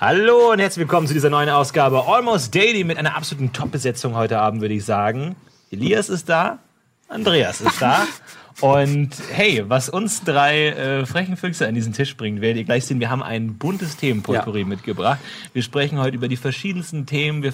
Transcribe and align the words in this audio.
Hallo 0.00 0.50
und 0.50 0.58
herzlich 0.58 0.78
willkommen 0.78 1.06
zu 1.06 1.14
dieser 1.14 1.30
neuen 1.30 1.48
Ausgabe 1.48 2.06
Almost 2.06 2.54
Daily 2.54 2.82
mit 2.84 2.98
einer 2.98 3.16
absoluten 3.16 3.52
Top-Besetzung 3.52 4.16
heute 4.16 4.40
Abend, 4.40 4.60
würde 4.60 4.74
ich 4.74 4.84
sagen. 4.84 5.36
Elias 5.70 6.08
ist 6.08 6.28
da, 6.28 6.58
Andreas 7.08 7.60
ist 7.60 7.80
da. 7.80 8.06
Und 8.62 9.10
hey, 9.32 9.64
was 9.66 9.88
uns 9.88 10.22
drei 10.22 10.68
äh, 10.68 11.04
frechen 11.04 11.36
Füchse 11.36 11.66
an 11.66 11.74
diesen 11.74 11.92
Tisch 11.92 12.16
bringt, 12.16 12.40
werdet 12.40 12.58
ihr 12.58 12.64
gleich 12.64 12.84
sehen. 12.84 13.00
Wir 13.00 13.10
haben 13.10 13.20
ein 13.20 13.54
buntes 13.54 13.96
Themenpotpourri 13.96 14.60
ja. 14.60 14.66
mitgebracht. 14.66 15.18
Wir 15.52 15.64
sprechen 15.64 15.98
heute 15.98 16.14
über 16.14 16.28
die 16.28 16.36
verschiedensten 16.36 17.04
Themen, 17.04 17.42
wir 17.42 17.52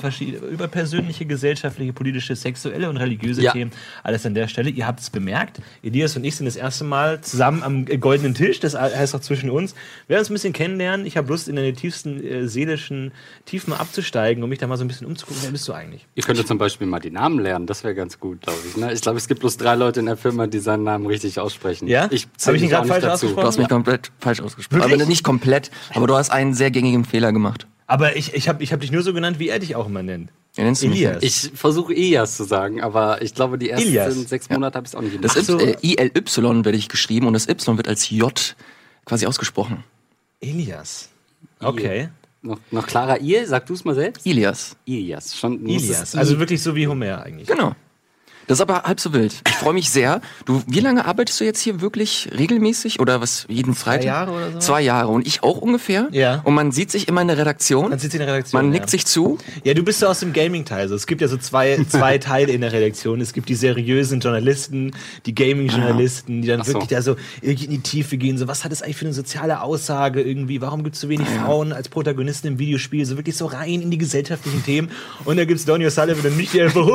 über 0.53 0.69
persönliche, 0.69 1.25
gesellschaftliche, 1.25 1.95
politische, 1.95 2.37
sexuelle 2.37 2.91
und 2.91 2.99
religiöse 2.99 3.41
ja. 3.41 3.53
Themen. 3.53 3.71
Alles 4.03 4.27
an 4.27 4.35
der 4.35 4.49
Stelle. 4.49 4.69
Ihr 4.69 4.87
habt 4.87 5.01
es 5.01 5.09
bemerkt. 5.09 5.63
Elias 5.83 6.15
und 6.15 6.25
ich 6.25 6.37
sind 6.37 6.45
das 6.45 6.57
erste 6.57 6.85
Mal 6.85 7.23
zusammen 7.23 7.63
am 7.63 7.87
goldenen 7.87 8.35
Tisch. 8.35 8.61
Das 8.61 8.75
heißt 8.75 9.15
auch 9.15 9.21
zwischen 9.21 9.49
uns. 9.49 9.75
Wir 10.09 10.17
werden 10.17 10.21
uns 10.21 10.31
ein 10.31 10.35
bisschen 10.35 10.53
kennenlernen. 10.53 11.07
Ich 11.07 11.17
habe 11.17 11.29
Lust, 11.29 11.49
in 11.49 11.57
deine 11.57 11.73
tiefsten 11.73 12.23
äh, 12.23 12.47
seelischen 12.49 13.13
Tiefen 13.47 13.73
abzusteigen, 13.73 14.43
um 14.43 14.51
mich 14.51 14.59
da 14.59 14.67
mal 14.67 14.77
so 14.77 14.85
ein 14.85 14.89
bisschen 14.89 15.07
umzugucken. 15.07 15.43
Wer 15.43 15.53
bist 15.53 15.67
du 15.69 15.73
eigentlich? 15.73 16.07
Ihr 16.17 16.23
könntet 16.23 16.47
zum 16.47 16.59
Beispiel 16.59 16.87
mal 16.87 17.01
die 17.01 17.11
Namen 17.11 17.39
lernen. 17.39 17.65
Das 17.65 17.83
wäre 17.83 17.95
ganz 17.95 18.21
gut, 18.21 18.43
glaube 18.43 18.59
ich. 18.69 18.77
Ne? 18.77 18.93
Ich 18.93 19.01
glaube, 19.01 19.17
es 19.17 19.27
gibt 19.27 19.41
bloß 19.41 19.57
drei 19.57 19.75
Leute 19.75 20.01
in 20.01 20.07
der 20.07 20.19
Firma, 20.19 20.47
die 20.47 20.59
seinen 20.59 20.85
Namen 20.85 20.98
richtig 21.07 21.39
aussprechen. 21.39 21.89
Ja? 21.89 22.09
Ich 22.11 22.27
habe 22.47 22.57
ich 22.57 22.63
ihn 22.63 22.69
gerade 22.69 22.89
falsch 22.89 23.03
dazu. 23.03 23.13
ausgesprochen? 23.13 23.43
Du 23.43 23.47
hast 23.49 23.59
mich 23.59 23.69
komplett 23.69 24.13
falsch 24.19 24.41
ausgesprochen. 24.41 24.81
Wirklich? 24.83 25.01
Aber 25.01 25.09
nicht 25.09 25.25
komplett, 25.25 25.71
aber 25.95 26.07
du 26.07 26.15
hast 26.15 26.31
einen 26.31 26.55
sehr 26.55 26.71
gängigen 26.71 27.05
Fehler 27.05 27.33
gemacht. 27.33 27.67
Aber 27.87 28.17
ich, 28.17 28.35
ich 28.35 28.49
habe 28.49 28.63
ich 28.63 28.73
hab 28.73 28.81
dich 28.81 28.93
nur 28.93 29.03
so 29.03 29.15
genannt, 29.15 29.39
wie 29.39 29.49
er 29.49 29.59
dich 29.59 29.75
auch 29.75 29.87
immer 29.87 30.03
nennt. 30.03 30.31
Ja, 30.57 30.65
Elias. 30.65 31.23
Ich 31.23 31.53
versuche 31.55 31.95
Elias 31.95 32.37
zu 32.37 32.45
sagen, 32.45 32.83
aber 32.83 33.23
ich 33.23 33.35
glaube, 33.35 33.59
die 33.59 33.71
ersten 33.71 33.89
Ilias. 33.89 34.15
sechs 34.29 34.51
Monate 34.51 34.75
ja. 34.75 34.77
habe 34.79 34.87
ich 34.87 34.93
es 34.93 34.95
auch 34.95 35.03
nicht 35.03 35.13
gemacht. 35.13 35.37
Das 35.37 35.47
so. 35.47 35.59
äh, 35.59 35.77
I-L-Y 35.83 36.65
werde 36.65 36.77
ich 36.77 36.89
geschrieben 36.89 37.27
und 37.27 37.33
das 37.33 37.49
Y 37.49 37.77
wird 37.77 37.89
als 37.89 38.11
J 38.11 38.57
quasi 39.05 39.27
ausgesprochen. 39.27 39.85
Elias. 40.41 41.09
Okay. 41.61 42.09
Noch, 42.43 42.59
noch 42.71 42.87
klarer 42.87 43.21
I, 43.21 43.45
sag 43.47 43.67
du 43.67 43.75
es 43.75 43.85
mal 43.85 43.95
selbst? 43.95 44.25
Ilias. 44.27 44.77
Ilias. 44.85 45.37
Schon, 45.37 45.67
Ilias. 45.67 46.15
Also 46.15 46.39
wirklich 46.39 46.63
so 46.63 46.75
wie 46.77 46.87
Homer 46.87 47.23
eigentlich. 47.23 47.49
Genau. 47.49 47.75
Das 48.49 48.57
ist 48.57 48.63
aber 48.63 48.85
halb 48.85 48.99
so 48.99 49.13
wild. 49.13 49.43
Ich 49.47 49.55
freue 49.55 49.75
mich 49.75 49.91
sehr. 49.91 50.23
Du, 50.47 50.63
wie 50.67 50.81
lange 50.81 51.05
arbeitest 51.05 51.39
du 51.39 51.45
jetzt 51.45 51.61
hier 51.61 51.83
wirklich 51.83 52.31
regelmäßig 52.37 52.99
oder 52.99 53.21
was? 53.21 53.45
Jeden 53.49 53.75
Freitag? 53.75 54.01
Zwei 54.01 54.07
Jahre 54.07 54.33
oder 54.33 54.53
so? 54.53 54.59
Zwei 54.59 54.81
Jahre 54.81 55.09
und 55.09 55.27
ich 55.27 55.43
auch 55.43 55.59
ungefähr. 55.59 56.09
Ja. 56.13 56.41
Und 56.45 56.55
man 56.55 56.73
sieht 56.73 56.91
sich 56.91 57.09
immer 57.09 57.21
in 57.21 57.29
der 57.29 57.37
Redaktion. 57.37 57.91
Man 57.91 57.99
sieht 57.99 58.11
sich 58.11 58.19
in 58.19 58.27
der 58.27 58.35
Redaktion. 58.35 58.63
Man 58.63 58.71
nickt 58.71 58.87
ja. 58.87 58.91
sich 58.91 59.05
zu. 59.05 59.37
Ja, 59.65 59.75
du 59.75 59.83
bist 59.83 60.01
ja 60.01 60.09
aus 60.09 60.21
dem 60.21 60.33
Gaming-Teil. 60.33 60.81
Also 60.81 60.95
es 60.95 61.07
gibt 61.07 61.21
ja 61.21 61.29
so 61.29 61.37
zwei, 61.37 61.85
zwei 61.91 62.17
Teile 62.19 62.51
in 62.51 62.63
der 62.63 62.73
Redaktion. 62.73 63.21
Es 63.21 63.35
gibt 63.35 63.51
die 63.51 63.55
seriösen 63.55 64.21
Journalisten, 64.21 64.93
die 65.27 65.35
Gaming-Journalisten, 65.35 66.41
die 66.41 66.49
dann 66.49 66.63
so. 66.63 66.73
wirklich 66.73 66.89
da 66.89 67.03
so 67.03 67.17
irgendwie 67.43 67.67
in 67.67 67.71
die 67.73 67.81
Tiefe 67.81 68.17
gehen. 68.17 68.39
So, 68.39 68.49
was 68.49 68.65
hat 68.65 68.73
es 68.73 68.81
eigentlich 68.81 68.97
für 68.97 69.05
eine 69.05 69.15
soziale 69.15 69.61
Aussage 69.61 70.23
irgendwie? 70.23 70.63
Warum 70.63 70.85
gibt 70.85 70.95
es 70.95 71.03
so 71.03 71.11
wenig 71.11 71.29
ja. 71.29 71.45
Frauen 71.45 71.75
als 71.75 71.91
Protagonisten 71.91 72.47
im 72.47 72.59
Videospiel? 72.59 73.05
So 73.05 73.19
wirklich 73.19 73.37
so 73.37 73.45
rein 73.45 73.83
in 73.83 73.91
die 73.91 73.99
gesellschaftlichen 73.99 74.65
Themen. 74.65 74.91
Und 75.27 75.37
da 75.37 75.45
gibt's 75.45 75.67
Donny 75.67 75.87
O'Sullivan 75.87 76.27
und 76.27 76.37
mich, 76.39 76.51
die 76.51 76.63
einfach 76.63 76.87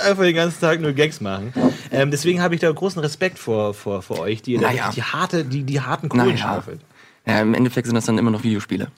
einfach 0.04 0.22
den 0.22 0.34
ganzen 0.34 0.60
Tag 0.60 0.80
nur 0.80 0.92
Gags 0.92 1.20
machen. 1.20 1.52
Ähm, 1.90 2.10
deswegen 2.10 2.40
habe 2.40 2.54
ich 2.54 2.60
da 2.60 2.70
großen 2.70 3.00
Respekt 3.00 3.38
vor, 3.38 3.74
vor, 3.74 4.02
vor 4.02 4.20
euch, 4.20 4.42
die 4.42 4.58
naja. 4.58 4.90
die, 4.94 5.02
harte, 5.02 5.44
die, 5.44 5.62
die 5.62 5.80
harten 5.80 6.08
Kohlen 6.08 6.26
naja. 6.26 6.36
schaufelt. 6.36 6.80
Ja, 7.26 7.40
im 7.40 7.54
Endeffekt 7.54 7.86
sind 7.86 7.94
das 7.94 8.06
dann 8.06 8.18
immer 8.18 8.30
noch 8.30 8.42
Videospiele. 8.42 8.88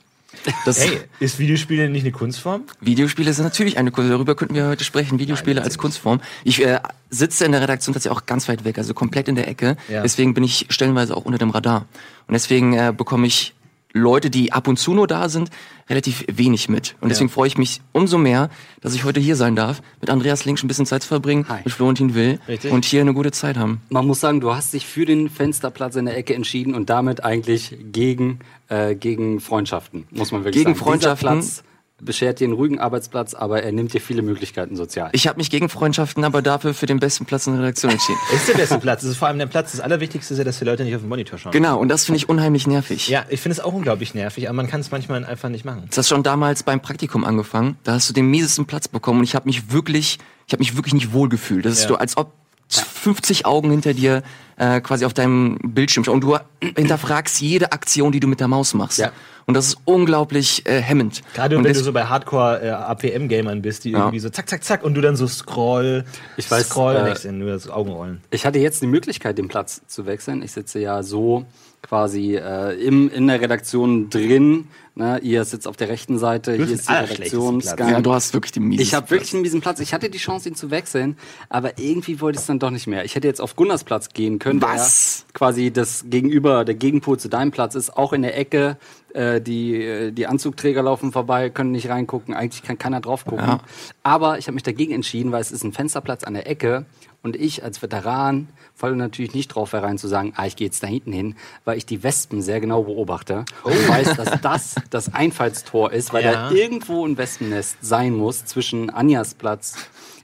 Das 0.64 0.80
hey, 0.80 1.00
ist 1.20 1.38
Videospiele 1.38 1.88
nicht 1.88 2.02
eine 2.02 2.12
Kunstform? 2.12 2.64
Videospiele 2.80 3.32
sind 3.32 3.44
natürlich 3.44 3.78
eine 3.78 3.90
Kunstform. 3.90 4.18
Darüber 4.18 4.34
könnten 4.34 4.54
wir 4.54 4.66
heute 4.66 4.84
sprechen. 4.84 5.18
Videospiele 5.18 5.56
Nein, 5.56 5.64
als 5.64 5.78
Kunstform. 5.78 6.20
Ich 6.42 6.64
äh, 6.64 6.80
sitze 7.10 7.44
in 7.44 7.52
der 7.52 7.60
Redaktion 7.60 7.92
tatsächlich 7.92 8.18
auch 8.18 8.26
ganz 8.26 8.48
weit 8.48 8.64
weg, 8.64 8.78
also 8.78 8.94
komplett 8.94 9.28
in 9.28 9.36
der 9.36 9.48
Ecke. 9.48 9.76
Ja. 9.88 10.02
Deswegen 10.02 10.34
bin 10.34 10.42
ich 10.42 10.66
stellenweise 10.70 11.16
auch 11.16 11.24
unter 11.24 11.38
dem 11.38 11.50
Radar. 11.50 11.86
Und 12.26 12.32
deswegen 12.32 12.72
äh, 12.72 12.92
bekomme 12.96 13.26
ich 13.26 13.54
Leute, 13.92 14.30
die 14.30 14.52
ab 14.52 14.68
und 14.68 14.78
zu 14.78 14.94
nur 14.94 15.06
da 15.06 15.28
sind, 15.28 15.50
relativ 15.88 16.24
wenig 16.32 16.68
mit. 16.68 16.96
Und 17.00 17.10
deswegen 17.10 17.28
ja. 17.28 17.34
freue 17.34 17.48
ich 17.48 17.58
mich 17.58 17.80
umso 17.92 18.18
mehr, 18.18 18.50
dass 18.80 18.94
ich 18.94 19.04
heute 19.04 19.20
hier 19.20 19.36
sein 19.36 19.56
darf, 19.56 19.82
mit 20.00 20.10
Andreas 20.10 20.44
Links 20.44 20.62
ein 20.62 20.68
bisschen 20.68 20.86
Zeit 20.86 21.02
zu 21.02 21.08
verbringen, 21.08 21.46
Hi. 21.48 21.60
mit 21.64 21.72
Florentin 21.72 22.14
Will 22.14 22.38
Richtig. 22.48 22.72
und 22.72 22.84
hier 22.84 23.02
eine 23.02 23.14
gute 23.14 23.32
Zeit 23.32 23.56
haben. 23.56 23.82
Man 23.90 24.06
muss 24.06 24.20
sagen, 24.20 24.40
du 24.40 24.54
hast 24.54 24.72
dich 24.72 24.86
für 24.86 25.04
den 25.04 25.28
Fensterplatz 25.28 25.96
in 25.96 26.06
der 26.06 26.16
Ecke 26.16 26.34
entschieden 26.34 26.74
und 26.74 26.88
damit 26.90 27.24
eigentlich 27.24 27.76
gegen, 27.92 28.40
äh, 28.68 28.94
gegen 28.94 29.40
Freundschaften, 29.40 30.06
muss 30.10 30.32
man 30.32 30.44
wirklich 30.44 30.64
gegen 30.64 30.74
sagen. 30.74 30.78
Gegen 30.78 30.84
Freundschaften 30.84 31.62
beschert 32.04 32.40
dir 32.40 32.44
einen 32.44 32.52
ruhigen 32.54 32.78
Arbeitsplatz, 32.78 33.34
aber 33.34 33.62
er 33.62 33.72
nimmt 33.72 33.92
dir 33.94 34.00
viele 34.00 34.22
Möglichkeiten 34.22 34.76
sozial. 34.76 35.10
Ich 35.12 35.26
habe 35.26 35.38
mich 35.38 35.50
gegen 35.50 35.68
Freundschaften, 35.68 36.24
aber 36.24 36.42
dafür 36.42 36.74
für 36.74 36.86
den 36.86 37.00
besten 37.00 37.24
Platz 37.24 37.46
in 37.46 37.54
der 37.54 37.62
Redaktion 37.62 37.92
entschieden. 37.92 38.18
Es 38.32 38.40
ist 38.40 38.48
der 38.48 38.54
beste 38.54 38.78
Platz. 38.78 39.02
Es 39.02 39.10
ist 39.10 39.16
vor 39.16 39.28
allem 39.28 39.38
der 39.38 39.46
Platz. 39.46 39.72
Das 39.72 39.80
Allerwichtigste 39.80 40.34
ist 40.34 40.38
ja, 40.38 40.44
dass 40.44 40.58
die 40.58 40.64
Leute 40.64 40.84
nicht 40.84 40.94
auf 40.94 41.02
den 41.02 41.08
Monitor 41.08 41.38
schauen. 41.38 41.52
Genau, 41.52 41.78
und 41.78 41.88
das 41.88 42.04
finde 42.04 42.18
ich 42.18 42.28
unheimlich 42.28 42.66
nervig. 42.66 43.08
Ja, 43.08 43.24
ich 43.28 43.40
finde 43.40 43.54
es 43.54 43.60
auch 43.60 43.72
unglaublich 43.72 44.14
nervig, 44.14 44.48
aber 44.48 44.56
man 44.56 44.66
kann 44.66 44.80
es 44.80 44.90
manchmal 44.90 45.24
einfach 45.24 45.48
nicht 45.48 45.64
machen. 45.64 45.84
Das 45.88 45.98
hast 45.98 46.08
schon 46.08 46.22
damals 46.22 46.62
beim 46.62 46.80
Praktikum 46.80 47.24
angefangen. 47.24 47.76
Da 47.84 47.92
hast 47.94 48.08
du 48.08 48.12
den 48.12 48.26
miesesten 48.26 48.66
Platz 48.66 48.88
bekommen 48.88 49.20
und 49.20 49.24
ich 49.24 49.34
habe 49.34 49.46
mich 49.46 49.72
wirklich, 49.72 50.18
ich 50.46 50.52
habe 50.52 50.60
mich 50.60 50.76
wirklich 50.76 50.94
nicht 50.94 51.12
wohl 51.12 51.28
gefühlt. 51.28 51.64
Das 51.64 51.74
ist 51.74 51.82
ja. 51.82 51.88
so, 51.88 51.96
als 51.96 52.16
ob 52.16 52.32
50 52.68 53.46
Augen 53.46 53.70
hinter 53.70 53.94
dir 53.94 54.22
äh, 54.62 54.80
quasi 54.80 55.04
auf 55.04 55.12
deinem 55.12 55.58
Bildschirm 55.60 56.04
und 56.06 56.20
du 56.20 56.36
hinterfragst 56.60 57.40
jede 57.40 57.72
Aktion, 57.72 58.12
die 58.12 58.20
du 58.20 58.28
mit 58.28 58.38
der 58.38 58.46
Maus 58.46 58.74
machst. 58.74 58.98
Ja. 58.98 59.10
Und 59.44 59.54
das 59.54 59.66
ist 59.66 59.78
unglaublich 59.84 60.64
äh, 60.66 60.80
hemmend. 60.80 61.22
Gerade 61.34 61.56
wenn 61.56 61.64
du 61.64 61.74
so 61.74 61.92
bei 61.92 62.04
Hardcore 62.04 62.62
äh, 62.62 62.68
APM-Gamern 62.70 63.60
bist, 63.60 63.84
die 63.84 63.90
ja. 63.90 63.98
irgendwie 63.98 64.20
so 64.20 64.30
zack, 64.30 64.48
zack, 64.48 64.62
zack 64.62 64.84
und 64.84 64.94
du 64.94 65.00
dann 65.00 65.16
so 65.16 65.26
scroll, 65.26 66.04
ich 66.36 66.48
weiß, 66.48 66.68
scroll, 66.68 66.94
äh, 66.94 67.32
nur 67.32 67.50
das 67.50 67.68
Augenrollen. 67.68 68.20
Ich 68.30 68.46
hatte 68.46 68.60
jetzt 68.60 68.80
die 68.82 68.86
Möglichkeit, 68.86 69.36
den 69.36 69.48
Platz 69.48 69.82
zu 69.88 70.06
wechseln. 70.06 70.42
Ich 70.42 70.52
sitze 70.52 70.78
ja 70.78 71.02
so 71.02 71.44
quasi 71.82 72.36
äh, 72.36 72.74
im, 72.74 73.10
in 73.10 73.26
der 73.26 73.40
Redaktion 73.40 74.08
drin. 74.08 74.68
Ne? 74.94 75.18
Ihr 75.22 75.44
sitzt 75.44 75.66
auf 75.66 75.76
der 75.76 75.88
rechten 75.88 76.18
Seite, 76.18 76.54
hier 76.54 76.68
ist 76.70 76.88
die 76.88 76.92
Redaktion. 76.92 77.60
Ja, 77.60 78.00
du 78.00 78.12
hast 78.12 78.34
wirklich 78.34 78.52
den 78.52 78.64
miesen 78.64 78.82
Ich 78.82 78.94
habe 78.94 79.10
wirklich 79.10 79.32
einen 79.32 79.42
miesen 79.42 79.60
Platz. 79.60 79.80
Ich 79.80 79.92
hatte 79.92 80.08
die 80.08 80.18
Chance, 80.18 80.48
ihn 80.48 80.54
zu 80.54 80.70
wechseln, 80.70 81.16
aber 81.48 81.78
irgendwie 81.78 82.20
wollte 82.20 82.36
ich 82.36 82.42
es 82.42 82.46
dann 82.46 82.58
doch 82.58 82.70
nicht 82.70 82.86
mehr. 82.86 83.04
Ich 83.04 83.14
hätte 83.14 83.26
jetzt 83.26 83.40
auf 83.40 83.56
Gunnars 83.56 83.84
Platz 83.84 84.10
gehen 84.10 84.38
können, 84.38 84.62
Was? 84.62 85.24
der 85.28 85.32
quasi 85.34 85.70
das 85.70 86.04
Gegenüber, 86.08 86.64
der 86.64 86.74
Gegenpol 86.74 87.18
zu 87.18 87.28
deinem 87.28 87.50
Platz 87.50 87.74
ist, 87.74 87.96
auch 87.96 88.12
in 88.12 88.22
der 88.22 88.38
Ecke. 88.38 88.76
Äh, 89.14 89.40
die, 89.40 89.82
äh, 89.82 90.12
die 90.12 90.26
Anzugträger 90.26 90.82
laufen 90.82 91.12
vorbei, 91.12 91.50
können 91.50 91.72
nicht 91.72 91.88
reingucken. 91.88 92.34
Eigentlich 92.34 92.62
kann 92.62 92.78
keiner 92.78 93.00
drauf 93.00 93.24
gucken. 93.24 93.46
Ja. 93.46 93.60
Aber 94.02 94.38
ich 94.38 94.46
habe 94.46 94.54
mich 94.54 94.62
dagegen 94.62 94.92
entschieden, 94.92 95.32
weil 95.32 95.40
es 95.40 95.52
ist 95.52 95.64
ein 95.64 95.72
Fensterplatz 95.72 96.24
an 96.24 96.34
der 96.34 96.48
Ecke 96.48 96.86
und 97.22 97.36
ich 97.36 97.62
als 97.62 97.82
Veteran 97.82 98.48
falle 98.74 98.96
natürlich 98.96 99.34
nicht 99.34 99.48
drauf 99.48 99.72
herein 99.72 99.98
zu 99.98 100.08
sagen, 100.08 100.32
ah, 100.36 100.46
ich 100.46 100.56
gehe 100.56 100.66
jetzt 100.66 100.82
da 100.82 100.86
hinten 100.86 101.12
hin, 101.12 101.36
weil 101.64 101.78
ich 101.78 101.86
die 101.86 102.02
Wespen 102.02 102.42
sehr 102.42 102.60
genau 102.60 102.82
beobachte 102.82 103.44
oh. 103.64 103.68
und 103.68 103.88
weiß, 103.88 104.16
dass 104.16 104.40
das 104.40 104.74
das 104.90 105.14
Einfallstor 105.14 105.92
ist, 105.92 106.12
weil 106.12 106.24
ja. 106.24 106.32
da 106.32 106.50
irgendwo 106.50 107.06
ein 107.06 107.16
Wespennest 107.16 107.78
sein 107.80 108.14
muss 108.14 108.44
zwischen 108.44 108.90
Anjas 108.90 109.34
Platz 109.34 109.74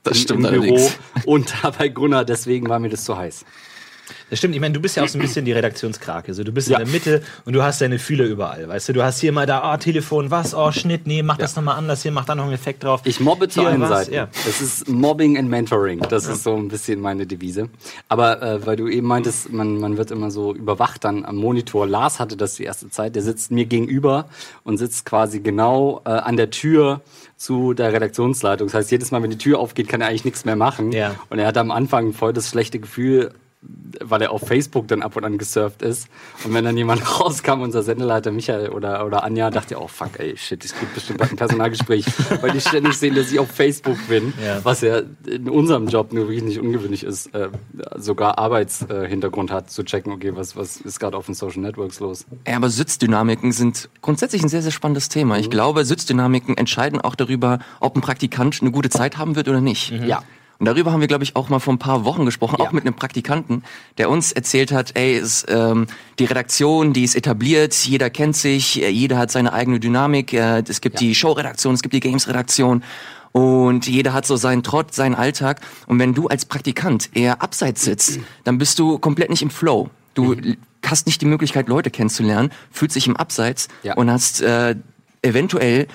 das 0.03 0.25
im, 0.25 0.45
im 0.45 0.61
Büro 0.61 0.91
und 1.25 1.55
da 1.63 1.71
bei 1.71 1.89
Gunnar. 1.89 2.25
Deswegen 2.25 2.69
war 2.69 2.79
mir 2.79 2.89
das 2.89 3.05
zu 3.05 3.17
heiß. 3.17 3.45
Das 4.31 4.39
stimmt. 4.39 4.55
Ich 4.55 4.61
meine, 4.61 4.75
du 4.75 4.81
bist 4.81 4.97
ja 4.97 5.05
auch 5.05 5.09
so 5.09 5.19
ein 5.19 5.23
bisschen 5.23 5.45
die 5.45 5.53
Redaktionskrake. 5.53 6.29
Also 6.29 6.45
du 6.45 6.53
bist 6.53 6.69
ja. 6.69 6.79
in 6.79 6.85
der 6.85 6.93
Mitte 6.93 7.23
und 7.45 7.55
du 7.55 7.63
hast 7.63 7.81
deine 7.81 7.99
Fühler 7.99 8.25
überall. 8.25 8.69
Weißt 8.69 8.89
du, 8.89 8.93
du 8.93 9.03
hast 9.03 9.21
hier 9.21 9.33
mal 9.33 9.47
da, 9.47 9.73
oh, 9.73 9.77
Telefon, 9.77 10.31
was, 10.31 10.55
oh, 10.55 10.71
Schnitt, 10.73 11.07
nee, 11.07 11.23
mach 11.23 11.39
ja. 11.39 11.43
das 11.43 11.57
nochmal 11.57 11.77
anders, 11.77 12.03
hier, 12.03 12.13
mach 12.13 12.25
da 12.25 12.35
noch 12.35 12.45
einen 12.45 12.53
Effekt 12.53 12.85
drauf. 12.85 13.01
Ich 13.05 13.21
mobbe 13.21 13.49
zur 13.49 13.67
einen 13.69 13.87
Seite. 13.87 14.13
Ja. 14.13 14.29
Das 14.45 14.61
ist 14.61 14.89
Mobbing 14.89 15.39
and 15.39 15.49
Mentoring. 15.49 16.01
Das 16.01 16.27
ist 16.27 16.43
so 16.43 16.57
ein 16.57 16.69
bisschen 16.69 17.01
meine 17.01 17.27
Devise. 17.27 17.69
Aber 18.09 18.43
äh, 18.43 18.67
weil 18.67 18.77
du 18.77 18.89
eben 18.89 19.07
meintest, 19.07 19.53
man, 19.53 19.79
man 19.79 19.97
wird 19.97 20.11
immer 20.11 20.31
so 20.31 20.55
überwacht 20.55 21.05
dann 21.05 21.25
am 21.25 21.37
Monitor. 21.37 21.87
Lars 21.87 22.21
hatte 22.21 22.37
das 22.37 22.57
die 22.57 22.65
erste 22.65 22.91
Zeit. 22.91 23.15
Der 23.17 23.23
sitzt 23.23 23.51
mir 23.51 23.65
gegenüber 23.65 24.29
und 24.65 24.79
sitzt 24.79 25.07
quasi 25.07 25.41
genau 25.41 26.03
äh, 26.05 26.11
an 26.11 26.37
der 26.37 26.51
Tür 26.51 27.01
zu 27.37 27.73
der 27.73 27.93
Redaktionsleitung. 27.93 28.67
Das 28.67 28.75
heißt, 28.75 28.91
jedes 28.91 29.11
Mal, 29.11 29.23
wenn 29.23 29.31
die 29.31 29.39
Tür 29.39 29.61
aufgeht, 29.61 29.89
kann 29.89 30.01
er 30.01 30.09
eigentlich 30.09 30.25
nichts 30.25 30.45
mehr 30.45 30.57
machen. 30.57 30.93
Ja. 30.93 31.15
Und 31.31 31.39
er 31.39 31.47
hat 31.47 31.57
am 31.57 31.71
Anfang 31.71 32.13
voll 32.13 32.33
das 32.33 32.49
schlechte 32.49 32.81
Gefühl, 32.81 33.33
weil 33.61 34.23
er 34.23 34.31
auf 34.31 34.43
Facebook 34.47 34.87
dann 34.89 35.03
ab 35.03 35.17
und 35.17 35.25
an 35.25 35.37
gesurft 35.37 35.83
ist. 35.83 36.09
Und 36.45 36.55
wenn 36.55 36.65
dann 36.65 36.77
jemand 36.77 37.03
rauskam, 37.21 37.61
unser 37.61 37.83
Sendeleiter 37.83 38.31
Michael 38.31 38.71
oder, 38.71 39.05
oder 39.05 39.25
Anja, 39.25 39.51
dachte 39.51 39.75
er, 39.75 39.83
oh 39.83 39.89
fuck, 39.89 40.19
ey, 40.19 40.37
shit, 40.37 40.65
es 40.65 40.79
gibt 40.79 40.95
bestimmt 40.95 41.21
ein 41.23 41.37
Personalgespräch, 41.37 42.07
weil 42.41 42.53
die 42.53 42.61
ständig 42.61 42.97
sehen, 42.97 43.15
dass 43.15 43.33
ich 43.33 43.39
auf 43.39 43.51
Facebook 43.51 43.97
bin, 44.09 44.33
ja. 44.45 44.65
was 44.65 44.83
ja 44.83 45.03
in 45.27 45.49
unserem 45.49 45.89
Job 45.89 46.13
nur 46.13 46.29
wirklich 46.29 46.45
nicht 46.45 46.61
ungewöhnlich 46.61 47.03
ist, 47.03 47.35
äh, 47.35 47.49
sogar 47.97 48.39
Arbeitshintergrund 48.39 49.51
äh, 49.51 49.55
hat, 49.55 49.71
zu 49.71 49.83
checken, 49.83 50.13
okay, 50.13 50.37
was, 50.37 50.57
was 50.57 50.77
ist 50.81 51.01
gerade 51.01 51.17
auf 51.17 51.27
den 51.27 51.35
Social 51.35 51.61
Networks 51.61 51.99
los. 52.01 52.27
Ja, 52.47 52.57
aber 52.57 52.71
Sitzdynamiken 52.71 53.53
sind 53.53 53.89
grundsätzlich 54.03 54.43
ein 54.43 54.49
sehr, 54.49 54.63
sehr 54.63 54.73
spannendes 54.73 55.09
Thema. 55.09 55.35
Mhm. 55.35 55.41
Ich 55.41 55.51
glaube, 55.51 55.85
Sitzdynamiken 55.85 56.57
entscheiden 56.57 57.01
auch 57.01 57.17
darüber, 57.17 57.59
ob 57.81 57.97
ein 57.97 58.03
Praktikant 58.03 58.59
eine 58.61 58.71
gute 58.71 58.91
Zeit 58.91 59.19
haben 59.19 59.35
wird 59.35 59.49
oder 59.49 59.61
nicht. 59.61 59.93
Mhm. 59.93 60.05
Ja. 60.07 60.23
Und 60.59 60.67
darüber 60.67 60.93
haben 60.93 61.01
wir, 61.01 61.07
glaube 61.07 61.23
ich, 61.23 61.37
auch 61.37 61.49
mal 61.49 61.61
vor 61.61 61.73
ein 61.73 61.79
paar 61.79 62.05
Wochen 62.05 62.25
gesprochen, 62.25 62.57
ja. 62.59 62.67
auch 62.67 62.73
mit 62.73 62.85
einem 62.85 62.95
Praktikanten, 62.95 63.63
der 63.97 64.11
uns 64.11 64.33
erzählt 64.33 64.73
hat, 64.73 64.97
ey, 64.97 65.17
ist, 65.17 65.47
ähm, 65.49 65.87
die 66.19 66.25
Redaktion, 66.25 66.93
die 66.93 67.05
ist 67.05 67.15
etabliert, 67.15 67.75
jeder 67.75 68.11
kennt 68.11 68.37
sich, 68.37 68.83
äh, 68.83 68.89
jeder 68.89 69.19
hat 69.19 69.31
seine 69.31 69.53
eigene 69.53 69.79
Dynamik, 69.79 70.33
äh, 70.33 70.65
es 70.67 70.81
gibt 70.81 71.01
ja. 71.01 71.07
die 71.07 71.15
Showredaktion, 71.15 71.75
es 71.75 71.83
gibt 71.83 71.95
die 71.95 72.01
Games-Redaktion. 72.01 72.83
Und 73.31 73.87
jeder 73.87 74.15
hat 74.15 74.27
so 74.27 74.37
seinen 74.37 74.65
Trott, 74.65 74.95
seinen 74.95 75.15
Alltag. 75.15 75.61
Und 75.87 75.99
wenn 76.01 76.15
du 76.15 76.27
als 76.27 76.45
Praktikant 76.45 77.11
eher 77.15 77.41
abseits 77.41 77.85
sitzt, 77.85 78.19
dann 78.43 78.59
bist 78.59 78.79
du 78.81 78.99
komplett 78.99 79.31
nicht 79.31 79.43
im 79.43 79.51
Flow. 79.51 79.91
Du 80.15 80.35
mhm. 80.35 80.57
hast 80.85 81.07
nicht 81.07 81.21
die 81.21 81.27
Möglichkeit, 81.27 81.69
Leute 81.69 81.91
kennenzulernen, 81.91 82.51
fühlst 82.73 82.97
dich 82.97 83.07
im 83.07 83.17
Abseits 83.17 83.69
ja. 83.85 83.95
und 83.95 84.11
hast 84.11 84.41
äh, 84.41 84.75
eventuell 85.23 85.87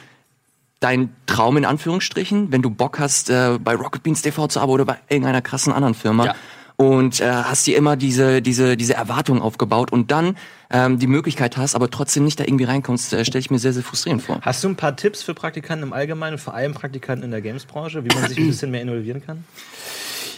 dein 0.83 1.15
Traum 1.25 1.57
in 1.57 1.65
Anführungsstrichen, 1.65 2.51
wenn 2.51 2.61
du 2.61 2.69
Bock 2.69 2.99
hast, 2.99 3.29
äh, 3.29 3.57
bei 3.59 3.75
Rocket 3.75 4.03
Beans 4.03 4.21
TV 4.21 4.47
zu 4.47 4.59
arbeiten 4.59 4.73
oder 4.73 4.85
bei 4.85 4.97
irgendeiner 5.07 5.41
krassen 5.41 5.71
anderen 5.71 5.93
Firma. 5.93 6.25
Ja. 6.25 6.35
Und 6.75 7.21
äh, 7.21 7.29
hast 7.29 7.65
dir 7.67 7.77
immer 7.77 7.95
diese, 7.95 8.41
diese, 8.41 8.75
diese 8.75 8.95
Erwartung 8.95 9.41
aufgebaut 9.41 9.91
und 9.91 10.11
dann 10.11 10.35
ähm, 10.71 10.97
die 10.99 11.07
Möglichkeit 11.07 11.55
hast, 11.55 11.75
aber 11.75 11.89
trotzdem 11.89 12.25
nicht 12.25 12.39
da 12.39 12.43
irgendwie 12.43 12.63
reinkommst, 12.65 13.13
äh, 13.13 13.23
stelle 13.23 13.39
ich 13.39 13.51
mir 13.51 13.59
sehr, 13.59 13.73
sehr 13.73 13.83
frustrierend 13.83 14.23
vor. 14.23 14.39
Hast 14.41 14.63
du 14.63 14.69
ein 14.69 14.75
paar 14.75 14.95
Tipps 14.95 15.21
für 15.21 15.33
Praktikanten 15.33 15.87
im 15.87 15.93
Allgemeinen, 15.93 16.37
vor 16.37 16.55
allem 16.55 16.73
Praktikanten 16.73 17.23
in 17.23 17.31
der 17.31 17.41
Gamesbranche, 17.41 18.03
wie 18.03 18.13
man 18.13 18.27
sich 18.27 18.37
ein 18.37 18.47
bisschen 18.47 18.71
mehr 18.71 18.81
involvieren 18.81 19.23
kann? 19.23 19.45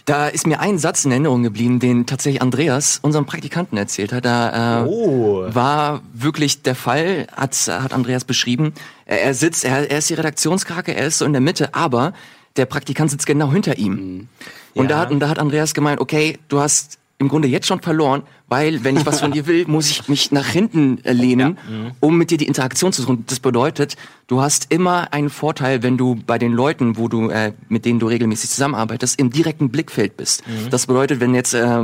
Da 0.05 0.27
ist 0.27 0.45
mir 0.45 0.59
ein 0.59 0.77
Satz 0.77 1.03
in 1.03 1.11
Erinnerung 1.11 1.41
geblieben, 1.41 1.79
den 1.79 2.05
tatsächlich 2.05 2.41
Andreas, 2.41 2.99
unserem 3.01 3.25
Praktikanten, 3.25 3.75
erzählt 3.77 4.13
hat. 4.13 4.23
Da 4.23 4.83
äh, 4.83 4.87
oh. 4.87 5.45
war 5.51 6.01
wirklich 6.13 6.61
der 6.61 6.75
Fall, 6.75 7.25
hat, 7.35 7.55
hat 7.67 7.91
Andreas 7.91 8.23
beschrieben. 8.23 8.73
Er, 9.05 9.23
er 9.23 9.33
sitzt, 9.33 9.65
er, 9.65 9.89
er 9.89 9.97
ist 9.97 10.09
die 10.09 10.13
Redaktionskrake, 10.13 10.93
er 10.95 11.07
ist 11.07 11.17
so 11.17 11.25
in 11.25 11.33
der 11.33 11.41
Mitte, 11.41 11.73
aber 11.73 12.13
der 12.55 12.67
Praktikant 12.67 13.09
sitzt 13.09 13.25
genau 13.25 13.51
hinter 13.51 13.77
ihm. 13.79 13.93
Mhm. 13.93 14.27
Und, 14.75 14.89
ja. 14.89 14.89
da 14.89 14.99
hat, 14.99 15.11
und 15.11 15.19
da 15.19 15.29
hat 15.29 15.39
Andreas 15.39 15.73
gemeint, 15.73 15.99
okay, 15.99 16.37
du 16.49 16.59
hast 16.59 16.99
im 17.25 17.29
Grunde 17.29 17.47
jetzt 17.47 17.67
schon 17.67 17.81
verloren, 17.81 18.23
weil 18.47 18.83
wenn 18.83 18.95
ich 18.95 19.05
was 19.05 19.19
von 19.19 19.31
dir 19.31 19.47
will, 19.47 19.65
muss 19.67 19.89
ich 19.89 20.07
mich 20.07 20.31
nach 20.31 20.47
hinten 20.47 21.03
äh, 21.03 21.11
lehnen, 21.11 21.57
ja. 21.69 21.75
mhm. 21.75 21.91
um 21.99 22.17
mit 22.17 22.29
dir 22.29 22.37
die 22.37 22.47
Interaktion 22.47 22.93
zu 22.93 23.03
tun. 23.03 23.23
Das 23.27 23.39
bedeutet, 23.39 23.95
du 24.27 24.41
hast 24.41 24.71
immer 24.71 25.11
einen 25.11 25.29
Vorteil, 25.29 25.83
wenn 25.83 25.97
du 25.97 26.15
bei 26.15 26.37
den 26.37 26.53
Leuten, 26.53 26.97
wo 26.97 27.07
du 27.07 27.29
äh, 27.29 27.53
mit 27.67 27.85
denen 27.85 27.99
du 27.99 28.07
regelmäßig 28.07 28.49
zusammenarbeitest, 28.51 29.19
im 29.19 29.31
direkten 29.31 29.69
Blickfeld 29.69 30.17
bist. 30.17 30.47
Mhm. 30.47 30.69
Das 30.69 30.85
bedeutet, 30.85 31.19
wenn 31.19 31.33
jetzt 31.33 31.53
äh, 31.53 31.83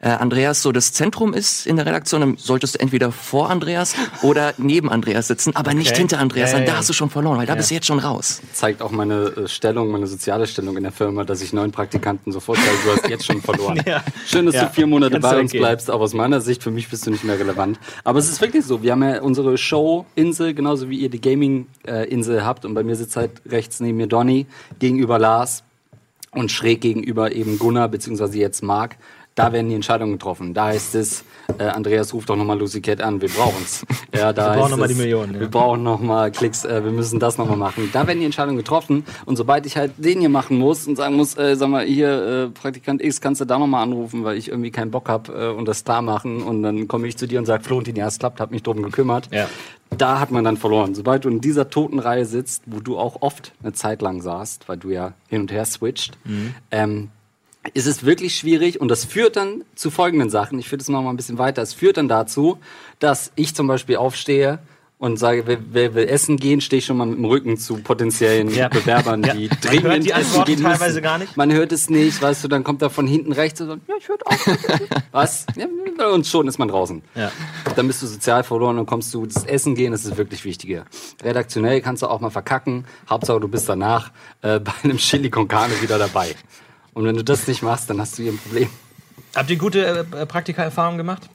äh, 0.00 0.10
Andreas 0.10 0.62
so 0.62 0.70
das 0.70 0.92
Zentrum 0.92 1.34
ist 1.34 1.66
in 1.66 1.76
der 1.76 1.86
Redaktion, 1.86 2.20
dann 2.20 2.36
solltest 2.36 2.76
du 2.76 2.80
entweder 2.80 3.10
vor 3.10 3.50
Andreas 3.50 3.94
oder 4.22 4.54
neben 4.56 4.90
Andreas 4.90 5.26
sitzen, 5.26 5.56
aber 5.56 5.70
okay. 5.70 5.78
nicht 5.78 5.96
hinter 5.96 6.20
Andreas, 6.20 6.52
ja, 6.52 6.60
ja, 6.60 6.66
da 6.66 6.76
hast 6.76 6.88
du 6.88 6.92
schon 6.92 7.10
verloren, 7.10 7.38
weil 7.38 7.46
da 7.46 7.54
bist 7.54 7.70
du 7.70 7.74
jetzt 7.74 7.86
schon 7.86 7.98
raus. 7.98 8.40
Zeigt 8.52 8.80
auch 8.80 8.92
meine 8.92 9.24
äh, 9.24 9.48
Stellung, 9.48 9.90
meine 9.90 10.06
soziale 10.06 10.46
Stellung 10.46 10.76
in 10.76 10.84
der 10.84 10.92
Firma, 10.92 11.24
dass 11.24 11.42
ich 11.42 11.52
neuen 11.52 11.72
Praktikanten 11.72 12.32
sofort 12.32 12.58
sage, 12.58 12.76
du 12.84 12.92
hast 12.92 13.08
jetzt 13.08 13.26
schon 13.26 13.42
verloren. 13.42 13.80
ja. 13.86 14.04
Schön, 14.26 14.46
dass 14.46 14.54
du 14.54 14.70
vier 14.70 14.86
Monate 14.86 15.18
bei 15.18 15.38
uns 15.38 15.52
bleibst, 15.52 15.90
aber 15.90 16.04
aus 16.04 16.14
meiner 16.14 16.40
Sicht, 16.40 16.62
für 16.62 16.70
mich 16.70 16.88
bist 16.88 17.06
du 17.06 17.10
nicht 17.10 17.24
mehr 17.24 17.38
relevant. 17.38 17.78
Aber 18.04 18.18
es 18.18 18.28
ist 18.28 18.40
wirklich 18.40 18.64
so, 18.64 18.82
wir 18.82 18.92
haben 18.92 19.02
ja 19.02 19.20
unsere 19.20 19.58
Show-Insel, 19.58 20.54
genauso 20.54 20.88
wie 20.90 20.98
ihr 20.98 21.10
die 21.10 21.20
Gaming-Insel 21.20 22.44
habt 22.44 22.64
und 22.64 22.74
bei 22.74 22.84
mir 22.84 22.94
sitzt 22.94 23.16
halt 23.16 23.32
rechts 23.48 23.80
neben 23.80 23.96
mir 23.96 24.06
Donny, 24.06 24.46
gegenüber 24.78 25.18
Lars 25.18 25.64
und 26.30 26.50
schräg 26.50 26.80
gegenüber 26.80 27.32
eben 27.32 27.58
Gunnar, 27.58 27.88
beziehungsweise 27.88 28.38
jetzt 28.38 28.62
Marc. 28.62 28.96
Da 29.38 29.52
werden 29.52 29.68
die 29.68 29.76
Entscheidungen 29.76 30.12
getroffen. 30.12 30.52
Da 30.52 30.66
heißt 30.66 30.96
es, 30.96 31.24
äh, 31.58 31.62
Andreas 31.62 32.12
ruft 32.12 32.28
doch 32.28 32.34
nochmal 32.34 32.58
Lucy 32.58 32.80
Cat 32.80 33.00
an, 33.00 33.20
wir 33.20 33.28
brauchen's. 33.28 33.86
Ja, 34.14 34.32
da 34.32 34.50
wir 34.50 34.60
brauchen 34.60 34.70
nochmal 34.72 34.88
die 34.88 34.94
Millionen. 34.94 35.34
Ja. 35.34 35.40
Wir 35.40 35.48
brauchen 35.48 35.82
nochmal 35.82 36.32
Klicks, 36.32 36.64
äh, 36.64 36.82
wir 36.82 36.90
müssen 36.90 37.20
das 37.20 37.38
nochmal 37.38 37.58
machen. 37.58 37.90
Da 37.92 38.06
werden 38.06 38.18
die 38.18 38.24
Entscheidungen 38.24 38.56
getroffen. 38.56 39.04
Und 39.26 39.36
sobald 39.36 39.64
ich 39.66 39.76
halt 39.76 39.92
den 39.98 40.20
hier 40.20 40.28
machen 40.28 40.58
muss 40.58 40.88
und 40.88 40.96
sagen 40.96 41.14
muss, 41.14 41.36
äh, 41.36 41.54
sag 41.56 41.68
mal, 41.68 41.84
hier, 41.84 42.08
äh, 42.08 42.48
Praktikant 42.48 43.00
X, 43.02 43.20
kannst 43.20 43.40
du 43.40 43.44
da 43.44 43.58
nochmal 43.58 43.82
anrufen, 43.82 44.24
weil 44.24 44.36
ich 44.38 44.48
irgendwie 44.48 44.70
keinen 44.70 44.90
Bock 44.90 45.08
hab 45.08 45.28
äh, 45.28 45.48
und 45.48 45.66
das 45.66 45.84
da 45.84 46.02
machen. 46.02 46.42
Und 46.42 46.62
dann 46.62 46.88
komme 46.88 47.06
ich 47.06 47.16
zu 47.16 47.28
dir 47.28 47.38
und 47.38 47.46
sage, 47.46 47.62
Florentin, 47.62 47.94
ja, 47.94 48.08
es 48.08 48.18
klappt, 48.18 48.40
hab 48.40 48.50
mich 48.50 48.62
drum 48.62 48.82
gekümmert. 48.82 49.28
Ja. 49.30 49.46
Da 49.96 50.18
hat 50.18 50.30
man 50.32 50.42
dann 50.42 50.56
verloren. 50.56 50.94
Sobald 50.94 51.26
du 51.26 51.28
in 51.28 51.40
dieser 51.40 51.70
toten 51.70 51.98
Reihe 51.98 52.24
sitzt, 52.24 52.62
wo 52.66 52.80
du 52.80 52.98
auch 52.98 53.18
oft 53.20 53.52
eine 53.62 53.72
Zeit 53.72 54.02
lang 54.02 54.20
saßt, 54.20 54.68
weil 54.68 54.78
du 54.78 54.90
ja 54.90 55.12
hin 55.28 55.42
und 55.42 55.52
her 55.52 55.64
switcht, 55.64 56.18
mhm. 56.24 56.54
ähm, 56.70 57.10
ist 57.74 57.86
es 57.86 58.04
wirklich 58.04 58.36
schwierig 58.36 58.80
und 58.80 58.88
das 58.88 59.04
führt 59.04 59.36
dann 59.36 59.64
zu 59.74 59.90
folgenden 59.90 60.30
Sachen. 60.30 60.58
Ich 60.58 60.68
führe 60.68 60.78
das 60.78 60.88
noch 60.88 61.02
mal 61.02 61.10
ein 61.10 61.16
bisschen 61.16 61.38
weiter. 61.38 61.62
Es 61.62 61.74
führt 61.74 61.96
dann 61.96 62.08
dazu, 62.08 62.58
dass 62.98 63.32
ich 63.34 63.54
zum 63.54 63.66
Beispiel 63.66 63.96
aufstehe 63.96 64.60
und 64.98 65.16
sage, 65.16 65.44
wer, 65.46 65.58
wer 65.70 65.94
will 65.94 66.08
essen 66.08 66.36
gehen, 66.36 66.60
stehe 66.60 66.78
ich 66.78 66.86
schon 66.86 66.96
mal 66.96 67.06
mit 67.06 67.18
dem 67.18 67.24
Rücken 67.24 67.56
zu 67.56 67.76
potenziellen 67.76 68.52
ja. 68.52 68.68
Bewerbern, 68.68 69.22
die 69.22 69.46
ja. 69.46 69.54
dringend 69.60 69.84
Man 69.84 69.92
hört 69.92 70.04
die 70.04 70.10
essen 70.10 70.44
gehen 70.44 70.62
teilweise 70.62 70.84
müssen. 70.84 71.02
gar 71.02 71.18
nicht. 71.18 71.36
Man 71.36 71.52
hört 71.52 71.70
es 71.70 71.88
nicht, 71.88 72.20
weißt 72.20 72.42
du, 72.42 72.48
dann 72.48 72.64
kommt 72.64 72.82
er 72.82 72.90
von 72.90 73.06
hinten 73.06 73.32
rechts 73.32 73.60
und 73.60 73.68
sagt, 73.68 73.82
ja, 73.86 73.94
ich 73.96 74.08
höre 74.08 74.18
auch. 74.24 75.00
Was? 75.12 75.46
Ja, 75.56 76.08
und 76.08 76.26
schon 76.26 76.48
ist 76.48 76.58
man 76.58 76.68
draußen. 76.68 77.02
Ja. 77.14 77.30
Dann 77.76 77.86
bist 77.86 78.02
du 78.02 78.06
sozial 78.06 78.42
verloren 78.42 78.78
und 78.78 78.86
kommst 78.86 79.14
du 79.14 79.24
das 79.24 79.44
Essen 79.44 79.76
gehen, 79.76 79.92
das 79.92 80.04
ist 80.04 80.16
wirklich 80.16 80.44
wichtiger. 80.44 80.84
Redaktionell 81.22 81.80
kannst 81.80 82.02
du 82.02 82.08
auch 82.08 82.20
mal 82.20 82.30
verkacken. 82.30 82.84
Hauptsache, 83.08 83.38
du 83.38 83.46
bist 83.46 83.68
danach 83.68 84.10
äh, 84.42 84.58
bei 84.58 84.72
einem 84.82 84.96
Chili 84.96 85.30
con 85.30 85.46
Carne 85.46 85.80
wieder 85.80 85.98
dabei. 85.98 86.34
Und 86.98 87.04
wenn 87.04 87.14
du 87.14 87.22
das 87.22 87.46
nicht 87.46 87.62
machst, 87.62 87.88
dann 87.88 88.00
hast 88.00 88.18
du 88.18 88.24
hier 88.24 88.32
ein 88.32 88.38
Problem. 88.38 88.68
Habt 89.36 89.48
ihr 89.48 89.54
gute 89.54 89.86
äh, 89.86 90.26
Praktika-Erfahrungen 90.26 90.98
gemacht? 90.98 91.30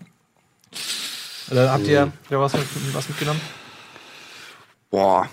Oder 1.50 1.71
habt 1.71 1.88
ihr 1.88 2.12
ja, 2.30 2.39
was, 2.42 2.54
was 2.92 3.07
mitgenommen? 3.07 3.39
Boah, 4.92 5.30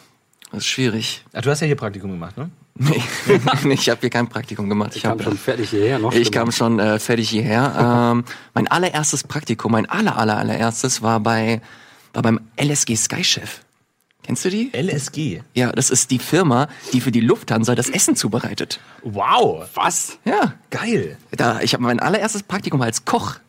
das 0.52 0.60
ist 0.60 0.66
schwierig. 0.66 1.24
Ach, 1.32 1.42
du 1.42 1.50
hast 1.50 1.62
ja 1.62 1.66
hier 1.66 1.74
Praktikum 1.74 2.12
gemacht, 2.12 2.36
ne? 2.36 2.48
Nee, 2.76 3.02
ich 3.70 3.90
habe 3.90 4.02
hier 4.02 4.10
kein 4.10 4.28
Praktikum 4.28 4.68
gemacht. 4.68 4.90
Ich, 4.90 4.98
ich 4.98 5.02
kam 5.02 5.18
hab, 5.18 5.24
schon 5.24 5.36
fertig 5.36 5.70
hierher. 5.70 5.98
Noch 5.98 6.12
ich 6.12 6.30
kam 6.30 6.52
schon 6.52 6.78
äh, 6.78 7.00
fertig 7.00 7.28
hierher. 7.28 8.12
ähm, 8.12 8.24
mein 8.54 8.68
allererstes 8.68 9.24
Praktikum, 9.24 9.72
mein 9.72 9.86
aller, 9.86 10.16
aller, 10.16 10.38
allererstes 10.38 11.02
war 11.02 11.18
bei 11.18 11.60
war 12.12 12.22
beim 12.22 12.38
LSG 12.56 12.94
Sky 12.94 13.24
Chef. 13.24 13.62
Kennst 14.30 14.44
du 14.44 14.50
die? 14.50 14.70
LSG. 14.72 15.40
Ja, 15.54 15.72
das 15.72 15.90
ist 15.90 16.12
die 16.12 16.20
Firma, 16.20 16.68
die 16.92 17.00
für 17.00 17.10
die 17.10 17.18
Lufthansa 17.18 17.74
das 17.74 17.88
Essen 17.88 18.14
zubereitet. 18.14 18.78
Wow, 19.02 19.68
was? 19.74 20.18
Ja. 20.24 20.54
Geil. 20.70 21.16
Da, 21.32 21.60
ich 21.62 21.74
habe 21.74 21.82
mein 21.82 21.98
allererstes 21.98 22.44
Praktikum 22.44 22.80
als 22.80 23.04
Koch. 23.04 23.40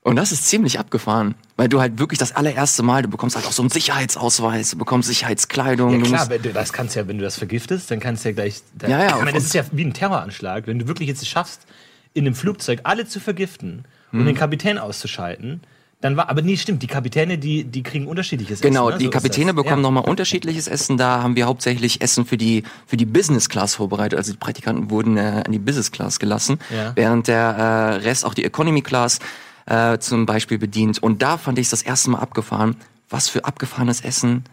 Und 0.00 0.16
das 0.16 0.32
ist 0.32 0.46
ziemlich 0.46 0.78
abgefahren, 0.78 1.34
weil 1.58 1.68
du 1.68 1.80
halt 1.80 1.98
wirklich 1.98 2.18
das 2.18 2.34
allererste 2.34 2.82
Mal, 2.82 3.02
du 3.02 3.10
bekommst 3.10 3.36
halt 3.36 3.44
auch 3.44 3.52
so 3.52 3.60
einen 3.60 3.68
Sicherheitsausweis, 3.68 4.70
du 4.70 4.78
bekommst 4.78 5.10
Sicherheitskleidung. 5.10 6.02
Ja 6.02 6.06
klar, 6.06 6.30
wenn 6.30 6.40
du 6.40 6.54
das 6.54 6.72
kannst 6.72 6.96
ja, 6.96 7.06
wenn 7.06 7.18
du 7.18 7.22
das 7.24 7.36
vergiftest, 7.36 7.90
dann 7.90 8.00
kannst 8.00 8.24
du 8.24 8.30
ja 8.30 8.34
gleich. 8.34 8.62
Da, 8.72 8.88
ja, 8.88 9.00
ja. 9.00 9.18
Ich 9.18 9.22
meine, 9.22 9.34
das 9.34 9.44
ist 9.44 9.52
ja 9.52 9.64
wie 9.70 9.84
ein 9.84 9.92
Terroranschlag, 9.92 10.66
wenn 10.66 10.78
du 10.78 10.88
wirklich 10.88 11.10
jetzt 11.10 11.20
es 11.20 11.28
schaffst, 11.28 11.66
in 12.14 12.24
einem 12.24 12.34
Flugzeug 12.34 12.80
alle 12.84 13.06
zu 13.06 13.20
vergiften 13.20 13.84
und 14.12 14.20
hm. 14.20 14.24
den 14.24 14.34
Kapitän 14.34 14.78
auszuschalten 14.78 15.60
dann 16.00 16.16
war, 16.16 16.30
aber 16.30 16.40
nee, 16.40 16.56
stimmt, 16.56 16.82
die 16.82 16.86
Kapitäne, 16.86 17.36
die, 17.36 17.64
die 17.64 17.82
kriegen 17.82 18.06
unterschiedliches 18.06 18.60
genau, 18.60 18.88
Essen. 18.88 18.98
Genau, 18.98 19.10
die 19.10 19.10
Kapitäne 19.10 19.52
bekommen 19.52 19.82
ja. 19.84 19.90
nochmal 19.90 20.08
unterschiedliches 20.08 20.66
Essen. 20.66 20.96
Da 20.96 21.22
haben 21.22 21.36
wir 21.36 21.46
hauptsächlich 21.46 22.00
Essen 22.00 22.24
für 22.24 22.38
die, 22.38 22.62
für 22.86 22.96
die 22.96 23.04
Business 23.04 23.50
Class 23.50 23.74
vorbereitet. 23.74 24.18
Also 24.18 24.32
die 24.32 24.38
Praktikanten 24.38 24.90
wurden 24.90 25.18
äh, 25.18 25.42
an 25.44 25.52
die 25.52 25.58
Business 25.58 25.90
Class 25.90 26.18
gelassen, 26.18 26.58
ja. 26.74 26.92
während 26.94 27.28
der 27.28 27.38
äh, 27.38 27.94
Rest 27.96 28.24
auch 28.24 28.32
die 28.32 28.44
Economy 28.44 28.80
Class 28.80 29.18
äh, 29.66 29.98
zum 29.98 30.24
Beispiel 30.24 30.58
bedient. 30.58 31.02
Und 31.02 31.20
da 31.20 31.36
fand 31.36 31.58
ich 31.58 31.66
es 31.66 31.70
das 31.70 31.82
erste 31.82 32.10
Mal 32.10 32.20
abgefahren, 32.20 32.76
was 33.10 33.28
für 33.28 33.44
abgefahrenes 33.44 34.00
Essen 34.00 34.44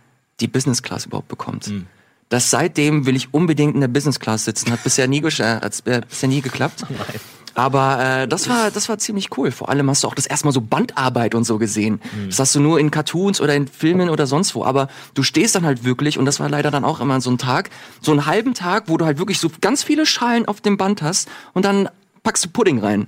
die 0.41 0.47
Business 0.47 0.83
Class 0.83 1.05
überhaupt 1.05 1.29
bekommt. 1.29 1.69
Mhm. 1.69 1.87
Das 2.29 2.49
seitdem 2.49 3.05
will 3.05 3.15
ich 3.15 3.33
unbedingt 3.33 3.75
in 3.75 3.81
der 3.81 3.87
Business 3.87 4.19
Class 4.19 4.45
sitzen. 4.45 4.71
Hat 4.71 4.83
bisher 4.83 5.07
nie, 5.07 5.19
äh, 5.21 5.61
hat 5.61 5.83
bisher 6.09 6.29
nie 6.29 6.41
geklappt. 6.41 6.85
Nein. 6.89 7.19
Aber 7.57 7.99
äh, 7.99 8.27
das 8.27 8.47
war 8.49 8.69
das 8.69 8.87
war 8.87 8.99
ziemlich 8.99 9.35
cool. 9.35 9.49
Vor 9.49 9.69
allem 9.69 9.89
hast 9.89 10.03
du 10.03 10.07
auch 10.07 10.13
das 10.13 10.27
erstmal 10.27 10.53
so 10.53 10.61
Bandarbeit 10.61 11.33
und 11.33 11.43
so 11.43 11.57
gesehen. 11.57 12.01
Mhm. 12.15 12.29
Das 12.29 12.37
hast 12.37 12.53
du 12.53 12.59
nur 12.59 12.79
in 12.79 12.91
Cartoons 12.91 13.41
oder 13.41 13.55
in 13.55 13.67
Filmen 13.67 14.09
oder 14.09 14.27
sonst 14.27 14.53
wo. 14.53 14.63
Aber 14.63 14.89
du 15.15 15.23
stehst 15.23 15.55
dann 15.55 15.65
halt 15.65 15.83
wirklich 15.83 16.19
und 16.19 16.25
das 16.25 16.39
war 16.39 16.49
leider 16.49 16.69
dann 16.69 16.85
auch 16.85 16.99
immer 16.99 17.19
so 17.19 17.31
ein 17.31 17.39
Tag, 17.39 17.71
so 17.99 18.11
einen 18.11 18.27
halben 18.27 18.53
Tag, 18.53 18.83
wo 18.87 18.97
du 18.97 19.05
halt 19.05 19.17
wirklich 19.17 19.39
so 19.39 19.49
ganz 19.59 19.83
viele 19.83 20.05
Schalen 20.05 20.47
auf 20.47 20.61
dem 20.61 20.77
Band 20.77 21.01
hast 21.01 21.29
und 21.53 21.65
dann 21.65 21.89
packst 22.21 22.45
du 22.45 22.49
Pudding 22.49 22.79
rein. 22.79 23.07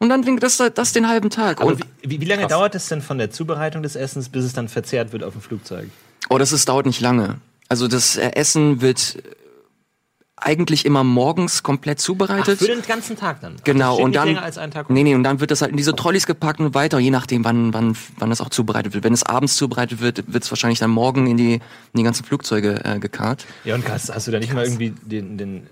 Und 0.00 0.08
dann 0.08 0.22
bringt 0.22 0.42
das, 0.42 0.56
das 0.56 0.92
den 0.92 1.08
halben 1.08 1.30
Tag. 1.30 1.60
Aber 1.60 1.76
wie, 2.02 2.20
wie 2.20 2.24
lange 2.24 2.42
krass. 2.42 2.50
dauert 2.50 2.74
es 2.74 2.88
denn 2.88 3.02
von 3.02 3.18
der 3.18 3.30
Zubereitung 3.30 3.84
des 3.84 3.94
Essens, 3.94 4.30
bis 4.30 4.46
es 4.46 4.52
dann 4.52 4.68
verzehrt 4.68 5.12
wird 5.12 5.22
auf 5.22 5.34
dem 5.34 5.42
Flugzeug? 5.42 5.90
Oh, 6.28 6.38
das 6.38 6.52
ist, 6.52 6.68
dauert 6.68 6.86
nicht 6.86 7.00
lange. 7.00 7.36
Also 7.70 7.86
das 7.88 8.16
äh, 8.16 8.32
Essen 8.34 8.80
wird 8.80 9.22
eigentlich 10.36 10.84
immer 10.84 11.04
morgens 11.04 11.62
komplett 11.62 12.00
zubereitet. 12.00 12.58
Ach, 12.60 12.66
für 12.66 12.72
den 12.72 12.82
ganzen 12.82 13.16
Tag 13.16 13.40
dann. 13.40 13.56
Genau 13.62 13.96
und 13.96 14.16
dann 14.16 14.36
als 14.38 14.58
einen 14.58 14.72
Tag 14.72 14.90
nee 14.90 15.04
nee 15.04 15.14
und 15.14 15.22
dann 15.22 15.38
wird 15.40 15.50
das 15.50 15.62
halt 15.62 15.70
in 15.70 15.76
diese 15.76 15.94
Trolleys 15.94 16.26
gepackt 16.26 16.60
und 16.60 16.74
weiter, 16.74 16.98
je 16.98 17.10
nachdem 17.10 17.44
wann 17.44 17.72
wann 17.72 17.96
wann 18.18 18.30
das 18.30 18.40
auch 18.40 18.48
zubereitet 18.48 18.92
wird. 18.94 19.04
Wenn 19.04 19.12
es 19.12 19.22
abends 19.22 19.54
zubereitet 19.54 20.00
wird, 20.00 20.32
wird 20.32 20.42
es 20.42 20.50
wahrscheinlich 20.50 20.80
dann 20.80 20.90
morgen 20.90 21.28
in 21.28 21.36
die 21.36 21.54
in 21.54 21.60
die 21.94 22.02
ganzen 22.02 22.24
Flugzeuge 22.24 22.84
äh, 22.84 22.98
gekarrt. 22.98 23.46
Ja 23.64 23.76
und 23.76 23.88
hast, 23.88 24.12
hast 24.12 24.26
du 24.26 24.32
da 24.32 24.40
nicht 24.40 24.50
Krass. 24.50 24.56
mal 24.56 24.64
irgendwie 24.64 24.90
den 24.90 25.38
den 25.38 25.66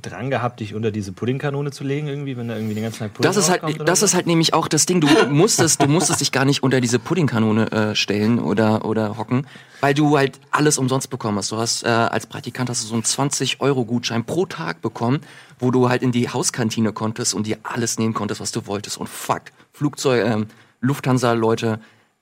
Drang 0.00 0.30
gehabt, 0.30 0.60
dich 0.60 0.74
unter 0.74 0.92
diese 0.92 1.10
Puddingkanone 1.10 1.72
zu 1.72 1.82
legen, 1.82 2.06
irgendwie, 2.06 2.36
wenn 2.36 2.46
da 2.46 2.54
irgendwie 2.54 2.74
den 2.74 2.84
ganzen 2.84 3.00
Tag 3.00 3.14
Pudding 3.14 3.28
Das 3.28 3.36
ist 3.36 3.50
halt, 3.50 3.62
das 3.84 4.00
so? 4.00 4.06
ist 4.06 4.14
halt 4.14 4.26
nämlich 4.28 4.54
auch 4.54 4.68
das 4.68 4.86
Ding. 4.86 5.00
Du 5.00 5.08
musstest, 5.28 5.82
du 5.82 5.88
musstest 5.88 6.20
dich 6.20 6.30
gar 6.30 6.44
nicht 6.44 6.62
unter 6.62 6.80
diese 6.80 7.00
Puddingkanone 7.00 7.72
äh, 7.72 7.94
stellen 7.96 8.38
oder 8.38 8.84
oder 8.84 9.18
hocken, 9.18 9.46
weil 9.80 9.92
du 9.92 10.16
halt 10.16 10.38
alles 10.52 10.78
umsonst 10.78 11.10
bekommen 11.10 11.38
hast. 11.38 11.50
Du 11.50 11.56
hast 11.56 11.82
äh, 11.82 11.88
als 11.88 12.26
Praktikant 12.26 12.70
hast 12.70 12.84
du 12.84 12.86
so 12.86 12.94
einen 12.94 13.02
20 13.04 13.60
Euro 13.60 13.84
Gutschein 13.84 14.24
pro 14.24 14.46
Tag 14.46 14.82
bekommen, 14.82 15.20
wo 15.58 15.72
du 15.72 15.88
halt 15.88 16.02
in 16.02 16.12
die 16.12 16.28
Hauskantine 16.28 16.92
konntest 16.92 17.34
und 17.34 17.46
dir 17.46 17.58
alles 17.64 17.98
nehmen 17.98 18.14
konntest, 18.14 18.40
was 18.40 18.52
du 18.52 18.66
wolltest. 18.66 18.98
Und 18.98 19.08
fuck, 19.08 19.42
Flugzeug, 19.72 20.24
ähm, 20.24 20.46
Lufthansa-Leute 20.80 21.80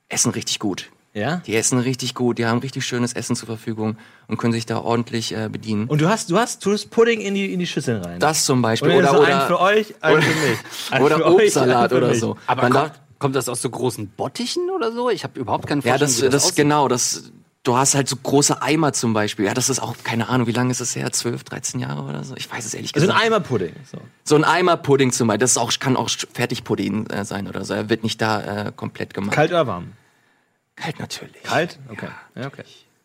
essen 0.08 0.30
richtig 0.30 0.60
gut. 0.60 0.90
Ja? 1.14 1.36
Die 1.46 1.54
essen 1.54 1.78
richtig 1.78 2.14
gut, 2.14 2.38
die 2.38 2.44
haben 2.46 2.58
richtig 2.58 2.84
schönes 2.84 3.12
Essen 3.12 3.36
zur 3.36 3.46
Verfügung 3.46 3.96
und 4.26 4.36
können 4.36 4.52
sich 4.52 4.66
da 4.66 4.78
ordentlich 4.78 5.32
äh, 5.34 5.48
bedienen. 5.48 5.86
Und 5.86 6.00
du 6.00 6.08
hast, 6.08 6.28
du 6.30 6.36
hast, 6.38 6.60
tust 6.62 6.90
Pudding 6.90 7.20
in 7.20 7.34
die, 7.34 7.52
in 7.52 7.60
die 7.60 7.66
Schüsseln 7.68 8.02
rein. 8.02 8.18
das 8.18 8.44
zum 8.44 8.60
Beispiel. 8.62 8.90
oder, 8.90 8.98
Oder, 8.98 9.10
so 9.10 9.18
oder, 9.20 9.26
einen 9.38 9.46
für 9.46 9.60
euch, 9.60 9.94
einen 10.02 10.22
für 10.22 10.48
mich. 10.48 10.58
Einen 10.90 11.04
oder 11.04 11.16
für 11.18 11.26
Obstsalat 11.26 11.92
oder 11.92 12.14
so. 12.16 12.36
Aber 12.48 12.62
Man 12.62 12.72
kommt, 12.72 12.84
darf- 12.90 13.00
kommt 13.20 13.36
das 13.36 13.48
aus 13.48 13.62
so 13.62 13.70
großen 13.70 14.08
Bottichen 14.08 14.68
oder 14.70 14.90
so? 14.92 15.08
Ich 15.08 15.22
habe 15.22 15.38
überhaupt 15.38 15.68
keine 15.68 15.82
ja, 15.82 15.96
Vorstellung, 15.96 16.14
das, 16.14 16.22
wie 16.22 16.28
das, 16.30 16.42
aussieht. 16.46 16.56
genau, 16.56 16.88
das, 16.88 17.30
du 17.62 17.76
hast 17.76 17.94
halt 17.94 18.08
so 18.08 18.16
große 18.16 18.60
Eimer 18.60 18.92
zum 18.92 19.12
Beispiel. 19.12 19.44
Ja, 19.44 19.54
das 19.54 19.70
ist 19.70 19.78
auch, 19.80 19.94
keine 20.02 20.28
Ahnung, 20.28 20.48
wie 20.48 20.52
lange 20.52 20.72
ist 20.72 20.80
es 20.80 20.96
her? 20.96 21.12
12, 21.12 21.44
13 21.44 21.78
Jahre 21.78 22.02
oder 22.02 22.24
so? 22.24 22.34
Ich 22.36 22.50
weiß 22.50 22.64
es 22.66 22.74
ehrlich 22.74 22.92
Also 22.92 23.06
gesagt. 23.06 23.20
ein 23.20 23.26
Eimer 23.28 23.38
Pudding. 23.40 23.72
So. 23.90 23.98
So 24.24 24.34
ein 24.34 24.42
Eimer 24.42 24.76
Pudding 24.76 25.12
zum 25.12 25.28
Beispiel, 25.28 25.38
das 25.38 25.52
ist 25.52 25.58
auch, 25.58 25.72
kann 25.78 25.96
auch 25.96 26.10
Fertigpudding 26.32 27.06
äh, 27.06 27.24
sein 27.24 27.46
oder 27.48 27.64
so. 27.64 27.72
Er 27.74 27.88
wird 27.88 28.02
nicht 28.02 28.20
da 28.20 28.66
äh, 28.66 28.72
komplett 28.74 29.14
gemacht. 29.14 29.32
Kalt 29.36 29.50
oder 29.52 29.68
warm? 29.68 29.92
Kalt 30.76 30.98
natürlich. 30.98 31.42
Kalt? 31.42 31.78
Okay. 31.90 32.08
Ja, 32.34 32.46
okay. 32.46 32.64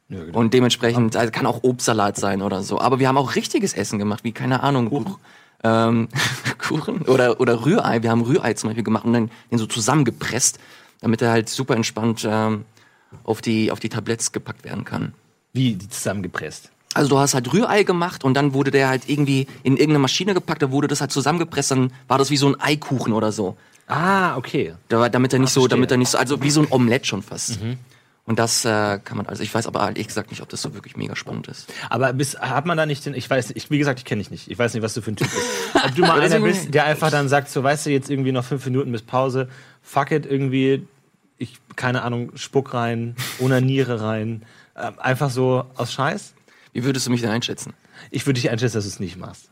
Ja, 0.09 0.23
genau. 0.23 0.39
Und 0.39 0.53
dementsprechend 0.53 1.15
also 1.15 1.31
kann 1.31 1.45
auch 1.45 1.63
Obstsalat 1.63 2.17
sein 2.17 2.41
oder 2.41 2.63
so. 2.63 2.79
Aber 2.79 2.99
wir 2.99 3.07
haben 3.07 3.17
auch 3.17 3.35
richtiges 3.35 3.73
Essen 3.73 3.99
gemacht, 3.99 4.23
wie 4.23 4.31
keine 4.31 4.63
Ahnung. 4.63 4.89
Kuchen. 4.89 5.15
Ähm, 5.63 6.07
Kuchen 6.57 7.01
oder, 7.03 7.39
oder 7.39 7.65
Rührei. 7.65 8.01
Wir 8.01 8.09
haben 8.09 8.21
Rührei 8.21 8.53
zum 8.53 8.69
Beispiel 8.69 8.83
gemacht 8.83 9.05
und 9.05 9.13
dann 9.13 9.31
den 9.51 9.59
so 9.59 9.67
zusammengepresst, 9.67 10.59
damit 11.01 11.21
er 11.21 11.31
halt 11.31 11.49
super 11.49 11.75
entspannt 11.75 12.27
ähm, 12.29 12.65
auf, 13.23 13.41
die, 13.41 13.71
auf 13.71 13.79
die 13.79 13.89
Tabletts 13.89 14.31
gepackt 14.31 14.63
werden 14.63 14.83
kann. 14.83 15.13
Wie 15.53 15.73
die 15.73 15.89
zusammengepresst. 15.89 16.71
Also 16.95 17.09
du 17.09 17.19
hast 17.19 17.35
halt 17.35 17.53
Rührei 17.53 17.83
gemacht 17.83 18.23
und 18.23 18.33
dann 18.33 18.53
wurde 18.53 18.71
der 18.71 18.89
halt 18.89 19.07
irgendwie 19.07 19.45
in 19.61 19.73
irgendeine 19.73 19.99
Maschine 19.99 20.33
gepackt, 20.33 20.63
da 20.63 20.71
wurde 20.71 20.87
das 20.87 21.01
halt 21.01 21.11
zusammengepresst, 21.11 21.71
dann 21.71 21.93
war 22.07 22.17
das 22.17 22.31
wie 22.31 22.37
so 22.37 22.47
ein 22.47 22.59
Eikuchen 22.59 23.13
oder 23.13 23.31
so. 23.31 23.57
Ah, 23.89 24.37
okay. 24.37 24.75
Da, 24.87 25.09
damit 25.09 25.33
er 25.33 25.39
nicht 25.39 25.49
so, 25.51 25.61
verstehe. 25.61 25.77
damit 25.77 25.91
er 25.91 25.97
nicht 25.97 26.09
so, 26.09 26.17
also 26.17 26.41
wie 26.43 26.51
so 26.51 26.61
ein 26.61 26.67
Omelett 26.69 27.07
schon 27.07 27.23
fast. 27.23 27.59
Und 28.25 28.37
das 28.37 28.63
äh, 28.63 28.99
kann 29.03 29.17
man, 29.17 29.25
also 29.25 29.41
ich 29.41 29.51
weiß 29.51 29.65
aber 29.65 29.81
ehrlich 29.81 30.05
gesagt 30.05 30.29
nicht, 30.29 30.43
ob 30.43 30.49
das 30.49 30.61
so 30.61 30.75
wirklich 30.75 30.95
mega 30.95 31.15
spannend 31.15 31.47
ist. 31.47 31.73
Aber 31.89 32.13
bis, 32.13 32.37
hat 32.37 32.67
man 32.67 32.77
da 32.77 32.85
nicht 32.85 33.03
den, 33.03 33.15
ich 33.15 33.27
weiß, 33.27 33.49
ich, 33.55 33.71
wie 33.71 33.79
gesagt, 33.79 33.97
ich 33.97 34.05
kenne 34.05 34.21
dich 34.21 34.29
nicht. 34.29 34.51
Ich 34.51 34.59
weiß 34.59 34.75
nicht, 34.75 34.83
was 34.83 34.93
du 34.93 35.01
für 35.01 35.11
ein 35.11 35.15
Typ 35.15 35.27
bist. 35.31 35.45
Ob 35.73 35.95
du 35.95 36.03
mal 36.03 36.21
einer 36.21 36.39
bist, 36.39 36.71
der 36.71 36.85
einfach 36.85 37.09
dann 37.09 37.27
sagt, 37.27 37.49
so, 37.49 37.63
weißt 37.63 37.87
du, 37.87 37.89
jetzt 37.89 38.11
irgendwie 38.11 38.31
noch 38.31 38.45
fünf 38.45 38.63
Minuten 38.65 38.91
bis 38.91 39.01
Pause, 39.01 39.49
fuck 39.81 40.11
it, 40.11 40.27
irgendwie, 40.27 40.85
ich, 41.39 41.57
keine 41.75 42.03
Ahnung, 42.03 42.31
Spuck 42.35 42.75
rein, 42.75 43.15
Onaniere 43.39 43.99
rein, 43.99 44.43
äh, 44.75 44.91
einfach 44.99 45.31
so 45.31 45.65
aus 45.73 45.91
Scheiß. 45.91 46.35
Wie 46.71 46.83
würdest 46.83 47.07
du 47.07 47.09
mich 47.09 47.21
denn 47.21 47.31
einschätzen? 47.31 47.73
Ich 48.11 48.27
würde 48.27 48.39
dich 48.39 48.51
einschätzen, 48.51 48.75
dass 48.75 48.85
du 48.85 48.89
es 48.89 48.99
nicht 48.99 49.17
machst. 49.17 49.49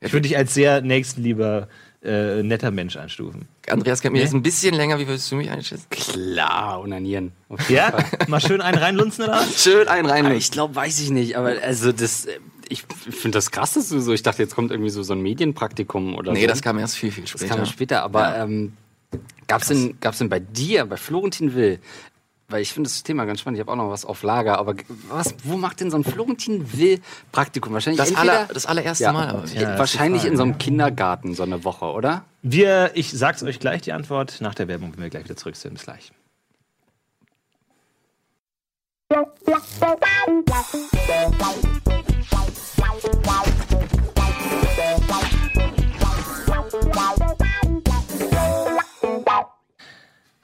Ich 0.00 0.12
würde 0.12 0.28
dich 0.28 0.36
als 0.36 0.52
sehr 0.54 0.80
nächstenlieber, 0.82 1.68
äh, 2.02 2.42
netter 2.42 2.70
Mensch 2.70 2.96
einstufen. 2.96 3.48
Andreas 3.68 4.02
kennt 4.02 4.12
mich 4.12 4.20
Nee. 4.20 4.24
jetzt 4.26 4.34
ein 4.34 4.42
bisschen 4.42 4.74
länger, 4.74 4.98
wie 4.98 5.06
würdest 5.08 5.30
du 5.32 5.36
mich 5.36 5.50
einschätzen? 5.50 5.86
Klar, 5.90 6.80
jeden 7.68 7.76
Ja? 7.76 7.90
Fall. 7.92 8.04
Mal 8.28 8.40
schön 8.40 8.60
einen 8.60 8.76
reinlunzen 8.78 9.24
oder 9.24 9.34
was? 9.34 9.62
Schön 9.62 9.88
ein 9.88 10.04
rein. 10.04 10.26
Aber 10.26 10.34
ich 10.34 10.50
glaube, 10.50 10.74
weiß 10.74 11.00
ich 11.00 11.10
nicht. 11.10 11.36
Aber 11.38 11.54
also 11.62 11.92
das, 11.92 12.26
ich 12.68 12.82
finde 13.10 13.38
das 13.38 13.50
krass, 13.50 13.72
dass 13.74 13.88
du 13.88 14.00
so. 14.00 14.12
Ich 14.12 14.22
dachte, 14.22 14.42
jetzt 14.42 14.54
kommt 14.54 14.70
irgendwie 14.70 14.90
so, 14.90 15.02
so 15.02 15.14
ein 15.14 15.22
Medienpraktikum 15.22 16.14
oder 16.16 16.32
nee, 16.32 16.42
so. 16.42 16.46
das 16.48 16.60
kam 16.60 16.78
erst 16.78 16.96
viel, 16.96 17.10
viel 17.10 17.22
Das 17.24 17.30
später. 17.30 17.48
kam 17.48 17.58
ja 17.60 17.66
später. 17.66 18.02
Aber 18.02 18.36
ähm, 18.36 18.74
gab's 19.46 19.68
denn, 19.68 19.96
gab's 20.00 20.18
denn 20.18 20.28
bei 20.28 20.40
dir, 20.40 20.84
bei 20.84 20.98
Florentin 20.98 21.54
Will, 21.54 21.78
weil 22.48 22.62
ich 22.62 22.72
finde 22.72 22.88
das 22.88 23.02
Thema 23.02 23.24
ganz 23.24 23.40
spannend, 23.40 23.58
ich 23.58 23.60
habe 23.60 23.72
auch 23.72 23.76
noch 23.76 23.90
was 23.90 24.04
auf 24.04 24.22
Lager, 24.22 24.58
aber 24.58 24.74
was, 25.08 25.34
wo 25.44 25.56
macht 25.56 25.80
denn 25.80 25.90
so 25.90 25.96
ein 25.96 26.04
Florentin 26.04 26.72
Will 26.72 27.00
Praktikum? 27.32 27.72
Wahrscheinlich 27.72 27.98
Das, 27.98 28.10
entweder, 28.10 28.32
aller, 28.32 28.46
das 28.52 28.66
allererste 28.66 29.04
ja, 29.04 29.12
Mal. 29.12 29.28
Aber 29.28 29.46
Ja, 29.46 29.78
wahrscheinlich 29.78 30.24
in 30.24 30.36
so 30.36 30.42
einem 30.42 30.58
Kindergarten 30.58 31.34
so 31.34 31.42
eine 31.42 31.64
Woche, 31.64 31.86
oder? 31.86 32.24
Wir, 32.42 32.90
ich 32.94 33.12
sag's 33.12 33.42
euch 33.42 33.58
gleich 33.58 33.82
die 33.82 33.92
Antwort 33.92 34.40
nach 34.40 34.54
der 34.54 34.68
Werbung, 34.68 34.92
wenn 34.94 35.02
wir 35.02 35.10
gleich 35.10 35.24
wieder 35.24 35.36
zurück 35.36 35.56
sind. 35.56 35.74
Bis 35.74 35.84
gleich. 35.84 36.12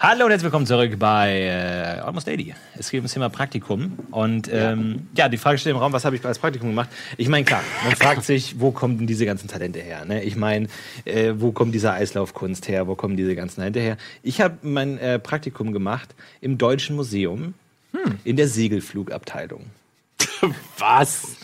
Hallo 0.02 0.24
und 0.24 0.30
herzlich 0.30 0.44
willkommen 0.44 0.64
zurück 0.64 0.98
bei 0.98 1.42
äh, 1.42 2.00
Almost 2.00 2.26
Daily. 2.26 2.54
Es 2.78 2.88
geht 2.88 3.00
um 3.00 3.04
das 3.04 3.12
Thema 3.12 3.28
Praktikum. 3.28 3.98
Und 4.10 4.48
ähm, 4.50 5.08
ja. 5.14 5.28
die 5.28 5.36
Frage 5.36 5.58
steht 5.58 5.72
im 5.72 5.76
Raum, 5.76 5.92
was 5.92 6.06
habe 6.06 6.16
ich 6.16 6.24
als 6.24 6.38
Praktikum 6.38 6.70
gemacht? 6.70 6.88
Ich 7.18 7.28
meine, 7.28 7.44
klar, 7.44 7.60
man 7.84 7.94
fragt 7.96 8.24
sich, 8.24 8.58
wo 8.58 8.70
kommen 8.70 8.96
denn 8.96 9.06
diese 9.06 9.26
ganzen 9.26 9.46
Talente 9.46 9.78
her? 9.78 10.06
Ne? 10.06 10.24
Ich 10.24 10.36
meine, 10.36 10.68
äh, 11.04 11.34
wo 11.36 11.52
kommt 11.52 11.74
diese 11.74 11.92
Eislaufkunst 11.92 12.66
her? 12.66 12.86
Wo 12.86 12.94
kommen 12.94 13.18
diese 13.18 13.36
ganzen 13.36 13.56
Talente 13.56 13.80
her? 13.80 13.98
Ich 14.22 14.40
habe 14.40 14.56
mein 14.62 14.96
äh, 14.96 15.18
Praktikum 15.18 15.70
gemacht 15.74 16.14
im 16.40 16.56
Deutschen 16.56 16.96
Museum 16.96 17.52
in 18.24 18.36
der 18.36 18.48
Segelflugabteilung. 18.48 19.66
Was? 20.78 21.36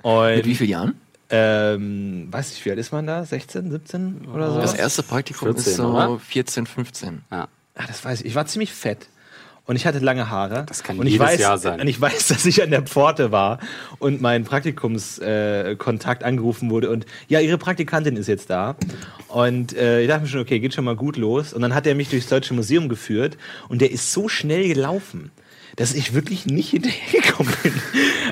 Und 0.00 0.36
Mit 0.36 0.46
wie 0.46 0.54
vielen 0.54 0.70
Jahren? 0.70 1.00
ähm, 1.28 2.28
weiß 2.30 2.52
ich, 2.52 2.64
wie 2.64 2.70
alt 2.70 2.78
ist 2.78 2.90
man 2.90 3.06
da? 3.06 3.22
16, 3.22 3.70
17 3.70 4.28
oder 4.32 4.50
so? 4.50 4.60
Das 4.62 4.72
erste 4.72 5.02
Praktikum 5.02 5.48
14, 5.48 5.72
ist 5.72 5.76
so 5.76 5.88
oder? 5.88 6.18
14, 6.18 6.64
15. 6.64 7.20
Ja. 7.30 7.48
Ah, 7.78 7.84
das 7.86 8.04
weiß 8.04 8.20
ich. 8.20 8.26
Ich 8.26 8.34
war 8.34 8.44
ziemlich 8.46 8.72
fett. 8.72 9.08
Und 9.64 9.76
ich 9.76 9.86
hatte 9.86 9.98
lange 9.98 10.30
Haare. 10.30 10.64
Das 10.66 10.82
kann 10.82 10.98
und 10.98 11.06
ich 11.06 11.12
jedes 11.12 11.26
weiß, 11.26 11.40
Jahr 11.40 11.58
sein. 11.58 11.78
Und 11.80 11.88
ich 11.88 12.00
weiß, 12.00 12.28
dass 12.28 12.46
ich 12.46 12.62
an 12.62 12.70
der 12.70 12.82
Pforte 12.82 13.32
war 13.32 13.58
und 13.98 14.20
mein 14.20 14.44
Praktikumskontakt 14.44 16.22
äh, 16.22 16.24
angerufen 16.24 16.70
wurde 16.70 16.90
und 16.90 17.04
ja, 17.28 17.40
ihre 17.40 17.58
Praktikantin 17.58 18.16
ist 18.16 18.28
jetzt 18.28 18.48
da. 18.48 18.76
Und 19.28 19.76
äh, 19.76 20.00
ich 20.00 20.08
dachte 20.08 20.22
mir 20.22 20.28
schon, 20.28 20.40
okay, 20.40 20.58
geht 20.58 20.72
schon 20.72 20.86
mal 20.86 20.96
gut 20.96 21.18
los. 21.18 21.52
Und 21.52 21.60
dann 21.60 21.74
hat 21.74 21.86
er 21.86 21.94
mich 21.94 22.08
durchs 22.08 22.28
Deutsche 22.28 22.54
Museum 22.54 22.88
geführt 22.88 23.36
und 23.68 23.82
der 23.82 23.90
ist 23.90 24.10
so 24.10 24.26
schnell 24.28 24.66
gelaufen, 24.68 25.30
dass 25.76 25.94
ich 25.94 26.14
wirklich 26.14 26.46
nicht 26.46 26.70
hinterhergekommen 26.70 27.52
bin. 27.62 27.74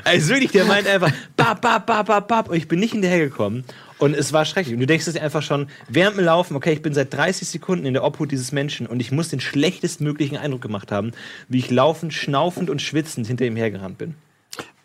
Also 0.05 0.29
wirklich, 0.29 0.51
der 0.51 0.65
meint 0.65 0.87
einfach, 0.87 1.11
bap, 1.37 1.61
bap, 1.61 1.85
bap, 1.85 2.07
bap, 2.07 2.27
bap. 2.27 2.49
Und 2.49 2.57
ich 2.57 2.67
bin 2.67 2.79
nicht 2.79 2.93
hinterhergekommen. 2.93 3.63
Und 3.99 4.15
es 4.15 4.31
war 4.33 4.45
schrecklich. 4.45 4.73
Und 4.75 4.79
du 4.79 4.85
denkst 4.87 5.05
dir 5.05 5.21
einfach 5.21 5.41
schon, 5.41 5.67
während 5.89 6.17
dem 6.17 6.25
Laufen, 6.25 6.55
okay, 6.55 6.71
ich 6.73 6.81
bin 6.81 6.93
seit 6.93 7.13
30 7.13 7.47
Sekunden 7.47 7.85
in 7.85 7.93
der 7.93 8.03
Obhut 8.03 8.31
dieses 8.31 8.51
Menschen 8.51 8.85
und 8.87 8.99
ich 8.99 9.11
muss 9.11 9.29
den 9.29 9.39
schlechtestmöglichen 9.39 10.37
Eindruck 10.37 10.61
gemacht 10.61 10.91
haben, 10.91 11.11
wie 11.49 11.57
ich 11.59 11.71
laufend, 11.71 12.13
schnaufend 12.13 12.69
und 12.69 12.81
schwitzend 12.81 13.25
hinter 13.27 13.45
ihm 13.45 13.55
hergerannt 13.55 13.97
bin. 13.97 14.15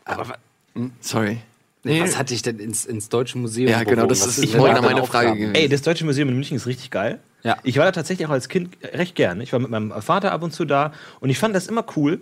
Aber 0.04 0.28
wa- 0.28 0.38
Sorry. 1.00 1.38
was 1.84 2.16
hatte 2.16 2.32
ich 2.32 2.42
denn 2.42 2.58
ins, 2.58 2.86
ins 2.86 3.08
Deutsche 3.10 3.36
Museum? 3.38 3.68
Ja, 3.70 3.84
genau, 3.84 4.06
das 4.06 4.26
ist 4.26 4.38
ich 4.42 4.56
wollte 4.56 4.80
meine 4.80 5.04
Frage 5.04 5.34
gewesen. 5.36 5.54
Ey, 5.54 5.68
das 5.68 5.82
Deutsche 5.82 6.04
Museum 6.04 6.28
in 6.28 6.34
München 6.34 6.56
ist 6.56 6.66
richtig 6.66 6.90
geil. 6.90 7.18
Ja. 7.42 7.58
Ich 7.64 7.76
war 7.76 7.84
da 7.84 7.92
tatsächlich 7.92 8.26
auch 8.26 8.32
als 8.32 8.48
Kind 8.48 8.76
recht 8.82 9.14
gern. 9.14 9.40
Ich 9.40 9.52
war 9.52 9.58
mit 9.60 9.68
meinem 9.70 9.92
Vater 10.00 10.32
ab 10.32 10.42
und 10.42 10.52
zu 10.52 10.64
da 10.64 10.92
und 11.20 11.28
ich 11.28 11.38
fand 11.38 11.54
das 11.54 11.66
immer 11.66 11.84
cool, 11.96 12.20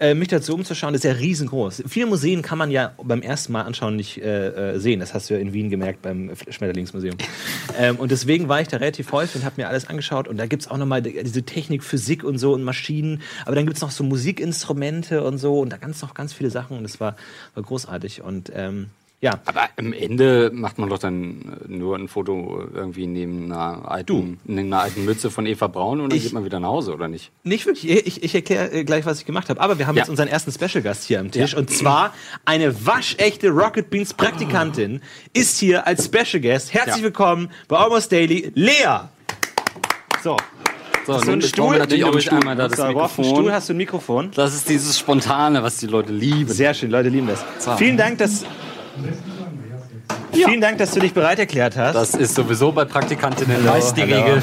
äh, 0.00 0.14
mich 0.14 0.28
dazu 0.28 0.54
umzuschauen. 0.54 0.94
Das 0.94 1.04
ist 1.04 1.10
ja 1.10 1.16
riesengroß. 1.16 1.84
Viele 1.86 2.06
Museen 2.06 2.42
kann 2.42 2.58
man 2.58 2.70
ja 2.70 2.92
beim 3.02 3.20
ersten 3.20 3.52
Mal 3.52 3.62
anschauen 3.62 3.96
nicht 3.96 4.16
äh, 4.18 4.74
äh, 4.74 4.78
sehen. 4.78 4.98
Das 4.98 5.12
hast 5.12 5.28
du 5.28 5.34
ja 5.34 5.40
in 5.40 5.52
Wien 5.52 5.68
gemerkt 5.68 6.02
beim 6.02 6.32
Schmetterlingsmuseum. 6.48 7.16
ähm, 7.78 7.96
und 7.96 8.10
deswegen 8.10 8.48
war 8.48 8.60
ich 8.60 8.68
da 8.68 8.78
relativ 8.78 9.12
häufig 9.12 9.36
und 9.36 9.44
habe 9.44 9.60
mir 9.60 9.68
alles 9.68 9.88
angeschaut. 9.88 10.26
Und 10.26 10.38
da 10.38 10.46
gibt's 10.46 10.68
auch 10.68 10.78
nochmal 10.78 11.02
diese 11.02 11.42
Technik, 11.42 11.84
Physik 11.84 12.24
und 12.24 12.38
so 12.38 12.54
und 12.54 12.62
Maschinen. 12.62 13.20
Aber 13.44 13.54
dann 13.54 13.66
gibt's 13.66 13.82
noch 13.82 13.90
so 13.90 14.02
Musikinstrumente 14.02 15.22
und 15.22 15.38
so 15.38 15.60
und 15.60 15.70
da 15.70 15.76
ganz 15.76 16.00
noch 16.00 16.14
ganz 16.14 16.32
viele 16.32 16.50
Sachen. 16.50 16.78
Und 16.78 16.82
das 16.82 16.98
war, 16.98 17.16
war 17.54 17.62
großartig. 17.62 18.22
Und 18.22 18.50
ähm, 18.54 18.86
ja, 19.22 19.38
Aber 19.44 19.62
am 19.76 19.92
Ende 19.92 20.50
macht 20.54 20.78
man 20.78 20.88
doch 20.88 20.98
dann 20.98 21.58
äh, 21.68 21.72
nur 21.72 21.96
ein 21.96 22.08
Foto 22.08 22.64
irgendwie 22.72 23.06
neben 23.06 23.44
einer 23.52 23.90
alten, 23.90 24.40
neben 24.44 24.72
einer 24.72 24.82
alten 24.82 25.04
Mütze 25.04 25.30
von 25.30 25.44
Eva 25.46 25.66
Braun 25.66 26.00
und 26.00 26.10
dann 26.10 26.16
Ich- 26.16 26.24
geht 26.24 26.32
man 26.32 26.44
wieder 26.44 26.58
nach 26.58 26.68
Hause, 26.70 26.94
oder 26.94 27.06
nicht? 27.08 27.30
Nicht 27.42 27.66
wirklich. 27.66 28.06
Ich, 28.06 28.22
ich 28.22 28.34
erkläre 28.34 28.72
äh, 28.72 28.84
gleich, 28.84 29.04
was 29.04 29.18
ich 29.20 29.26
gemacht 29.26 29.50
habe. 29.50 29.60
Aber 29.60 29.78
wir 29.78 29.86
haben 29.86 29.96
Ja. 29.96 30.02
jetzt 30.02 30.08
unseren 30.08 30.28
ersten 30.28 30.52
Special 30.52 30.82
Gast 30.82 31.04
hier 31.04 31.20
am 31.20 31.30
Tisch. 31.30 31.52
Ja. 31.52 31.58
Und 31.58 31.70
zwar 31.70 32.14
eine 32.46 32.86
waschechte 32.86 33.50
Rocket 33.50 33.90
Beans 33.90 34.14
Praktikantin 34.14 35.02
ist 35.34 35.58
hier 35.58 35.86
als 35.86 36.06
Special 36.06 36.40
Guest. 36.40 36.72
Herzlich 36.72 36.96
Ja. 36.98 37.02
willkommen 37.02 37.50
bei 37.68 37.76
Almost 37.76 38.10
Daily, 38.12 38.50
Lea. 38.54 39.00
So. 40.22 40.36
So, 41.06 41.14
Hast 41.14 41.26
du 41.26 41.32
einen 41.32 41.42
Stuhl? 41.42 41.78
nimm 41.86 42.04
auch 42.04 42.20
Stuhl. 42.20 42.38
einmal 42.38 42.56
da 42.56 42.68
das 42.68 42.78
So, 42.78 42.86
Mikrofon. 42.86 43.24
Stuhl 43.24 43.52
hast 43.52 43.68
du 43.68 43.72
ein 43.74 43.76
Mikrofon. 43.78 44.30
Das 44.34 44.54
ist 44.54 44.68
dieses 44.68 44.98
Spontane, 44.98 45.62
was 45.62 45.78
die 45.78 45.86
Leute 45.86 46.12
lieben. 46.12 46.48
Sehr 46.50 46.74
schön, 46.74 46.90
Leute 46.90 47.08
lieben 47.08 47.26
das. 47.26 47.44
Vielen 47.78 47.96
Dank, 47.96 48.18
dass. 48.18 48.44
Vielen 50.32 50.60
Dank, 50.60 50.78
dass 50.78 50.92
du 50.92 51.00
dich 51.00 51.12
bereit 51.12 51.38
erklärt 51.38 51.76
hast. 51.76 51.94
Das 51.94 52.14
ist 52.14 52.34
sowieso 52.34 52.72
bei 52.72 52.84
Praktikantinnen 52.84 53.64
meist 53.64 53.96
die 53.96 54.02
hallo. 54.02 54.14
Regel. 54.16 54.42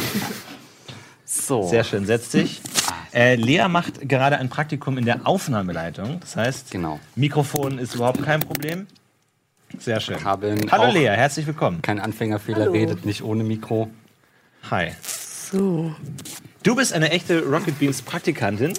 So. 1.26 1.64
Sehr 1.64 1.84
schön, 1.84 2.06
setz 2.06 2.30
dich. 2.30 2.62
Äh, 3.14 3.36
Lea 3.36 3.68
macht 3.68 4.08
gerade 4.08 4.38
ein 4.38 4.50
Praktikum 4.50 4.98
in 4.98 5.06
der 5.06 5.22
Aufnahmeleitung. 5.26 6.20
Das 6.20 6.36
heißt, 6.36 6.72
Genau. 6.72 7.00
Mikrofon 7.16 7.80
ist 7.80 7.96
überhaupt 7.96 8.24
kein 8.24 8.40
Problem. 8.42 8.88
Sehr 9.80 10.00
schön. 10.00 10.24
Haben 10.24 10.72
Hallo 10.72 10.92
Lea, 10.92 11.08
herzlich 11.10 11.46
willkommen. 11.48 11.82
Kein 11.82 12.00
Anfängerfehler, 12.00 12.72
redet 12.72 13.06
nicht 13.06 13.24
ohne 13.24 13.44
Mikro. 13.44 13.90
Hi. 14.72 14.92
So. 15.02 15.94
Du 16.64 16.76
bist 16.76 16.94
eine 16.94 17.12
echte 17.12 17.44
Rocket 17.44 17.78
Beans 17.80 18.02
Praktikantin. 18.02 18.74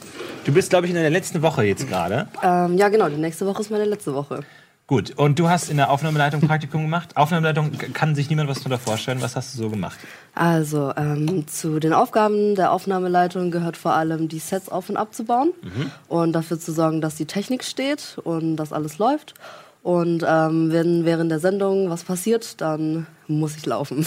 Du 0.44 0.52
bist, 0.52 0.70
glaube 0.70 0.86
ich, 0.86 0.92
in 0.92 0.98
der 1.00 1.10
letzten 1.10 1.42
Woche 1.42 1.64
jetzt 1.64 1.88
gerade. 1.88 2.28
Ähm, 2.42 2.76
ja, 2.78 2.88
genau. 2.88 3.08
Die 3.08 3.16
nächste 3.16 3.46
Woche 3.46 3.62
ist 3.62 3.70
meine 3.70 3.84
letzte 3.84 4.14
Woche. 4.14 4.40
Gut, 4.88 5.12
und 5.18 5.38
du 5.38 5.50
hast 5.50 5.68
in 5.68 5.76
der 5.76 5.90
Aufnahmeleitung 5.90 6.40
Praktikum 6.40 6.80
gemacht. 6.80 7.14
Aufnahmeleitung 7.14 7.72
kann 7.92 8.14
sich 8.14 8.30
niemand 8.30 8.48
was 8.48 8.60
darunter 8.60 8.78
vorstellen. 8.78 9.20
Was 9.20 9.36
hast 9.36 9.52
du 9.52 9.58
so 9.58 9.68
gemacht? 9.68 9.98
Also, 10.34 10.94
ähm, 10.96 11.46
zu 11.46 11.78
den 11.78 11.92
Aufgaben 11.92 12.54
der 12.54 12.72
Aufnahmeleitung 12.72 13.50
gehört 13.50 13.76
vor 13.76 13.92
allem, 13.92 14.28
die 14.28 14.38
Sets 14.38 14.70
auf 14.70 14.88
und 14.88 14.96
abzubauen 14.96 15.52
mhm. 15.60 15.90
und 16.08 16.32
dafür 16.32 16.58
zu 16.58 16.72
sorgen, 16.72 17.02
dass 17.02 17.16
die 17.16 17.26
Technik 17.26 17.64
steht 17.64 18.16
und 18.24 18.56
dass 18.56 18.72
alles 18.72 18.96
läuft. 18.96 19.34
Und 19.82 20.24
ähm, 20.26 20.72
wenn 20.72 21.04
während 21.04 21.30
der 21.30 21.40
Sendung 21.40 21.90
was 21.90 22.04
passiert, 22.04 22.58
dann 22.62 23.06
muss 23.26 23.56
ich 23.56 23.66
laufen. 23.66 24.06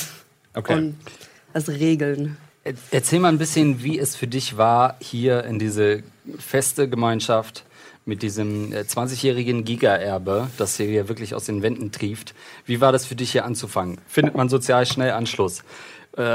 Okay. 0.55 0.73
Und 0.73 0.95
es 1.53 1.69
regeln. 1.69 2.37
Erzähl 2.89 3.19
mal 3.19 3.29
ein 3.29 3.37
bisschen, 3.37 3.83
wie 3.83 3.99
es 3.99 4.15
für 4.15 4.27
dich 4.27 4.57
war, 4.57 4.95
hier 4.99 5.43
in 5.43 5.59
diese 5.59 6.01
feste 6.39 6.89
Gemeinschaft 6.89 7.65
mit 8.05 8.23
diesem 8.23 8.71
20-jährigen 8.71 9.59
äh, 9.59 9.63
Giga-Erbe, 9.63 10.47
das 10.57 10.77
hier 10.77 11.07
wirklich 11.07 11.35
aus 11.35 11.45
den 11.45 11.61
Wänden 11.61 11.91
trieft. 11.91 12.33
Wie 12.65 12.81
war 12.81 12.91
das 12.91 13.05
für 13.05 13.15
dich 13.15 13.31
hier 13.31 13.45
anzufangen? 13.45 13.99
Findet 14.07 14.35
man 14.35 14.49
sozial 14.49 14.85
schnell 14.85 15.11
Anschluss? 15.11 15.63
Äh, 16.17 16.33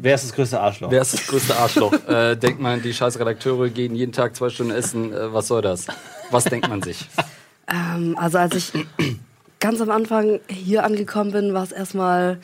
wer 0.00 0.14
ist 0.14 0.24
das 0.24 0.34
größte 0.34 0.60
Arschloch? 0.60 0.90
Wer 0.90 1.02
ist 1.02 1.14
das 1.14 1.26
größte 1.26 1.56
Arschloch? 1.56 1.92
äh, 2.08 2.36
denkt 2.36 2.60
man, 2.60 2.82
die 2.82 2.92
scheiß 2.92 3.18
Redakteure 3.18 3.68
gehen 3.68 3.94
jeden 3.94 4.12
Tag 4.12 4.34
zwei 4.34 4.48
Stunden 4.48 4.72
essen. 4.72 5.12
Äh, 5.12 5.32
was 5.32 5.48
soll 5.48 5.62
das? 5.62 5.86
Was 6.30 6.44
denkt 6.44 6.68
man 6.68 6.82
sich? 6.82 7.06
Ähm, 7.68 8.16
also 8.18 8.38
als 8.38 8.54
ich 8.56 8.72
ganz 9.60 9.80
am 9.80 9.90
Anfang 9.90 10.40
hier 10.48 10.84
angekommen 10.84 11.32
bin, 11.32 11.54
war 11.54 11.62
es 11.62 11.72
erstmal 11.72 12.38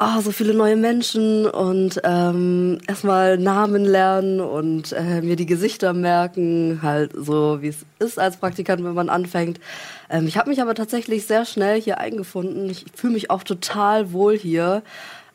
oh, 0.00 0.20
so 0.20 0.30
viele 0.30 0.54
neue 0.54 0.76
Menschen 0.76 1.46
und 1.46 2.00
ähm, 2.04 2.78
erstmal 2.86 3.36
Namen 3.36 3.84
lernen 3.84 4.40
und 4.40 4.92
äh, 4.92 5.20
mir 5.22 5.36
die 5.36 5.46
Gesichter 5.46 5.92
merken, 5.92 6.80
halt 6.82 7.12
so 7.16 7.60
wie 7.62 7.68
es 7.68 7.84
ist 7.98 8.18
als 8.18 8.36
Praktikant, 8.36 8.84
wenn 8.84 8.94
man 8.94 9.08
anfängt. 9.08 9.58
Ähm, 10.08 10.26
ich 10.26 10.36
habe 10.36 10.50
mich 10.50 10.62
aber 10.62 10.74
tatsächlich 10.74 11.26
sehr 11.26 11.44
schnell 11.44 11.80
hier 11.80 11.98
eingefunden. 11.98 12.70
Ich 12.70 12.86
fühle 12.94 13.14
mich 13.14 13.30
auch 13.30 13.42
total 13.42 14.12
wohl 14.12 14.36
hier. 14.36 14.82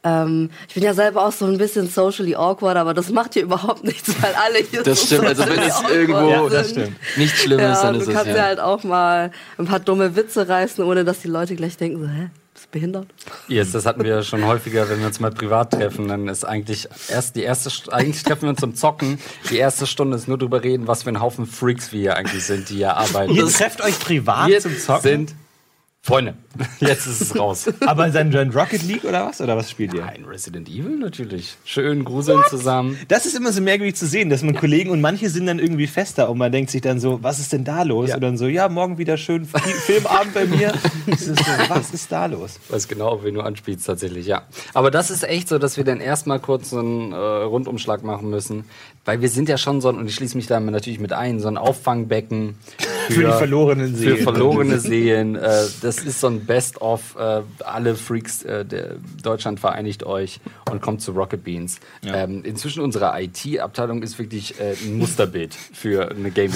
Ähm, 0.05 0.49
ich 0.67 0.75
bin 0.75 0.83
ja 0.83 0.93
selber 0.93 1.25
auch 1.25 1.31
so 1.31 1.45
ein 1.45 1.57
bisschen 1.57 1.87
socially 1.89 2.35
awkward, 2.35 2.77
aber 2.77 2.93
das 2.93 3.09
macht 3.09 3.33
hier 3.33 3.43
überhaupt 3.43 3.83
nichts, 3.83 4.13
weil 4.21 4.33
alle 4.33 4.59
hier 4.59 4.83
Das 4.83 5.01
so 5.01 5.07
stimmt, 5.07 5.27
also 5.27 5.45
wenn 5.45 5.59
es 5.59 5.81
irgendwo 5.89 6.29
ja, 6.29 6.49
das 6.49 6.69
stimmt. 6.69 6.95
nichts 7.17 7.41
Schlimmes 7.41 7.63
ja, 7.63 7.81
dann 7.83 7.95
ist 7.95 8.01
es 8.03 8.07
Du 8.07 8.13
kannst 8.13 8.35
ja 8.35 8.43
halt 8.43 8.59
auch 8.61 8.83
mal 8.83 9.31
ein 9.57 9.65
paar 9.65 9.79
dumme 9.81 10.15
Witze 10.15 10.47
reißen, 10.47 10.83
ohne 10.83 11.03
dass 11.03 11.19
die 11.19 11.27
Leute 11.27 11.55
gleich 11.55 11.75
denken 11.75 12.01
so, 12.01 12.07
hä? 12.07 12.29
Behindert? 12.71 13.07
Yes, 13.47 13.71
das 13.71 13.85
hatten 13.85 14.03
wir 14.03 14.23
schon 14.23 14.45
häufiger, 14.45 14.89
wenn 14.89 14.99
wir 14.99 15.07
uns 15.07 15.19
mal 15.19 15.31
privat 15.31 15.71
treffen. 15.71 16.07
Dann 16.07 16.27
ist 16.27 16.43
eigentlich 16.43 16.87
erst 17.09 17.35
die 17.35 17.43
erste, 17.43 17.71
eigentlich 17.91 18.23
treffen 18.23 18.43
wir 18.43 18.49
uns 18.49 18.59
zum 18.59 18.75
Zocken. 18.75 19.19
Die 19.49 19.57
erste 19.57 19.87
Stunde 19.87 20.17
ist 20.17 20.27
nur 20.27 20.37
darüber 20.37 20.63
reden, 20.63 20.87
was 20.87 21.03
für 21.03 21.09
ein 21.09 21.21
Haufen 21.21 21.45
Freaks 21.45 21.91
wir 21.91 21.99
hier 21.99 22.15
eigentlich 22.15 22.43
sind, 22.43 22.69
die 22.69 22.75
hier 22.75 22.97
arbeiten. 22.97 23.33
Ihr 23.33 23.47
trefft 23.47 23.81
euch 23.81 23.99
privat 23.99 24.47
wir 24.47 24.59
zum 24.59 24.77
Zocken? 24.77 25.01
sind 25.01 25.35
Freunde, 26.05 26.33
jetzt 26.81 27.07
ist 27.07 27.21
es 27.21 27.39
raus. 27.39 27.65
Aber 27.87 28.09
dann 28.09 28.33
Rocket 28.51 28.83
League 28.83 29.05
oder 29.05 29.25
was? 29.25 29.39
Oder 29.39 29.55
was 29.55 29.71
spielt 29.71 29.93
ihr? 29.93 30.01
Nein, 30.01 30.25
Resident 30.25 30.67
Evil 30.67 30.97
natürlich. 30.97 31.55
Schön 31.63 32.03
gruseln 32.03 32.39
What? 32.39 32.49
zusammen. 32.49 32.99
Das 33.07 33.25
ist 33.25 33.37
immer 33.37 33.53
so 33.53 33.61
merkwürdig 33.61 33.95
zu 33.95 34.05
sehen, 34.05 34.29
dass 34.29 34.43
man 34.43 34.53
ja. 34.53 34.59
Kollegen 34.59 34.89
und 34.89 34.99
manche 34.99 35.29
sind 35.29 35.45
dann 35.45 35.59
irgendwie 35.59 35.87
fester 35.87 36.29
und 36.29 36.39
man 36.39 36.51
denkt 36.51 36.71
sich 36.71 36.81
dann 36.81 36.99
so, 36.99 37.23
was 37.23 37.39
ist 37.39 37.53
denn 37.53 37.63
da 37.63 37.83
los? 37.83 38.09
Ja. 38.09 38.15
Und 38.15 38.21
dann 38.21 38.37
so, 38.37 38.47
ja, 38.47 38.67
morgen 38.67 38.97
wieder 38.97 39.15
schön 39.15 39.45
Filmabend 39.45 40.33
bei 40.33 40.43
mir. 40.43 40.73
so, 41.17 41.31
was 41.69 41.91
ist 41.93 42.11
da 42.11 42.25
los? 42.25 42.59
Weiß 42.67 42.89
genau, 42.89 43.23
wen 43.23 43.35
du 43.35 43.41
anspielst 43.41 43.87
tatsächlich, 43.87 44.27
ja. 44.27 44.41
Aber 44.73 44.91
das 44.91 45.09
ist 45.09 45.23
echt 45.23 45.47
so, 45.47 45.57
dass 45.57 45.77
wir 45.77 45.85
dann 45.85 46.01
erstmal 46.01 46.41
kurz 46.41 46.73
einen 46.73 47.13
äh, 47.13 47.15
Rundumschlag 47.15 48.03
machen 48.03 48.29
müssen, 48.29 48.65
weil 49.05 49.21
wir 49.21 49.29
sind 49.29 49.49
ja 49.49 49.57
schon 49.57 49.81
so, 49.81 49.89
und 49.89 50.07
ich 50.07 50.15
schließe 50.15 50.37
mich 50.37 50.47
da 50.47 50.59
natürlich 50.59 50.99
mit 50.99 51.11
ein, 51.13 51.39
so 51.39 51.47
ein 51.47 51.57
Auffangbecken 51.57 52.55
für, 53.07 53.13
für 53.13 53.23
die 53.23 53.31
verlorenen 53.31 53.95
Seelen. 53.95 54.17
Für 54.17 54.23
verlorene 54.23 54.79
Seelen. 54.79 55.35
Äh, 55.35 55.65
das 55.81 55.99
ist 55.99 56.21
so 56.21 56.27
ein 56.27 56.45
Best-of, 56.45 57.15
äh, 57.17 57.41
alle 57.65 57.95
Freaks 57.95 58.43
äh, 58.43 58.63
der 58.63 58.95
Deutschland 59.21 59.59
vereinigt 59.59 60.03
euch 60.05 60.39
und 60.71 60.81
kommt 60.81 61.01
zu 61.01 61.11
Rocket 61.11 61.43
Beans. 61.43 61.79
Ja. 62.01 62.23
Ähm, 62.23 62.43
inzwischen 62.45 62.81
unsere 62.81 63.11
IT-Abteilung 63.21 64.03
ist 64.03 64.19
wirklich 64.19 64.59
äh, 64.59 64.75
ein 64.83 64.97
Musterbild 64.97 65.53
für 65.53 66.09
eine 66.11 66.31
Gaming, 66.31 66.53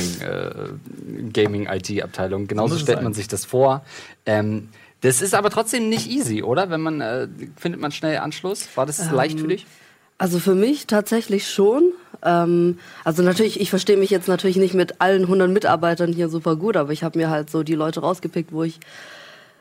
Gaming 1.34 1.68
IT-Abteilung. 1.68 2.48
Genauso 2.48 2.76
so 2.76 2.82
stellt 2.82 3.02
man 3.02 3.14
sich 3.14 3.28
das 3.28 3.46
vor. 3.46 3.84
Ähm, 4.26 4.70
das 5.02 5.22
ist 5.22 5.36
aber 5.36 5.50
trotzdem 5.50 5.90
nicht 5.90 6.10
easy, 6.10 6.42
oder? 6.42 6.70
Wenn 6.70 6.82
man 6.82 7.02
äh, 7.02 7.28
findet 7.56 7.82
man 7.82 7.92
schnell 7.92 8.18
Anschluss. 8.18 8.68
War 8.76 8.86
das 8.86 9.00
ähm, 9.00 9.14
leicht 9.14 9.40
für 9.40 9.48
dich? 9.48 9.66
Also 10.18 10.40
für 10.40 10.56
mich 10.56 10.88
tatsächlich 10.88 11.48
schon. 11.48 11.94
Ähm, 12.24 12.80
also 13.04 13.24
natürlich, 13.24 13.60
ich 13.60 13.70
verstehe 13.70 13.98
mich 13.98 14.10
jetzt 14.10 14.28
natürlich 14.28 14.58
nicht 14.58 14.74
mit 14.74 15.02
allen 15.02 15.24
100 15.24 15.50
Mitarbeitern 15.50 16.14
hier 16.14 16.30
super 16.30 16.56
gut, 16.56 16.78
aber 16.78 16.92
ich 16.92 17.04
habe 17.04 17.18
mir 17.18 17.30
halt 17.30 17.50
so 17.50 17.64
die 17.64 17.76
Leute 17.76 18.02
rausgepickt, 18.02 18.52
wo 18.52 18.64
ich 18.64 18.80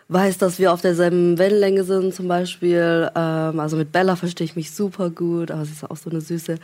weiß, 0.09 0.39
dass 0.39 0.59
wir 0.59 0.73
auf 0.73 0.81
derselben 0.81 1.39
Wellenlänge 1.39 1.85
sind 1.85 2.15
zum 2.15 2.29
Beispiel. 2.29 3.11
Ähm, 3.15 3.61
also 3.61 3.77
mit 3.77 3.93
Bella 3.93 4.17
verstehe 4.17 4.45
ich 4.45 4.57
mich 4.57 4.71
super 4.75 5.11
gut, 5.11 5.51
aber 5.51 5.65
sie 5.65 5.73
ist 5.73 5.91
auch 5.91 5.97
so 5.97 6.11
eine 6.11 6.21
Süße. 6.21 6.59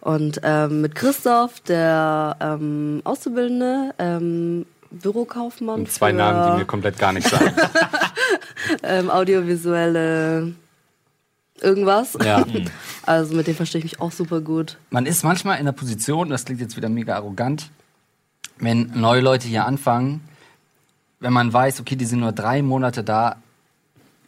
Und 0.00 0.40
ähm, 0.42 0.80
mit 0.80 0.94
Christoph, 0.94 1.60
der 1.60 2.36
ähm, 2.40 3.02
Auszubildende, 3.04 3.94
ähm, 3.98 4.66
Bürokaufmann. 4.90 5.80
Und 5.80 5.90
zwei 5.90 6.12
Namen, 6.12 6.52
die 6.52 6.58
mir 6.60 6.64
komplett 6.64 6.98
gar 6.98 7.12
nichts 7.12 7.30
sagen. 7.30 7.52
ähm, 8.82 9.10
audiovisuelle 9.10 10.52
irgendwas. 11.60 12.16
Ja. 12.24 12.44
Also 13.06 13.34
mit 13.34 13.46
dem 13.46 13.54
verstehe 13.54 13.78
ich 13.78 13.84
mich 13.84 14.00
auch 14.00 14.12
super 14.12 14.40
gut. 14.40 14.76
Man 14.90 15.06
ist 15.06 15.22
manchmal 15.22 15.58
in 15.58 15.64
der 15.64 15.72
Position, 15.72 16.28
das 16.28 16.44
klingt 16.44 16.60
jetzt 16.60 16.76
wieder 16.76 16.88
mega 16.88 17.14
arrogant, 17.14 17.70
wenn 18.58 18.90
neue 18.94 19.20
Leute 19.20 19.46
hier 19.46 19.64
anfangen, 19.64 20.20
wenn 21.20 21.32
man 21.32 21.52
weiß, 21.52 21.80
okay, 21.80 21.96
die 21.96 22.04
sind 22.04 22.20
nur 22.20 22.32
drei 22.32 22.62
Monate 22.62 23.04
da, 23.04 23.36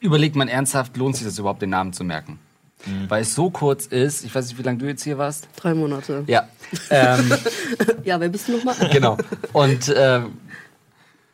überlegt 0.00 0.36
man 0.36 0.48
ernsthaft, 0.48 0.96
lohnt 0.96 1.16
sich 1.16 1.26
das 1.26 1.38
überhaupt, 1.38 1.60
den 1.60 1.70
Namen 1.70 1.92
zu 1.92 2.04
merken? 2.04 2.38
Mhm. 2.86 3.10
Weil 3.10 3.22
es 3.22 3.34
so 3.34 3.50
kurz 3.50 3.86
ist, 3.86 4.24
ich 4.24 4.34
weiß 4.34 4.48
nicht, 4.48 4.58
wie 4.58 4.62
lange 4.62 4.78
du 4.78 4.86
jetzt 4.86 5.02
hier 5.02 5.18
warst. 5.18 5.48
Drei 5.56 5.74
Monate. 5.74 6.22
Ja. 6.28 6.48
Ähm, 6.90 7.32
ja, 8.04 8.20
wer 8.20 8.28
bist 8.28 8.48
du 8.48 8.56
nochmal? 8.56 8.76
Genau. 8.92 9.18
Und 9.52 9.88
äh, 9.88 10.20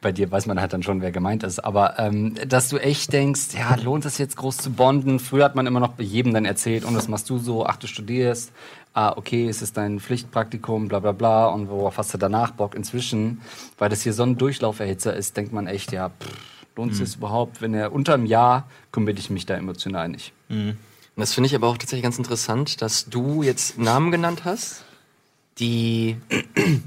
bei 0.04 0.12
dir 0.12 0.30
weiß 0.30 0.46
man 0.46 0.60
halt 0.60 0.72
dann 0.74 0.82
schon, 0.82 1.00
wer 1.00 1.10
gemeint 1.10 1.42
ist. 1.42 1.58
Aber 1.58 1.98
ähm, 1.98 2.34
dass 2.46 2.68
du 2.68 2.76
echt 2.76 3.12
denkst, 3.12 3.54
ja, 3.58 3.74
lohnt 3.74 4.04
es 4.04 4.18
jetzt 4.18 4.36
groß 4.36 4.58
zu 4.58 4.70
bonden? 4.70 5.18
Früher 5.18 5.46
hat 5.46 5.56
man 5.56 5.66
immer 5.66 5.80
noch 5.80 5.94
bei 5.94 6.04
jedem 6.04 6.34
dann 6.34 6.44
erzählt, 6.44 6.84
und 6.84 6.94
das 6.94 7.08
machst 7.08 7.28
du 7.30 7.38
so, 7.38 7.66
ach, 7.66 7.76
du 7.76 7.86
studierst, 7.86 8.52
ah, 8.92 9.14
okay, 9.16 9.48
es 9.48 9.62
ist 9.62 9.78
dein 9.78 9.98
Pflichtpraktikum, 9.98 10.88
bla 10.88 11.00
bla 11.00 11.12
bla, 11.12 11.46
und 11.46 11.70
worauf 11.70 11.96
hast 11.96 12.12
du 12.12 12.18
danach 12.18 12.50
Bock? 12.50 12.74
Inzwischen, 12.74 13.40
weil 13.78 13.88
das 13.88 14.02
hier 14.02 14.12
so 14.12 14.22
ein 14.22 14.36
Durchlauferhitzer 14.36 15.14
ist, 15.14 15.38
denkt 15.38 15.54
man 15.54 15.66
echt, 15.66 15.90
ja, 15.90 16.10
pff, 16.10 16.28
lohnt 16.76 16.92
es 16.92 17.16
mhm. 17.16 17.20
überhaupt? 17.20 17.62
Wenn 17.62 17.72
er 17.72 17.92
unter 17.92 18.12
einem 18.12 18.26
Jahr, 18.26 18.68
committe 18.92 19.20
ich 19.20 19.30
mich 19.30 19.46
da 19.46 19.54
emotional 19.54 20.10
nicht. 20.10 20.32
Mhm. 20.50 20.76
Und 21.16 21.20
das 21.20 21.32
finde 21.32 21.46
ich 21.46 21.54
aber 21.54 21.68
auch 21.68 21.78
tatsächlich 21.78 22.02
ganz 22.02 22.18
interessant, 22.18 22.82
dass 22.82 23.06
du 23.06 23.42
jetzt 23.42 23.78
Namen 23.78 24.10
genannt 24.10 24.44
hast 24.44 24.83
die 25.58 26.16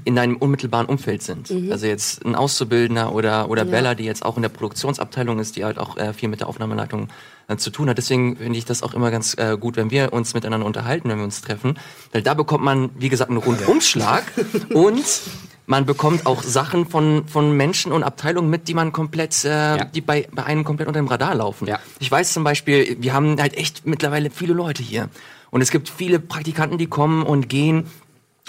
in 0.04 0.14
deinem 0.14 0.36
unmittelbaren 0.36 0.86
Umfeld 0.86 1.22
sind. 1.22 1.50
Mhm. 1.50 1.72
Also 1.72 1.86
jetzt 1.86 2.24
ein 2.24 2.34
Auszubildender 2.34 3.14
oder, 3.14 3.48
oder 3.48 3.64
ja. 3.64 3.70
Bella, 3.70 3.94
die 3.94 4.04
jetzt 4.04 4.24
auch 4.24 4.36
in 4.36 4.42
der 4.42 4.50
Produktionsabteilung 4.50 5.38
ist, 5.38 5.56
die 5.56 5.64
halt 5.64 5.78
auch 5.78 5.96
äh, 5.96 6.12
viel 6.12 6.28
mit 6.28 6.40
der 6.40 6.48
Aufnahmeleitung 6.48 7.08
äh, 7.48 7.56
zu 7.56 7.70
tun 7.70 7.88
hat. 7.88 7.96
Deswegen 7.96 8.36
finde 8.36 8.58
ich 8.58 8.66
das 8.66 8.82
auch 8.82 8.92
immer 8.92 9.10
ganz 9.10 9.34
äh, 9.38 9.56
gut, 9.58 9.76
wenn 9.76 9.90
wir 9.90 10.12
uns 10.12 10.34
miteinander 10.34 10.66
unterhalten, 10.66 11.08
wenn 11.08 11.16
wir 11.16 11.24
uns 11.24 11.40
treffen. 11.40 11.78
Weil 12.12 12.22
da 12.22 12.34
bekommt 12.34 12.62
man, 12.62 12.90
wie 12.98 13.08
gesagt, 13.08 13.30
einen 13.30 13.38
Rundumschlag 13.38 14.24
und 14.74 15.02
man 15.64 15.86
bekommt 15.86 16.26
auch 16.26 16.42
Sachen 16.42 16.86
von, 16.86 17.26
von 17.26 17.56
Menschen 17.56 17.92
und 17.92 18.02
Abteilungen 18.02 18.50
mit, 18.50 18.68
die 18.68 18.74
man 18.74 18.92
komplett, 18.92 19.44
äh, 19.44 19.48
ja. 19.48 19.84
die 19.84 20.02
bei, 20.02 20.28
bei 20.30 20.44
einem 20.44 20.64
komplett 20.64 20.88
unter 20.88 21.00
dem 21.00 21.08
Radar 21.08 21.34
laufen. 21.34 21.68
Ja. 21.68 21.78
Ich 22.00 22.10
weiß 22.10 22.34
zum 22.34 22.44
Beispiel, 22.44 22.98
wir 23.00 23.14
haben 23.14 23.40
halt 23.40 23.56
echt 23.56 23.86
mittlerweile 23.86 24.30
viele 24.30 24.52
Leute 24.52 24.82
hier. 24.82 25.08
Und 25.50 25.62
es 25.62 25.70
gibt 25.70 25.88
viele 25.88 26.20
Praktikanten, 26.20 26.76
die 26.76 26.86
kommen 26.86 27.22
und 27.22 27.48
gehen, 27.48 27.86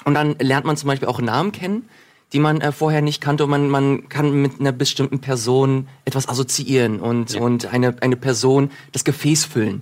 und 0.06 0.14
dann 0.14 0.36
lernt 0.40 0.66
man 0.66 0.78
zum 0.78 0.88
Beispiel 0.88 1.08
auch 1.08 1.20
Namen 1.20 1.52
kennen, 1.52 1.90
die 2.34 2.40
man 2.40 2.62
äh, 2.62 2.72
vorher 2.72 3.02
nicht 3.02 3.22
kannte. 3.22 3.44
Und 3.44 3.50
man, 3.50 3.70
man 3.70 4.10
kann 4.10 4.42
mit 4.42 4.60
einer 4.60 4.72
bestimmten 4.72 5.20
Person 5.20 5.88
etwas 6.06 6.28
assoziieren 6.28 7.00
und, 7.00 7.34
ja. 7.34 7.42
und 7.42 7.74
eine, 7.74 7.96
eine 8.02 8.16
Person 8.16 8.72
das 8.92 9.04
Gefäß 9.04 9.46
füllen. 9.46 9.82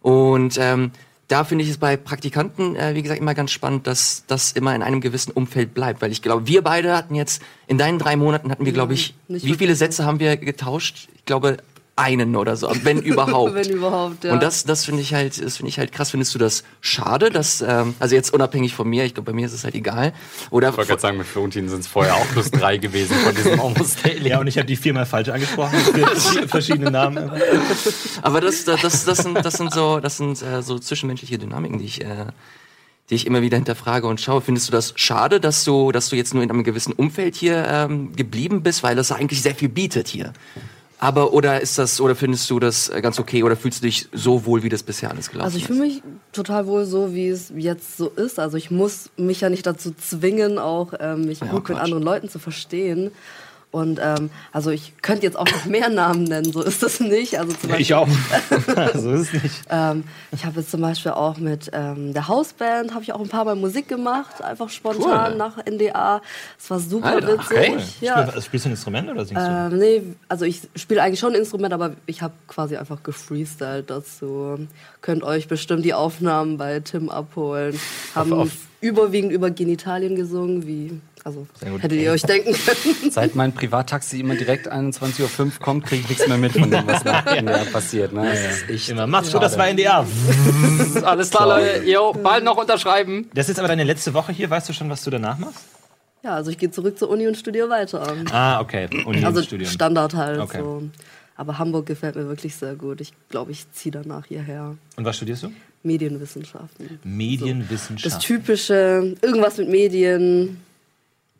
Und 0.00 0.58
ähm, 0.58 0.92
da 1.28 1.44
finde 1.44 1.64
ich 1.64 1.70
es 1.70 1.76
bei 1.76 1.96
Praktikanten, 1.96 2.74
äh, 2.74 2.94
wie 2.94 3.02
gesagt, 3.02 3.20
immer 3.20 3.34
ganz 3.34 3.50
spannend, 3.50 3.86
dass 3.86 4.24
das 4.26 4.52
immer 4.52 4.74
in 4.74 4.82
einem 4.82 5.00
gewissen 5.00 5.30
Umfeld 5.30 5.74
bleibt. 5.74 6.00
Weil 6.00 6.10
ich 6.10 6.22
glaube, 6.22 6.46
wir 6.46 6.62
beide 6.62 6.96
hatten 6.96 7.14
jetzt, 7.14 7.42
in 7.66 7.76
deinen 7.76 7.98
drei 7.98 8.16
Monaten 8.16 8.50
hatten 8.50 8.64
wir, 8.64 8.72
glaube 8.72 8.94
ich, 8.94 9.14
wie 9.28 9.54
viele 9.54 9.76
Sätze 9.76 10.04
haben 10.04 10.20
wir 10.20 10.36
getauscht? 10.38 11.08
Ich 11.16 11.24
glaube, 11.26 11.58
einen 11.98 12.36
oder 12.36 12.56
so, 12.56 12.70
wenn 12.82 12.98
überhaupt. 13.02 13.54
wenn 13.54 13.68
überhaupt, 13.68 14.24
ja. 14.24 14.32
Und 14.32 14.42
das, 14.42 14.64
das 14.64 14.84
finde 14.84 15.02
ich 15.02 15.14
halt, 15.14 15.42
das 15.42 15.56
finde 15.56 15.68
ich 15.68 15.78
halt 15.78 15.92
krass. 15.92 16.10
Findest 16.10 16.34
du 16.34 16.38
das 16.38 16.62
schade, 16.80 17.30
dass, 17.30 17.60
ähm, 17.60 17.94
also 17.98 18.14
jetzt 18.14 18.32
unabhängig 18.32 18.74
von 18.74 18.88
mir, 18.88 19.04
ich 19.04 19.14
glaube, 19.14 19.32
bei 19.32 19.36
mir 19.36 19.46
ist 19.46 19.52
es 19.52 19.64
halt 19.64 19.74
egal. 19.74 20.12
Oder 20.50 20.70
ich 20.70 20.76
wollte 20.76 20.88
gerade 20.88 21.02
sagen, 21.02 21.18
mit 21.18 21.26
Florentin 21.26 21.68
sind 21.68 21.80
es 21.80 21.86
vorher 21.86 22.14
auch 22.14 22.26
plus 22.32 22.50
drei 22.50 22.78
gewesen 22.78 23.16
von 23.16 23.34
diesem 23.34 23.60
Almost 23.60 24.04
Daily. 24.04 24.30
Ja, 24.30 24.40
und 24.40 24.46
ich 24.46 24.56
habe 24.56 24.66
die 24.66 24.76
viermal 24.76 25.06
falsch 25.06 25.28
angesprochen, 25.28 25.76
verschiedene 26.46 26.90
Namen. 26.90 27.30
Aber 28.22 28.40
das, 28.40 28.64
das, 28.64 28.80
das, 28.80 29.04
das 29.04 29.18
sind, 29.18 29.44
das 29.44 29.54
sind 29.54 29.72
so, 29.72 30.00
das 30.00 30.16
sind 30.16 30.40
äh, 30.42 30.62
so 30.62 30.78
zwischenmenschliche 30.78 31.38
Dynamiken, 31.38 31.78
die 31.78 31.84
ich, 31.86 32.00
äh, 32.02 32.26
die 33.10 33.14
ich 33.14 33.26
immer 33.26 33.42
wieder 33.42 33.56
hinterfrage 33.56 34.06
und 34.06 34.20
schaue. 34.20 34.40
Findest 34.40 34.68
du 34.68 34.72
das 34.72 34.92
schade, 34.96 35.40
dass 35.40 35.64
du, 35.64 35.92
dass 35.92 36.10
du 36.10 36.16
jetzt 36.16 36.34
nur 36.34 36.42
in 36.42 36.50
einem 36.50 36.64
gewissen 36.64 36.92
Umfeld 36.92 37.34
hier 37.34 37.66
ähm, 37.66 38.14
geblieben 38.14 38.62
bist, 38.62 38.82
weil 38.82 38.96
das 38.96 39.10
eigentlich 39.12 39.42
sehr 39.42 39.54
viel 39.54 39.68
bietet 39.68 40.08
hier? 40.08 40.32
Aber 41.00 41.32
oder 41.32 41.60
ist 41.60 41.78
das 41.78 42.00
oder 42.00 42.16
findest 42.16 42.50
du 42.50 42.58
das 42.58 42.88
äh, 42.88 43.00
ganz 43.00 43.20
okay 43.20 43.44
oder 43.44 43.56
fühlst 43.56 43.82
du 43.82 43.86
dich 43.86 44.08
so 44.12 44.44
wohl, 44.46 44.62
wie 44.64 44.68
das 44.68 44.82
bisher 44.82 45.10
alles 45.10 45.30
gelaufen 45.30 45.46
ist? 45.48 45.54
Also 45.54 45.58
ich 45.58 45.66
fühle 45.66 45.80
mich 45.80 46.02
total 46.32 46.66
wohl 46.66 46.84
so, 46.86 47.14
wie 47.14 47.28
es 47.28 47.52
jetzt 47.56 47.96
so 47.96 48.08
ist. 48.08 48.38
Also 48.40 48.56
ich 48.56 48.70
muss 48.72 49.10
mich 49.16 49.40
ja 49.40 49.48
nicht 49.48 49.64
dazu 49.66 49.92
zwingen, 49.94 50.58
auch 50.58 50.94
ähm, 50.98 51.26
mich 51.26 51.40
Ja, 51.40 51.46
gut 51.46 51.68
mit 51.68 51.76
Quatsch. 51.76 51.84
anderen 51.84 52.02
Leuten 52.02 52.28
zu 52.28 52.38
verstehen. 52.40 53.12
Und 53.70 54.00
ähm, 54.02 54.30
also 54.50 54.70
ich 54.70 54.94
könnte 55.02 55.24
jetzt 55.26 55.36
auch 55.38 55.44
noch 55.44 55.66
mehr 55.66 55.90
Namen 55.90 56.24
nennen, 56.24 56.50
so 56.52 56.62
ist 56.62 56.82
das 56.82 57.00
nicht. 57.00 57.38
Also 57.38 57.52
zum 57.52 57.68
Beispiel, 57.68 57.82
Ich 57.82 57.94
auch. 57.94 58.08
so 58.94 59.12
ist 59.12 59.34
es 59.34 59.42
nicht. 59.42 59.60
Ähm, 59.68 60.04
ich 60.32 60.46
habe 60.46 60.60
jetzt 60.60 60.70
zum 60.70 60.80
Beispiel 60.80 61.12
auch 61.12 61.36
mit 61.36 61.68
ähm, 61.74 62.14
der 62.14 62.28
Hausband 62.28 62.94
habe 62.94 63.02
ich 63.02 63.12
auch 63.12 63.20
ein 63.20 63.28
paar 63.28 63.44
Mal 63.44 63.56
Musik 63.56 63.86
gemacht, 63.86 64.42
einfach 64.42 64.70
spontan 64.70 65.32
Cool. 65.32 65.36
nach 65.36 65.58
NDA. 65.66 66.22
Es 66.58 66.70
war 66.70 66.80
super 66.80 67.08
Alter, 67.08 67.34
witzig. 67.34 67.50
okay. 67.50 67.76
Ja. 68.00 68.26
Spiel, 68.28 68.42
spielst 68.42 68.64
du 68.64 68.68
ein 68.70 68.72
Instrument 68.72 69.10
oder 69.10 69.24
singst 69.26 69.46
du? 69.46 69.50
Ähm, 69.50 69.78
nee, 69.78 70.02
also 70.30 70.46
ich 70.46 70.62
spiele 70.74 71.02
eigentlich 71.02 71.20
schon 71.20 71.34
ein 71.34 71.38
Instrument, 71.40 71.74
aber 71.74 71.92
ich 72.06 72.22
habe 72.22 72.32
quasi 72.46 72.76
einfach 72.78 73.02
gefreestylt 73.02 73.90
dazu. 73.90 74.66
Könnt 75.02 75.22
euch 75.24 75.46
bestimmt 75.46 75.84
die 75.84 75.92
Aufnahmen 75.92 76.56
bei 76.56 76.80
Tim 76.80 77.10
abholen. 77.10 77.78
Haben 78.14 78.32
auf- 78.32 78.50
überwiegend 78.80 79.32
über 79.32 79.50
Genitalien 79.50 80.14
gesungen, 80.16 80.66
wie 80.66 81.00
also 81.28 81.46
Sehr 81.60 81.70
gut. 81.70 81.82
hättet 81.82 82.00
ihr 82.00 82.10
euch 82.12 82.22
denken 82.22 82.52
können. 82.54 83.10
Seit 83.10 83.34
mein 83.34 83.52
Privattaxi 83.52 84.20
immer 84.20 84.34
direkt 84.34 84.70
21.05 84.70 85.20
Uhr 85.22 85.50
kommt, 85.60 85.84
kriege 85.86 86.02
ich 86.02 86.08
nichts 86.08 86.26
mehr 86.28 86.38
mit 86.38 86.52
von 86.52 86.70
dem, 86.70 86.86
was 86.86 87.04
nach 87.04 87.26
NDR 87.26 87.64
passiert. 87.66 88.12
Ne? 88.12 88.24
Das 88.30 88.40
ist 88.62 88.70
echt 88.70 88.88
Immer. 88.88 89.06
Macht's 89.06 89.32
gut, 89.32 89.42
das 89.42 89.56
war 89.58 89.66
NDA. 89.72 90.06
Alles 91.04 91.30
klar, 91.30 91.46
Leute. 91.48 91.84
Jo, 91.88 92.12
bald 92.12 92.44
noch 92.44 92.56
unterschreiben. 92.56 93.28
Das 93.34 93.48
ist 93.48 93.58
aber 93.58 93.68
deine 93.68 93.84
letzte 93.84 94.14
Woche 94.14 94.32
hier. 94.32 94.48
Weißt 94.50 94.68
du 94.68 94.72
schon, 94.72 94.88
was 94.90 95.04
du 95.04 95.10
danach 95.10 95.38
machst? 95.38 95.64
Ja, 96.24 96.34
also 96.34 96.50
ich 96.50 96.58
gehe 96.58 96.70
zurück 96.70 96.98
zur 96.98 97.10
Uni 97.10 97.26
und 97.28 97.36
studiere 97.36 97.68
weiter. 97.70 98.14
Ah, 98.32 98.60
okay. 98.60 98.88
Uni 99.06 99.24
Also 99.24 99.42
Studium. 99.42 99.70
Standard 99.70 100.14
halt 100.14 100.40
Okay. 100.40 100.58
so. 100.60 100.82
Aber 101.36 101.58
Hamburg 101.58 101.86
gefällt 101.86 102.16
mir 102.16 102.26
wirklich 102.26 102.56
sehr 102.56 102.74
gut. 102.74 103.00
Ich 103.00 103.12
glaube, 103.28 103.52
ich 103.52 103.70
ziehe 103.72 103.92
danach 103.92 104.26
hierher. 104.26 104.76
Und 104.96 105.04
was 105.04 105.16
studierst 105.16 105.44
du? 105.44 105.52
Medienwissenschaften. 105.84 106.98
Medienwissenschaft. 107.04 108.16
Das 108.16 108.18
typische, 108.24 109.14
irgendwas 109.22 109.56
mit 109.58 109.68
Medien, 109.68 110.60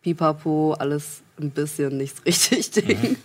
Pipapo, 0.02 0.74
alles 0.78 1.22
ein 1.40 1.50
bisschen 1.50 1.96
nichts 1.96 2.24
richtig 2.24 2.70
Ding. 2.72 3.16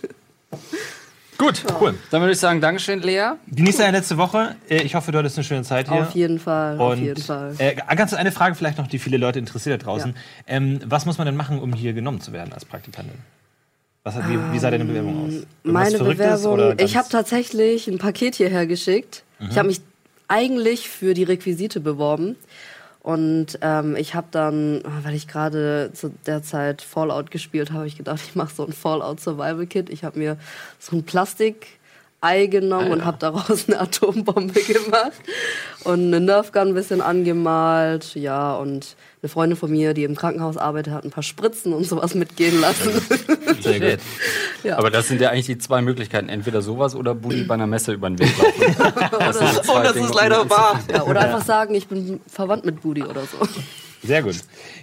Gut, 1.36 1.64
cool. 1.80 1.94
Dann 2.10 2.20
würde 2.20 2.32
ich 2.32 2.38
sagen, 2.38 2.60
Dankeschön, 2.60 3.02
Lea. 3.02 3.32
Genieß 3.48 3.78
deine 3.78 3.98
letzte 3.98 4.16
Woche. 4.16 4.54
Äh, 4.68 4.82
Ich 4.82 4.94
hoffe, 4.94 5.10
du 5.10 5.18
hattest 5.18 5.36
eine 5.36 5.44
schöne 5.44 5.62
Zeit 5.62 5.90
hier. 5.90 6.02
Auf 6.02 6.12
jeden 6.12 6.38
Fall, 6.38 6.78
auf 6.78 6.92
Und 6.92 7.02
jeden 7.02 7.20
Fall. 7.20 7.54
Äh, 7.58 7.74
ganz 7.96 8.14
eine 8.14 8.30
Frage 8.30 8.54
vielleicht 8.54 8.78
noch, 8.78 8.86
die 8.86 9.00
viele 9.00 9.16
Leute 9.16 9.40
interessiert 9.40 9.80
da 9.80 9.84
draußen. 9.84 10.14
Ähm, 10.46 10.78
was 10.86 11.06
muss 11.06 11.18
man 11.18 11.26
denn 11.26 11.36
machen, 11.36 11.58
um 11.60 11.72
hier 11.72 11.92
genommen 11.92 12.20
zu 12.20 12.32
werden 12.32 12.52
als 12.52 12.64
Praktikantin? 12.64 13.18
Was 14.04 14.16
wie, 14.28 14.38
wie 14.52 14.58
sah 14.58 14.70
deine 14.70 14.84
Bewerbung 14.84 15.26
aus? 15.26 15.32
Irgendwas 15.32 15.54
Ähm, 15.64 15.72
Meine 15.72 15.98
Bewerbung, 15.98 16.78
ich 16.78 16.96
habe 16.96 17.08
tatsächlich 17.08 17.88
ein 17.88 17.98
Paket 17.98 18.36
hierher 18.36 18.66
geschickt. 18.66 19.24
Ich 19.50 19.58
habe 19.58 19.68
mich 19.68 19.80
eigentlich 20.28 20.88
für 20.88 21.14
die 21.14 21.24
Requisite 21.24 21.80
beworben. 21.80 22.36
Und 23.04 23.58
ähm, 23.60 23.96
ich 23.96 24.14
habe 24.14 24.28
dann, 24.30 24.80
weil 25.02 25.14
ich 25.14 25.28
gerade 25.28 25.90
zu 25.92 26.14
der 26.24 26.42
Zeit 26.42 26.80
Fallout 26.80 27.30
gespielt 27.30 27.70
habe, 27.70 27.86
ich 27.86 27.98
gedacht, 27.98 28.22
ich 28.26 28.34
mache 28.34 28.54
so 28.54 28.66
ein 28.66 28.72
Fallout 28.72 29.20
Survival 29.20 29.66
Kit. 29.66 29.90
Ich 29.90 30.04
habe 30.04 30.18
mir 30.18 30.38
so 30.78 30.96
ein 30.96 31.04
Plastik-Ei 32.24 32.46
genommen 32.46 32.90
und 32.92 33.04
habe 33.04 33.18
daraus 33.18 33.68
eine 33.68 33.80
Atombombe 33.80 34.60
gemacht 34.60 35.12
und 35.84 36.06
eine 36.06 36.20
Nerfgun 36.20 36.68
ein 36.68 36.74
bisschen 36.74 37.00
angemalt. 37.00 38.14
Ja, 38.14 38.54
und 38.54 38.96
eine 39.22 39.28
Freundin 39.28 39.56
von 39.58 39.70
mir, 39.70 39.94
die 39.94 40.04
im 40.04 40.16
Krankenhaus 40.16 40.56
arbeitet, 40.56 40.92
hat 40.92 41.04
ein 41.04 41.10
paar 41.10 41.22
Spritzen 41.22 41.72
und 41.72 41.84
sowas 41.84 42.14
mitgehen 42.14 42.60
lassen. 42.60 42.90
Sehr 43.60 43.80
gut. 43.80 43.98
ja. 44.64 44.78
Aber 44.78 44.90
das 44.90 45.08
sind 45.08 45.20
ja 45.20 45.30
eigentlich 45.30 45.46
die 45.46 45.58
zwei 45.58 45.80
Möglichkeiten. 45.82 46.28
Entweder 46.28 46.62
sowas 46.62 46.94
oder 46.94 47.14
Bulli 47.14 47.44
bei 47.44 47.54
einer 47.54 47.66
Messe 47.66 47.92
über 47.92 48.08
den 48.10 48.18
Weg 48.18 48.30
laufen. 48.38 48.76
Das 49.18 49.68
Oh, 49.68 49.80
das 49.82 49.92
Dinge. 49.94 50.06
ist 50.06 50.14
leider 50.14 50.48
wahr. 50.50 50.80
Ja, 50.92 51.02
oder 51.04 51.20
einfach 51.20 51.44
sagen, 51.44 51.74
ich 51.74 51.86
bin 51.88 52.20
verwandt 52.26 52.64
mit 52.64 52.80
Budi 52.82 53.02
oder 53.02 53.22
so. 53.22 53.46
Sehr 54.02 54.22
gut. 54.22 54.36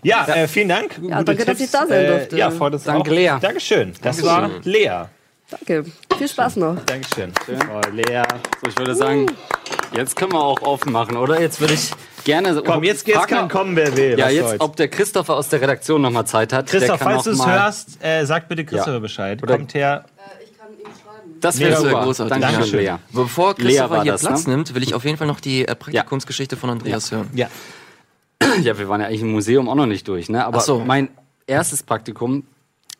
Ja, 0.04 0.25
äh, 0.27 0.47
vielen 0.47 0.69
Dank. 0.69 0.99
Ja, 1.01 1.21
danke, 1.23 1.45
dass 1.45 1.58
Tipps. 1.58 1.62
ich 1.62 1.71
da 1.71 1.86
sein 1.88 2.06
Äh, 2.06 2.08
durfte. 2.08 2.38
ja, 2.38 2.49
freut 2.51 2.73
uns 2.73 2.84
Danke, 2.84 3.12
auch. 3.12 3.15
Lea. 3.15 3.34
Dankeschön. 3.39 3.93
Das 4.01 4.23
war 4.23 4.49
Lea. 4.63 5.04
Danke. 5.49 5.86
Viel 6.22 6.30
Spaß 6.30 6.58
noch. 6.58 6.76
Dankeschön. 6.86 7.34
Oh, 7.50 7.82
Lea. 7.92 8.22
So, 8.62 8.70
ich 8.70 8.78
würde 8.78 8.94
sagen, 8.94 9.26
jetzt 9.96 10.16
können 10.16 10.34
wir 10.34 10.44
auch 10.44 10.62
offen 10.62 10.92
machen, 10.92 11.18
oder? 11.18 11.42
Jetzt 11.42 11.60
würde 11.60 11.74
ich 11.74 11.90
gerne. 12.24 12.62
Komm, 12.64 12.84
jetzt, 12.84 13.08
jetzt 13.08 13.28
kann 13.28 13.50
kommen, 13.50 13.76
wer 13.76 13.98
will. 13.98 14.20
Ja, 14.20 14.30
jetzt, 14.30 14.62
ob 14.62 14.76
der 14.76 14.88
Christopher 14.88 15.34
aus 15.36 15.50
der 15.50 15.62
Redaktion 15.62 16.00
noch 16.04 16.12
mal 16.12 16.28
Zeit 16.28 16.54
hat. 16.54 16.68
Christoph, 16.68 17.00
der 17.00 17.08
kann 17.08 17.14
falls 17.16 17.24
du 17.24 17.32
es 17.32 17.44
hörst, 17.44 18.04
äh, 18.04 18.24
sag 18.26 18.48
bitte 18.48 18.66
Christopher 18.66 18.94
Ja. 18.94 19.00
Bescheid. 19.00 19.42
Oder- 19.42 19.58
Kommt 19.58 19.74
her. 19.74 20.06
Ich 20.46 20.56
kann 20.60 20.68
ihm 20.74 20.86
schreiben. 20.86 21.38
Das 21.42 21.58
wäre 21.58 21.72
sehr 21.72 21.90
super. 21.90 22.04
großartig. 22.04 22.38
Dankeschön, 22.40 22.80
Lea. 22.82 22.94
Bevor 23.12 23.56
Lea 23.58 23.64
Christopher 23.64 23.90
war 23.90 24.04
hier 24.04 24.12
das, 24.12 24.22
Platz 24.22 24.46
ne? 24.46 24.54
nimmt, 24.54 24.76
will 24.76 24.84
ich 24.84 24.94
auf 24.94 25.04
jeden 25.04 25.18
Fall 25.18 25.26
noch 25.26 25.40
die 25.40 25.68
äh, 25.68 25.74
Praktikumsgeschichte 25.74 26.56
von 26.56 26.70
Andreas 26.70 27.12
hören. 27.12 27.32
Ja. 27.34 27.48
Ja, 28.62 28.78
wir 28.78 28.88
waren 28.88 29.02
ja 29.02 29.08
eigentlich 29.08 29.22
im 29.22 29.32
Museum 29.32 29.68
auch 29.68 29.74
noch 29.76 29.88
nicht 29.88 30.08
durch, 30.08 30.30
ne? 30.30 30.46
Aber 30.46 30.60
Ach 30.60 30.62
so. 30.62 30.78
mein 30.86 31.10
erstes 31.48 31.82
Praktikum 31.82 32.44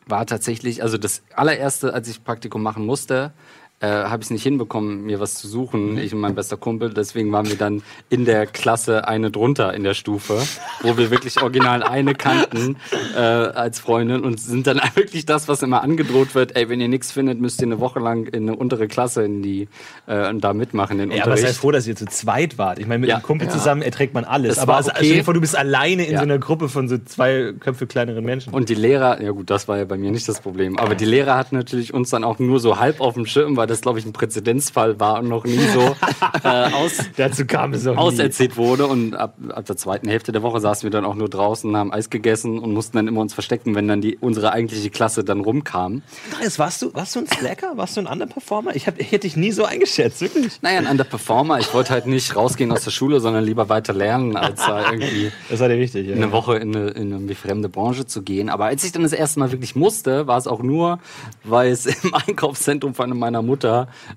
war 0.06 0.26
tatsächlich, 0.26 0.84
also 0.84 0.98
das 0.98 1.24
allererste, 1.36 1.94
als 1.94 2.08
ich 2.08 2.24
Praktikum 2.24 2.62
machen 2.62 2.86
musste, 2.86 3.34
äh, 3.82 3.88
habe 3.88 4.22
ich 4.22 4.28
es 4.28 4.32
nicht 4.32 4.44
hinbekommen, 4.44 5.04
mir 5.04 5.20
was 5.20 5.34
zu 5.36 5.48
suchen, 5.48 5.98
ich 5.98 6.14
und 6.14 6.20
mein 6.22 6.36
bester 6.36 6.56
Kumpel. 6.58 6.94
Deswegen 6.94 7.32
waren 7.32 7.48
wir 7.50 7.58
dann 7.58 7.82
in 8.10 8.26
der 8.26 8.46
Klasse 8.46 9.08
eine 9.08 9.32
drunter 9.32 9.74
in 9.74 9.84
der 9.84 9.94
Stufe, 9.96 10.42
wo 10.82 10.98
wir 10.98 11.10
wirklich 11.12 11.42
original 11.42 11.84
eine 11.84 12.14
kannten 12.16 12.78
äh, 13.16 13.20
als 13.20 13.80
Freundin 13.80 14.22
und 14.24 14.40
sind 14.40 14.68
dann 14.68 14.80
wirklich 14.96 15.26
das, 15.26 15.48
was 15.48 15.64
immer 15.64 15.82
angedroht 15.84 16.36
wird. 16.36 16.56
Ey, 16.56 16.70
wenn 16.70 16.80
ihr 16.80 16.88
nichts 16.88 17.12
findet, 17.12 17.42
müsst 17.42 17.60
ihr 17.62 17.68
eine 17.68 17.80
Woche 17.80 18.00
lang 18.00 18.28
in 18.28 18.48
eine 18.50 18.56
untere 18.56 18.88
Klasse 18.88 19.24
in 19.24 19.42
die 19.42 19.68
äh, 20.08 20.30
und 20.30 20.42
da 20.44 20.54
mitmachen 20.54 20.98
den 21.00 21.10
Ja, 21.12 21.24
aber 21.24 21.32
sei 21.36 21.40
Unterricht. 21.42 21.60
froh, 21.60 21.72
dass 21.72 21.88
ihr 21.88 21.96
zu 21.96 22.06
zweit 22.06 22.58
wart. 22.58 22.78
Ich 22.80 22.86
meine, 22.88 23.00
mit 23.00 23.10
Ja. 23.10 23.16
einem 23.16 23.24
Kumpel 23.24 23.48
Ja. 23.48 23.54
zusammen 23.54 23.82
erträgt 23.82 24.14
man 24.14 24.26
alles. 24.26 24.56
Das 24.56 24.60
aber 24.60 24.76
also, 24.76 24.92
okay. 24.92 25.06
stell 25.06 25.18
dir 25.18 25.24
vor, 25.24 25.34
du 25.34 25.42
bist 25.42 25.58
alleine 25.58 26.06
in 26.06 26.14
Ja. 26.14 26.20
so 26.20 26.24
einer 26.24 26.38
Gruppe 26.38 26.70
von 26.70 26.88
so 26.88 26.98
zwei 27.00 27.54
Köpfe 27.60 27.88
kleineren 27.88 28.24
Menschen. 28.24 28.54
Und 28.54 28.70
die 28.70 28.76
Lehrer, 28.76 29.22
ja 29.22 29.32
gut, 29.32 29.50
das 29.50 29.68
war 29.68 29.78
ja 29.80 29.86
bei 29.86 29.98
mir 29.98 30.12
nicht 30.12 30.28
das 30.30 30.40
Problem, 30.42 30.78
aber 30.78 30.94
die 30.94 31.06
Lehrer 31.06 31.36
hatten 31.36 31.56
natürlich 31.56 31.94
uns 31.94 32.12
dann 32.12 32.24
auch 32.24 32.38
nur 32.40 32.60
so 32.60 32.80
halb 32.80 33.02
auf 33.02 33.16
dem 33.16 33.26
Schirm, 33.26 33.58
weil 33.58 33.68
das, 33.72 33.82
glaube 33.82 34.00
ich, 34.00 34.06
ein 34.06 34.14
Präzedenzfall 34.14 35.00
war 35.00 35.20
und 35.20 35.30
noch 35.30 35.46
nie 35.46 35.58
so 35.74 35.80
äh, 36.44 36.72
aus, 36.74 36.98
Dazu 37.18 37.46
kam 37.46 37.74
es 37.74 37.88
auch 37.88 37.94
nie. 37.94 38.00
auserzählt 38.00 38.58
wurde. 38.58 38.86
Und 38.88 39.16
ab, 39.16 39.36
ab 39.50 39.66
der 39.66 39.78
zweiten 39.78 40.08
Hälfte 40.08 40.32
der 40.32 40.44
Woche 40.44 40.60
saßen 40.60 40.84
wir 40.84 40.92
dann 40.92 41.06
auch 41.06 41.16
nur 41.16 41.30
draußen, 41.30 41.76
haben 41.76 41.92
Eis 41.92 42.10
gegessen 42.10 42.60
und 42.60 42.74
mussten 42.74 42.98
dann 42.98 43.08
immer 43.08 43.22
uns 43.22 43.34
verstecken, 43.34 43.76
wenn 43.76 43.88
dann 43.88 44.02
die, 44.02 44.18
unsere 44.18 44.52
eigentliche 44.52 44.90
Klasse 44.90 45.24
dann 45.24 45.42
rumkam. 45.42 46.04
Andreas, 46.32 46.60
warst 46.60 46.82
du, 46.82 46.94
warst 46.94 47.16
du 47.16 47.20
ein 47.20 47.28
Slacker? 47.28 47.72
Warst 47.76 47.98
du 47.98 48.02
ein 48.02 48.08
Underperformer? 48.08 48.76
Ich, 48.76 48.88
hab, 48.88 49.00
ich 49.00 49.12
hätte 49.12 49.22
dich 49.28 49.36
nie 49.38 49.52
so 49.52 49.64
eingeschätzt, 49.66 50.22
wirklich. 50.22 50.62
Naja, 50.62 50.80
ein 50.80 50.88
Underperformer. 50.88 51.60
Ich 51.60 51.74
wollte 51.74 51.92
halt 51.92 52.08
nicht 52.08 52.36
rausgehen 52.36 52.72
aus 52.72 52.84
der 52.84 52.92
Schule, 52.92 53.20
sondern 53.20 53.44
lieber 53.44 53.70
weiter 53.70 53.94
lernen, 53.94 54.36
als 54.36 54.66
da 54.66 54.92
irgendwie 54.92 55.32
Das 55.50 55.60
war 55.60 55.70
dir 55.70 55.80
wichtig, 55.80 56.08
ja. 56.08 56.16
eine 56.16 56.32
Woche 56.32 56.58
in 56.58 56.76
eine, 56.76 56.90
in 56.90 57.14
eine 57.14 57.36
fremde 57.36 57.70
Branche 57.70 58.06
zu 58.06 58.22
gehen. 58.22 58.50
Aber 58.50 58.66
als 58.66 58.84
ich 58.84 58.92
dann 58.92 59.04
das 59.04 59.14
erste 59.14 59.40
Mal 59.40 59.52
wirklich 59.52 59.76
musste, 59.76 60.28
war 60.28 60.38
es 60.38 60.48
auch 60.48 60.62
nur, 60.62 61.00
weil 61.44 61.72
es 61.72 61.86
im 61.86 62.14
Einkaufszentrum 62.14 62.94
von 62.94 63.18
meiner 63.18 63.42
Mutter 63.42 63.61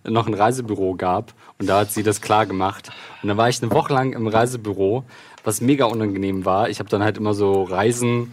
noch 0.04 0.26
ein 0.26 0.34
Reisebüro 0.34 0.94
gab. 0.94 1.34
Und 1.58 1.68
da 1.68 1.80
hat 1.80 1.92
sie 1.92 2.02
das 2.02 2.20
klar 2.20 2.46
gemacht. 2.46 2.90
Und 3.22 3.28
dann 3.28 3.36
war 3.36 3.48
ich 3.48 3.62
eine 3.62 3.70
Woche 3.70 3.92
lang 3.92 4.12
im 4.12 4.26
Reisebüro, 4.26 5.04
was 5.44 5.60
mega 5.60 5.86
unangenehm 5.86 6.44
war. 6.44 6.68
Ich 6.68 6.78
habe 6.78 6.88
dann 6.88 7.02
halt 7.02 7.16
immer 7.16 7.34
so 7.34 7.62
Reisen 7.62 8.32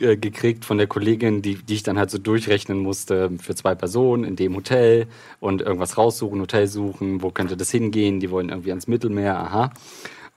äh, 0.00 0.16
gekriegt 0.16 0.64
von 0.64 0.78
der 0.78 0.86
Kollegin, 0.86 1.42
die, 1.42 1.56
die 1.56 1.74
ich 1.74 1.82
dann 1.82 1.98
halt 1.98 2.10
so 2.10 2.18
durchrechnen 2.18 2.78
musste 2.78 3.30
für 3.40 3.54
zwei 3.54 3.74
Personen 3.74 4.24
in 4.24 4.36
dem 4.36 4.54
Hotel 4.54 5.06
und 5.40 5.62
irgendwas 5.62 5.96
raussuchen, 5.96 6.40
Hotel 6.40 6.66
suchen, 6.66 7.22
wo 7.22 7.30
könnte 7.30 7.56
das 7.56 7.70
hingehen, 7.70 8.20
die 8.20 8.30
wollen 8.30 8.50
irgendwie 8.50 8.70
ans 8.70 8.86
Mittelmeer, 8.86 9.38
aha. 9.38 9.72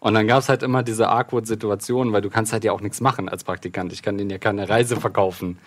Und 0.04 0.16
dann 0.16 0.26
gab's 0.26 0.50
halt 0.50 0.64
immer 0.64 0.82
diese 0.82 1.10
awkward 1.10 1.46
Situation, 1.46 2.12
weil 2.12 2.22
du 2.24 2.32
kannst 2.32 2.54
halt 2.54 2.64
ja 2.64 2.72
auch 2.72 2.82
nichts 2.82 3.02
machen 3.02 3.30
als 3.30 3.44
Praktikant. 3.44 3.94
Ich 3.94 4.02
kann 4.02 4.18
denen 4.18 4.32
ja 4.32 4.40
keine 4.40 4.68
Reise 4.68 4.96
verkaufen. 4.96 5.60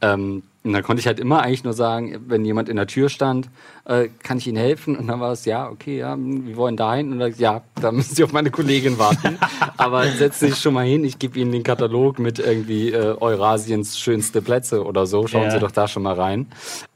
Ähm, 0.00 0.42
und 0.64 0.72
dann 0.72 0.82
konnte 0.82 1.00
ich 1.00 1.06
halt 1.06 1.20
immer 1.20 1.42
eigentlich 1.42 1.62
nur 1.62 1.74
sagen, 1.74 2.18
wenn 2.26 2.42
jemand 2.42 2.70
in 2.70 2.76
der 2.76 2.86
Tür 2.86 3.10
stand, 3.10 3.50
äh, 3.84 4.08
kann 4.22 4.38
ich 4.38 4.46
Ihnen 4.46 4.56
helfen? 4.56 4.96
Und 4.96 5.08
dann 5.08 5.20
war 5.20 5.32
es, 5.32 5.44
ja, 5.44 5.68
okay, 5.68 5.98
ja, 5.98 6.16
wir 6.18 6.56
wollen 6.56 6.78
dahin. 6.78 7.12
Und 7.12 7.18
dann, 7.18 7.34
ja, 7.36 7.60
da 7.82 7.92
müssen 7.92 8.14
Sie 8.14 8.24
auf 8.24 8.32
meine 8.32 8.50
Kollegin 8.50 8.98
warten. 8.98 9.36
Aber 9.76 10.06
setzen 10.06 10.46
Sie 10.46 10.52
sich 10.52 10.62
schon 10.62 10.72
mal 10.72 10.86
hin, 10.86 11.04
ich 11.04 11.18
gebe 11.18 11.38
Ihnen 11.38 11.52
den 11.52 11.62
Katalog 11.62 12.18
mit 12.18 12.38
irgendwie 12.38 12.92
äh, 12.92 13.14
Eurasiens 13.20 13.98
schönste 13.98 14.40
Plätze 14.40 14.84
oder 14.86 15.04
so. 15.04 15.26
Schauen 15.26 15.44
Ja. 15.44 15.50
Sie 15.50 15.58
doch 15.58 15.70
da 15.70 15.86
schon 15.86 16.02
mal 16.02 16.14
rein. 16.14 16.46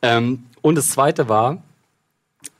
Ähm, 0.01 0.45
und 0.63 0.77
das 0.77 0.89
Zweite 0.89 1.29
war, 1.29 1.59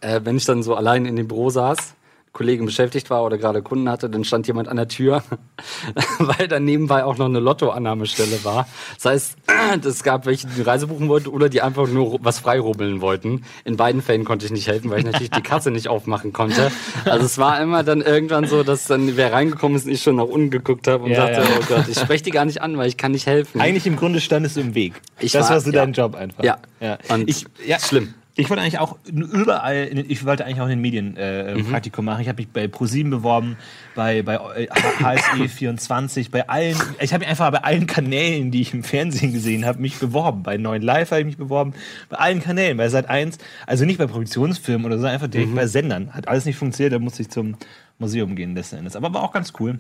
äh, 0.03 0.21
wenn 0.25 0.37
ich 0.37 0.45
dann 0.45 0.63
so 0.63 0.75
allein 0.75 1.07
in 1.07 1.17
dem 1.17 1.27
Büro 1.29 1.49
saß, 1.49 1.95
Kollegin 2.37 2.67
beschäftigt 2.67 3.09
war 3.09 3.25
oder 3.25 3.39
gerade 3.39 3.63
Kunden 3.63 3.89
hatte, 3.89 4.11
dann 4.11 4.23
stand 4.23 4.47
jemand 4.47 4.69
an 4.69 4.77
der 4.77 4.89
Tür, 4.89 5.23
weil 6.19 6.49
dann 6.49 6.65
nebenbei 6.65 7.03
auch 7.03 7.17
noch 7.17 7.25
eine 7.27 7.41
Lottoannahmestelle 7.41 8.45
war. 8.45 8.69
Das 8.97 9.05
heißt, 9.07 9.37
es 9.87 10.03
gab 10.03 10.27
welche, 10.27 10.47
die 10.47 10.55
eine 10.57 10.67
Reise 10.67 10.87
buchen 10.87 11.09
wollten 11.09 11.29
oder 11.29 11.49
die 11.49 11.63
einfach 11.63 11.89
nur 11.89 12.19
was 12.23 12.39
freirubbeln 12.41 13.01
wollten. 13.01 13.45
In 13.65 13.77
beiden 13.77 14.03
Fällen 14.03 14.25
konnte 14.25 14.45
ich 14.45 14.53
nicht 14.53 14.69
helfen, 14.69 14.91
weil 14.91 14.99
ich 14.99 15.07
natürlich 15.07 15.31
die 15.31 15.41
Kasse 15.41 15.71
nicht 15.71 15.89
aufmachen 15.89 16.35
konnte. 16.35 16.71
Also 17.07 17.25
es 17.25 17.39
war 17.39 17.59
immer 17.61 17.83
dann 17.83 18.03
irgendwann 18.03 18.47
so, 18.47 18.63
dass 18.63 18.87
dann 18.87 19.17
wer 19.17 19.33
reingekommen 19.33 19.77
ist 19.77 19.87
und 19.87 19.93
ich 19.93 20.03
schon 20.03 20.17
nach 20.17 20.25
unten 20.25 20.51
geguckt 20.51 20.87
habe 20.89 21.05
und 21.05 21.13
Ja, 21.13 21.27
dachte, 21.31 21.41
ja. 21.51 21.57
oh 21.59 21.65
Gott, 21.69 21.89
ich 21.89 21.99
spreche 21.99 22.25
die 22.25 22.31
gar 22.33 22.45
nicht 22.45 22.61
an, 22.61 22.77
weil 22.77 22.89
ich 22.89 22.99
kann 22.99 23.13
nicht 23.13 23.27
helfen. 23.27 23.61
Eigentlich 23.61 23.87
im 23.87 23.97
Grunde 23.97 24.21
standest 24.21 24.57
du 24.57 24.61
im 24.61 24.75
Weg. 24.75 25.01
Ich 25.21 25.33
das 25.33 25.45
war- 25.45 25.53
war 25.53 25.61
so 25.61 25.71
ja. 25.71 25.81
dein 25.85 25.95
Job 25.95 26.15
einfach. 26.15 26.45
Ja. 26.45 26.59
ja. 26.81 26.99
Und 27.09 27.31
ich, 27.31 27.47
ja. 27.67 27.79
schlimm. 27.79 28.13
Ich 28.39 28.51
wollte 28.51 28.63
eigentlich 28.63 28.79
auch 28.79 28.99
überall, 29.11 29.89
ich 30.09 30.25
wollte 30.27 30.45
eigentlich 30.45 30.61
auch 30.61 30.65
in 30.65 30.71
den 30.71 30.81
Medien 30.83 31.17
äh, 31.17 31.55
Mhm. 31.55 31.71
Praktikum 31.71 32.05
machen. 32.05 32.21
Ich 32.21 32.29
habe 32.29 32.37
mich 32.43 32.49
bei 32.49 32.69
ProSieben 32.69 33.11
beworben, 33.11 33.57
bei, 33.95 34.21
bei 34.23 34.35
äh, 34.35 34.69
HSE 35.03 35.49
24, 35.49 36.31
bei 36.31 36.47
allen, 36.47 36.77
ich 37.01 37.15
habe 37.15 37.21
mich 37.23 37.29
einfach 37.31 37.51
bei 37.51 37.65
allen 37.65 37.87
Kanälen, 37.87 38.51
die 38.51 38.61
ich 38.61 38.75
im 38.75 38.85
Fernsehen 38.85 39.33
gesehen 39.33 39.65
habe, 39.65 39.81
mich 39.81 39.99
beworben. 39.99 40.43
Bei 40.43 40.59
9 40.59 40.83
Live 40.83 41.13
habe 41.13 41.21
ich 41.21 41.27
mich 41.27 41.39
beworben, 41.39 41.73
bei 42.11 42.19
allen 42.19 42.41
Kanälen, 42.43 42.77
bei 42.77 42.89
Sat 42.91 43.09
1, 43.09 43.39
also 43.67 43.87
nicht 43.87 43.97
bei 43.99 44.07
Produktionsfirmen 44.07 44.85
oder 44.85 44.99
so, 44.99 45.07
einfach 45.07 45.29
Mhm. 45.29 45.31
direkt 45.33 45.55
bei 45.55 45.67
Sendern. 45.67 46.13
Hat 46.13 46.29
alles 46.29 46.45
nicht 46.45 46.57
funktioniert, 46.59 46.93
da 46.93 46.99
musste 46.99 47.23
ich 47.23 47.31
zum 47.31 47.57
Museum 47.99 48.37
gehen 48.37 48.55
letzten 48.55 48.77
Endes. 48.77 48.97
Aber 48.97 49.15
war 49.15 49.23
auch 49.23 49.33
ganz 49.33 49.55
cool. 49.61 49.79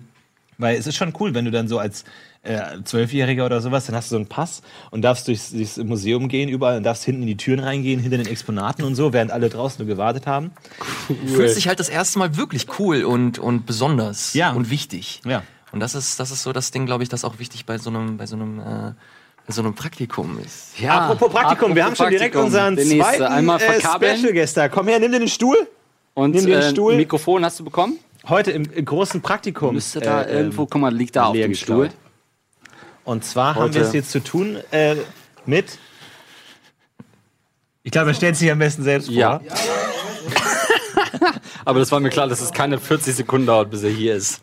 Weil 0.58 0.76
es 0.76 0.86
ist 0.86 0.96
schon 0.96 1.12
cool, 1.20 1.34
wenn 1.34 1.44
du 1.44 1.50
dann 1.50 1.68
so 1.68 1.78
als 1.78 2.04
äh, 2.42 2.60
Zwölfjähriger 2.84 3.44
oder 3.44 3.60
sowas, 3.60 3.86
dann 3.86 3.94
hast 3.94 4.10
du 4.10 4.14
so 4.14 4.16
einen 4.16 4.26
Pass 4.26 4.62
und 4.90 5.02
darfst 5.02 5.28
durchs, 5.28 5.50
durchs 5.50 5.76
Museum 5.78 6.28
gehen 6.28 6.48
überall 6.48 6.78
und 6.78 6.82
darfst 6.84 7.04
hinten 7.04 7.22
in 7.22 7.26
die 7.28 7.36
Türen 7.36 7.60
reingehen, 7.60 8.00
hinter 8.00 8.16
den 8.18 8.26
Exponaten 8.26 8.84
und 8.84 8.94
so, 8.94 9.12
während 9.12 9.32
alle 9.32 9.48
draußen 9.50 9.84
nur 9.84 9.94
gewartet 9.94 10.26
haben. 10.26 10.52
Fühlt 11.26 11.50
sich 11.50 11.68
halt 11.68 11.80
das 11.80 11.88
erste 11.88 12.18
Mal 12.18 12.36
wirklich 12.36 12.66
cool 12.78 13.04
und, 13.04 13.38
und 13.38 13.66
besonders 13.66 14.32
Ja. 14.34 14.52
und 14.52 14.70
wichtig. 14.70 15.20
Ja. 15.26 15.42
Und 15.72 15.80
das 15.80 15.94
ist, 15.94 16.20
das 16.20 16.30
ist 16.30 16.42
so 16.42 16.52
das 16.52 16.70
Ding, 16.70 16.86
glaube 16.86 17.02
ich, 17.02 17.08
das 17.08 17.24
auch 17.24 17.38
wichtig 17.38 17.66
bei 17.66 17.76
so 17.78 17.90
einem, 17.90 18.16
bei 18.16 18.26
so 18.26 18.36
einem, 18.36 18.60
äh, 18.60 18.92
bei 19.46 19.52
so 19.52 19.60
einem 19.62 19.74
Praktikum 19.74 20.38
ist. 20.38 20.78
Ja, 20.78 21.00
apropos 21.00 21.30
Praktikum, 21.32 21.74
wir 21.74 21.84
haben 21.84 21.92
apropos 21.92 22.06
schon 22.06 22.10
direkt 22.18 22.36
unseren 22.36 22.74
nächste. 22.74 22.98
zweiten 22.98 23.22
Einmal 23.24 23.60
äh. 23.60 23.80
Special 23.80 24.32
Guest 24.32 24.56
da. 24.56 24.68
Komm 24.68 24.88
her, 24.88 24.98
nimm 25.00 25.12
dir 25.12 25.18
den 25.18 25.28
Stuhl. 25.28 25.56
Und 26.14 26.30
Nimm 26.34 26.46
dir 26.46 26.60
den 26.60 26.68
äh, 26.68 26.70
Stuhl. 26.70 26.92
ein 26.92 26.96
Mikrofon 26.96 27.44
hast 27.44 27.60
du 27.60 27.64
bekommen? 27.64 27.98
Heute 28.28 28.50
im, 28.50 28.70
im 28.72 28.84
großen 28.84 29.22
Praktikum. 29.22 29.74
Müsste 29.74 30.00
da 30.00 30.22
äh, 30.22 30.38
irgendwo, 30.38 30.62
ähm, 30.62 30.68
guck 30.70 30.80
mal, 30.80 30.94
liegt 30.94 31.16
da 31.16 31.26
auf 31.26 31.34
dem. 31.34 31.54
Stuhl. 31.54 31.90
Und 33.04 33.24
zwar 33.24 33.54
haben 33.54 33.64
Heute- 33.64 33.74
wir 33.74 33.82
es 33.82 33.92
jetzt 33.92 34.10
zu 34.10 34.22
tun 34.22 34.56
äh, 34.72 34.96
mit. 35.44 35.78
Ich 37.84 37.92
glaube, 37.92 38.10
er 38.10 38.14
stellt 38.14 38.36
sich 38.36 38.50
am 38.50 38.58
besten 38.58 38.82
selbst 38.82 39.06
vor. 39.06 39.14
Ja. 39.14 39.40
Aber 41.64 41.78
das 41.78 41.92
war 41.92 42.00
mir 42.00 42.10
klar, 42.10 42.26
dass 42.26 42.40
es 42.40 42.52
keine 42.52 42.78
40 42.78 43.14
Sekunden 43.14 43.46
dauert, 43.46 43.70
bis 43.70 43.84
er 43.84 43.90
hier 43.90 44.16
ist. 44.16 44.40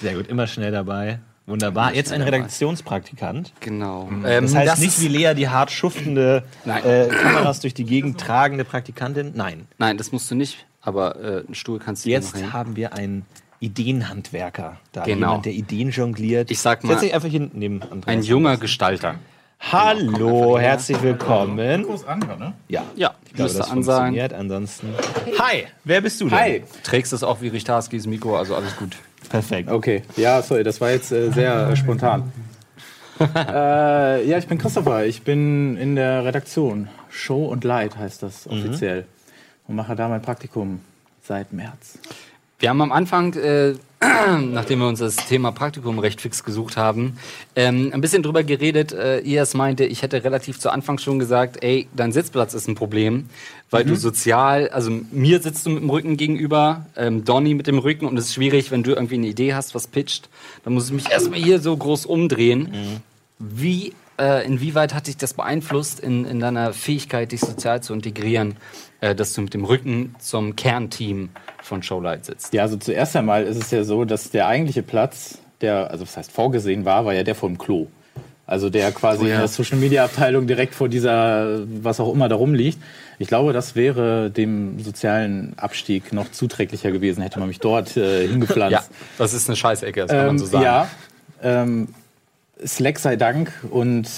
Sehr 0.00 0.14
gut, 0.14 0.28
immer 0.28 0.46
schnell 0.46 0.70
dabei. 0.70 1.18
Wunderbar. 1.46 1.94
Jetzt 1.94 2.12
ein. 2.12 2.22
Redaktionspraktikant. 2.22 3.52
Genau. 3.60 4.08
Das 4.22 4.54
heißt 4.54 4.80
nicht 4.80 5.00
wie 5.00 5.08
Lea 5.08 5.34
die 5.34 5.48
hart 5.48 5.70
schuftende 5.70 6.44
äh, 6.64 7.08
Kameras 7.08 7.60
durch 7.60 7.74
die 7.74 7.84
Gegend 7.84 8.20
tragende 8.20 8.64
Praktikantin. 8.64 9.32
Nein. 9.34 9.66
Nein, 9.78 9.96
das 9.96 10.12
musst 10.12 10.30
du 10.30 10.34
nicht. 10.34 10.66
Aber 10.86 11.16
äh, 11.16 11.44
einen 11.44 11.54
Stuhl 11.54 11.78
kannst 11.78 12.06
du 12.06 12.10
Jetzt 12.10 12.40
noch 12.40 12.52
haben 12.52 12.76
wir 12.76 12.94
einen 12.94 13.26
Ideenhandwerker 13.60 14.76
da. 14.92 15.02
Genau. 15.04 15.26
Jemand, 15.28 15.44
der 15.46 15.52
Ideen 15.52 15.90
jongliert. 15.90 16.50
Ich 16.50 16.60
sag 16.60 16.84
mal, 16.84 16.92
Setz 16.92 17.00
dich 17.02 17.14
einfach 17.14 17.28
hier 17.28 17.50
neben 17.52 17.82
Andreas. 17.82 18.06
Ein 18.06 18.22
junger 18.22 18.56
Gestalter. 18.56 19.16
Hallo, 19.58 20.58
herzlich 20.58 21.02
willkommen. 21.02 21.56
Ne? 21.56 21.84
Ja, 22.68 22.84
Ja, 22.94 23.14
ich 23.24 23.32
glaube, 23.32 23.42
müsste 23.44 23.58
das 23.58 23.70
an 23.70 23.82
sein. 23.82 23.96
funktioniert. 23.96 24.32
Ansonsten. 24.32 24.88
Hi, 25.40 25.64
wer 25.84 26.00
bist 26.02 26.20
du 26.20 26.28
denn? 26.28 26.38
Hi. 26.38 26.62
Trägst 26.84 27.12
es 27.12 27.24
auch 27.24 27.40
wie 27.40 27.48
Richtarskis 27.48 28.06
Mikro, 28.06 28.36
also 28.36 28.54
alles 28.54 28.76
gut. 28.76 28.96
Perfekt. 29.28 29.70
Okay, 29.70 30.02
ja, 30.16 30.40
sorry, 30.42 30.62
das 30.62 30.80
war 30.80 30.90
jetzt 30.90 31.10
äh, 31.10 31.32
sehr 31.32 31.70
äh, 31.70 31.76
spontan. 31.76 32.32
äh, 33.20 34.28
ja, 34.28 34.38
ich 34.38 34.46
bin 34.46 34.58
Christopher. 34.58 35.06
Ich 35.06 35.22
bin 35.22 35.76
in 35.78 35.96
der 35.96 36.24
Redaktion. 36.24 36.88
Show 37.08 37.46
und 37.46 37.64
Light 37.64 37.96
heißt 37.96 38.22
das 38.22 38.46
offiziell. 38.46 39.06
Und 39.68 39.76
mache 39.76 39.96
da 39.96 40.08
mein 40.08 40.22
Praktikum 40.22 40.80
seit 41.22 41.52
März. 41.52 41.98
Wir 42.58 42.70
haben 42.70 42.80
am 42.80 42.92
Anfang, 42.92 43.34
äh, 43.34 43.74
nachdem 44.40 44.78
wir 44.78 44.88
uns 44.88 45.00
das 45.00 45.16
Thema 45.16 45.52
Praktikum 45.52 45.98
recht 45.98 46.22
fix 46.22 46.42
gesucht 46.42 46.78
haben, 46.78 47.18
ähm, 47.54 47.90
ein 47.92 48.00
bisschen 48.00 48.22
drüber 48.22 48.44
geredet. 48.44 48.92
Äh, 48.92 49.20
Ias 49.20 49.52
meinte, 49.52 49.84
ich 49.84 50.00
hätte 50.00 50.24
relativ 50.24 50.58
zu 50.58 50.70
Anfang 50.70 50.98
schon 50.98 51.18
gesagt, 51.18 51.62
ey, 51.62 51.86
dein 51.94 52.12
Sitzplatz 52.12 52.54
ist 52.54 52.66
ein 52.66 52.74
Problem, 52.74 53.28
weil 53.70 53.84
du 53.84 53.94
sozial, 53.94 54.70
also 54.70 54.90
mir 55.10 55.40
sitzt 55.40 55.66
du 55.66 55.70
mit 55.70 55.82
dem 55.82 55.90
Rücken 55.90 56.16
gegenüber, 56.16 56.86
ähm, 56.96 57.24
Donny 57.24 57.52
mit 57.52 57.66
dem 57.66 57.78
Rücken 57.78 58.06
und 58.06 58.16
es 58.16 58.26
ist 58.26 58.34
schwierig, 58.34 58.70
wenn 58.70 58.82
du 58.82 58.92
irgendwie 58.92 59.16
eine 59.16 59.26
Idee 59.26 59.52
hast, 59.54 59.74
was 59.74 59.86
pitcht, 59.86 60.30
dann 60.64 60.72
muss 60.72 60.86
ich 60.86 60.92
mich 60.92 61.10
erstmal 61.10 61.38
hier 61.38 61.60
so 61.60 61.76
groß 61.76 62.06
umdrehen. 62.06 63.02
Wie, 63.38 63.92
äh, 64.18 64.46
inwieweit 64.46 64.94
hat 64.94 65.06
dich 65.06 65.16
das 65.16 65.34
beeinflusst 65.34 66.00
in, 66.00 66.24
in 66.24 66.40
deiner 66.40 66.72
Fähigkeit, 66.72 67.32
dich 67.32 67.40
sozial 67.40 67.82
zu 67.82 67.92
integrieren, 67.92 68.56
äh, 69.00 69.14
dass 69.14 69.32
du 69.32 69.42
mit 69.42 69.54
dem 69.54 69.64
Rücken 69.64 70.14
zum 70.18 70.56
Kernteam 70.56 71.30
von 71.62 71.82
Showlight 71.82 72.24
sitzt? 72.24 72.54
Ja, 72.54 72.62
also 72.62 72.76
zuerst 72.76 73.16
einmal 73.16 73.44
ist 73.44 73.56
es 73.56 73.70
ja 73.70 73.84
so, 73.84 74.04
dass 74.04 74.30
der 74.30 74.46
eigentliche 74.46 74.82
Platz, 74.82 75.38
der, 75.60 75.90
also 75.90 76.04
was 76.04 76.16
heißt 76.16 76.32
vorgesehen 76.32 76.84
war, 76.84 77.04
war 77.04 77.14
ja 77.14 77.22
der 77.22 77.34
vor 77.34 77.48
dem 77.48 77.58
Klo. 77.58 77.88
Also 78.48 78.70
der 78.70 78.92
quasi 78.92 79.24
Oh 79.24 79.26
ja. 79.26 79.34
in 79.34 79.40
der 79.40 79.48
Social 79.48 79.76
Media 79.76 80.04
Abteilung 80.04 80.46
direkt 80.46 80.74
vor 80.74 80.88
dieser, 80.88 81.64
was 81.82 81.98
auch 81.98 82.12
immer 82.12 82.28
da 82.28 82.36
rumliegt. 82.36 82.78
Ich 83.18 83.26
glaube, 83.26 83.52
das 83.52 83.74
wäre 83.74 84.30
dem 84.30 84.78
sozialen 84.78 85.54
Abstieg 85.58 86.12
noch 86.12 86.30
zuträglicher 86.30 86.92
gewesen, 86.92 87.22
hätte 87.22 87.40
man 87.40 87.48
mich 87.48 87.58
dort 87.58 87.96
äh, 87.96 88.28
hingepflanzt. 88.28 88.72
Ja, 88.72 88.84
das 89.18 89.32
ist 89.32 89.48
eine 89.48 89.56
Scheißecke, 89.56 90.02
das 90.02 90.10
kann 90.10 90.18
man 90.18 90.28
Ähm, 90.28 90.38
so 90.38 90.46
sagen. 90.46 90.64
Ja, 90.64 90.88
ähm, 91.42 91.88
Slack 92.64 92.98
sei 92.98 93.16
Dank 93.16 93.52
und 93.70 94.08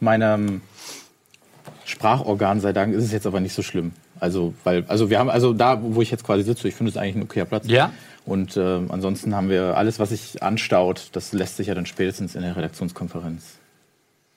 meinem 0.00 0.62
Sprachorgan 1.84 2.60
sei 2.60 2.72
Dank 2.72 2.94
ist 2.94 3.04
es 3.04 3.12
jetzt 3.12 3.26
aber 3.26 3.40
nicht 3.40 3.54
so 3.54 3.62
schlimm. 3.62 3.92
Also, 4.18 4.54
weil, 4.64 4.84
also 4.88 5.10
wir 5.10 5.18
haben, 5.18 5.30
also 5.30 5.52
da, 5.52 5.80
wo 5.82 6.00
ich 6.00 6.10
jetzt 6.10 6.24
quasi 6.24 6.42
sitze, 6.44 6.68
ich 6.68 6.74
finde 6.74 6.90
es 6.90 6.96
eigentlich 6.96 7.16
ein 7.16 7.22
okayer 7.22 7.44
Platz. 7.44 7.66
Ja? 7.66 7.92
Und 8.24 8.56
ähm, 8.56 8.90
ansonsten 8.90 9.34
haben 9.34 9.48
wir 9.48 9.76
alles, 9.76 9.98
was 9.98 10.10
sich 10.10 10.42
anstaut, 10.42 11.08
das 11.12 11.32
lässt 11.32 11.56
sich 11.56 11.66
ja 11.66 11.74
dann 11.74 11.86
spätestens 11.86 12.34
in 12.34 12.42
der 12.42 12.56
Redaktionskonferenz. 12.56 13.42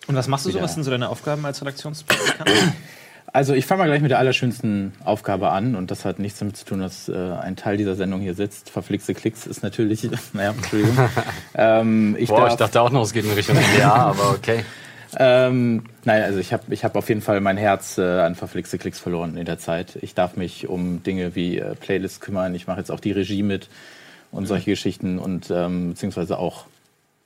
Und 0.08 0.16
was 0.16 0.28
machst 0.28 0.46
du 0.46 0.52
so? 0.52 0.62
Was 0.62 0.74
sind 0.74 0.84
so 0.84 0.92
deine 0.92 1.10
Aufgaben 1.10 1.46
als 1.46 1.62
Redaktionspraktikant? 1.62 2.50
Also 3.36 3.54
ich 3.54 3.66
fange 3.66 3.80
mal 3.80 3.88
gleich 3.88 4.02
mit 4.02 4.12
der 4.12 4.20
allerschönsten 4.20 4.94
Aufgabe 5.04 5.50
an 5.50 5.76
und 5.76 5.92
das 5.92 6.06
hat 6.06 6.20
nichts 6.20 6.40
damit 6.40 6.56
zu 6.56 6.64
tun, 6.64 6.80
dass 6.80 7.10
äh, 7.10 7.14
ein 7.14 7.58
Teil 7.58 7.76
dieser 7.76 7.96
Sendung 7.96 8.22
hier 8.22 8.34
sitzt. 8.34 8.70
Verflixte 8.70 9.14
Klicks 9.14 9.46
ist 9.46 9.62
natürlich, 9.62 10.10
naja, 10.34 10.52
Entschuldigung. 10.52 10.98
ähm, 11.54 12.16
ich 12.18 12.30
Boah, 12.30 12.40
darf, 12.40 12.52
ich 12.52 12.56
dachte 12.56 12.80
auch 12.80 12.92
noch, 12.92 13.02
es 13.02 13.12
geht 13.12 13.26
in 13.26 13.34
Richtung 13.34 13.58
Ja, 13.78 13.94
aber 13.94 14.30
okay. 14.30 14.64
Ähm, 15.18 15.84
nein, 16.06 16.24
also 16.24 16.40
ich 16.40 16.54
habe 16.54 16.64
ich 16.70 16.86
hab 16.86 16.96
auf 16.96 17.10
jeden 17.10 17.20
Fall 17.20 17.42
mein 17.42 17.58
Herz 17.58 17.98
äh, 17.98 18.04
an 18.22 18.36
verflixte 18.36 18.78
Klicks 18.78 19.00
verloren 19.00 19.36
in 19.36 19.44
der 19.44 19.60
Zeit. 19.60 19.98
Ich 20.00 20.16
darf 20.16 20.38
mich 20.38 20.70
um 20.70 21.04
Dinge 21.04 21.36
wie 21.36 21.60
äh, 21.60 21.76
Playlists 21.76 22.22
kümmern. 22.22 22.56
Ich 22.56 22.68
mache 22.68 22.80
jetzt 22.80 22.90
auch 22.90 23.02
die 23.02 23.12
Regie 23.12 23.44
mit 23.44 23.68
und 24.32 24.46
solche 24.46 24.72
Geschichten 24.72 25.20
und 25.20 25.52
ähm, 25.52 25.90
beziehungsweise 25.90 26.40
auch 26.40 26.68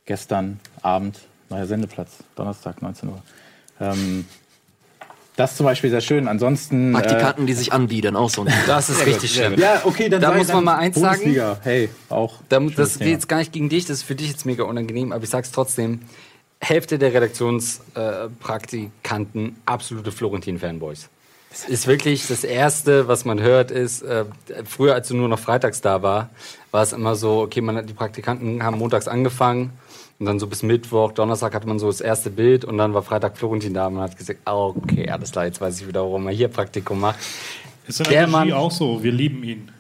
gestern 0.05 0.59
Abend 0.81 1.19
neuer 1.51 1.67
Sendeplatz, 1.67 2.17
Donnerstag 2.35 2.81
19 2.81 3.09
Uhr. 3.09 3.21
Ähm, 3.79 4.25
das 5.39 5.51
ist 5.51 5.57
zum 5.57 5.65
Beispiel 5.65 5.89
sehr 5.89 6.01
schön. 6.01 6.27
Ansonsten 6.27 6.91
Praktikanten, 6.91 7.47
die 7.47 7.53
sich 7.53 7.71
anbieten, 7.71 8.17
auch 8.17 8.29
so. 8.29 8.45
Das 8.67 8.89
ist 8.89 9.05
richtig 9.05 9.33
schlimm. 9.33 9.53
Äh, 9.53 9.61
ja, 9.61 9.79
okay, 9.85 10.09
dann 10.09 10.19
Da 10.19 10.33
muss 10.33 10.49
man 10.49 10.57
dann 10.57 10.65
mal 10.65 10.75
eins 10.75 10.97
sagen. 10.97 11.19
Bundesliga. 11.19 11.57
Hey, 11.63 11.87
auch. 12.09 12.33
Da, 12.49 12.59
das 12.59 12.95
geht 12.95 12.99
Thema. 12.99 13.11
jetzt 13.11 13.29
gar 13.29 13.37
nicht 13.37 13.53
gegen 13.53 13.69
dich, 13.69 13.85
das 13.85 13.99
ist 13.99 14.03
für 14.03 14.15
dich 14.15 14.27
jetzt 14.27 14.45
mega 14.45 14.65
unangenehm, 14.65 15.13
aber 15.13 15.23
ich 15.23 15.29
sag's 15.29 15.51
trotzdem. 15.51 16.01
Hälfte 16.59 16.99
der 16.99 17.13
Redaktionspraktikanten 17.13 19.45
äh, 19.45 19.51
absolute 19.65 20.11
Florentin-Fanboys. 20.11 21.07
Ist 21.69 21.87
wirklich 21.87 22.27
das 22.27 22.43
Erste, 22.43 23.07
was 23.07 23.23
man 23.23 23.41
hört, 23.41 23.71
ist, 23.71 24.01
äh, 24.01 24.25
früher, 24.65 24.93
als 24.93 25.07
du 25.07 25.15
nur 25.15 25.29
noch 25.29 25.39
freitags 25.39 25.79
da 25.79 26.01
war, 26.01 26.31
war 26.71 26.83
es 26.83 26.91
immer 26.91 27.15
so, 27.15 27.39
okay, 27.39 27.61
man 27.61 27.77
hat, 27.77 27.87
die 27.87 27.93
Praktikanten 27.93 28.61
haben 28.61 28.77
montags 28.77 29.07
angefangen 29.07 29.71
und 30.19 30.25
dann 30.25 30.39
so 30.39 30.47
bis 30.47 30.63
Mittwoch, 30.63 31.13
Donnerstag 31.13 31.53
hatte 31.55 31.67
man 31.67 31.79
so 31.79 31.87
das 31.87 32.01
erste 32.01 32.29
Bild 32.29 32.65
und 32.65 32.77
dann 32.77 32.93
war 32.93 33.01
Freitag 33.03 33.37
Florentin 33.37 33.73
da 33.73 33.87
und 33.87 33.93
man 33.95 34.03
hat 34.03 34.17
gesagt, 34.17 34.41
ah, 34.45 34.55
okay, 34.67 35.09
alles 35.09 35.31
klar, 35.31 35.45
jetzt 35.45 35.61
weiß 35.61 35.79
ich 35.81 35.87
wieder, 35.87 36.01
warum 36.01 36.27
er 36.27 36.33
hier 36.33 36.49
Praktikum 36.49 36.99
macht. 36.99 37.19
Ist 37.87 37.99
in 38.01 38.03
Der 38.09 38.19
der 38.21 38.27
Mann- 38.27 38.51
auch 38.51 38.71
so. 38.71 39.01
Wir 39.01 39.11
lieben 39.11 39.43
ihn. 39.43 39.71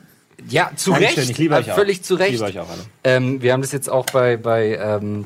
Ja, 0.47 0.71
zu 0.75 0.91
Dankeschön, 0.91 1.17
Recht. 1.19 1.29
ich 1.31 1.37
liebe 1.37 1.55
euch 1.55 1.67
äh, 1.67 1.71
auch. 1.71 1.75
Völlig 1.75 2.01
zu 2.01 2.13
Ich 2.15 2.19
Recht. 2.21 2.31
liebe 2.31 2.45
euch 2.45 2.59
auch 2.59 2.69
alle. 2.69 2.79
Ähm, 3.03 3.41
wir 3.41 3.51
haben 3.51 3.61
das 3.61 3.73
jetzt 3.73 3.89
auch 3.89 4.05
bei, 4.05 4.37
bei 4.37 4.77
ähm, 4.77 5.25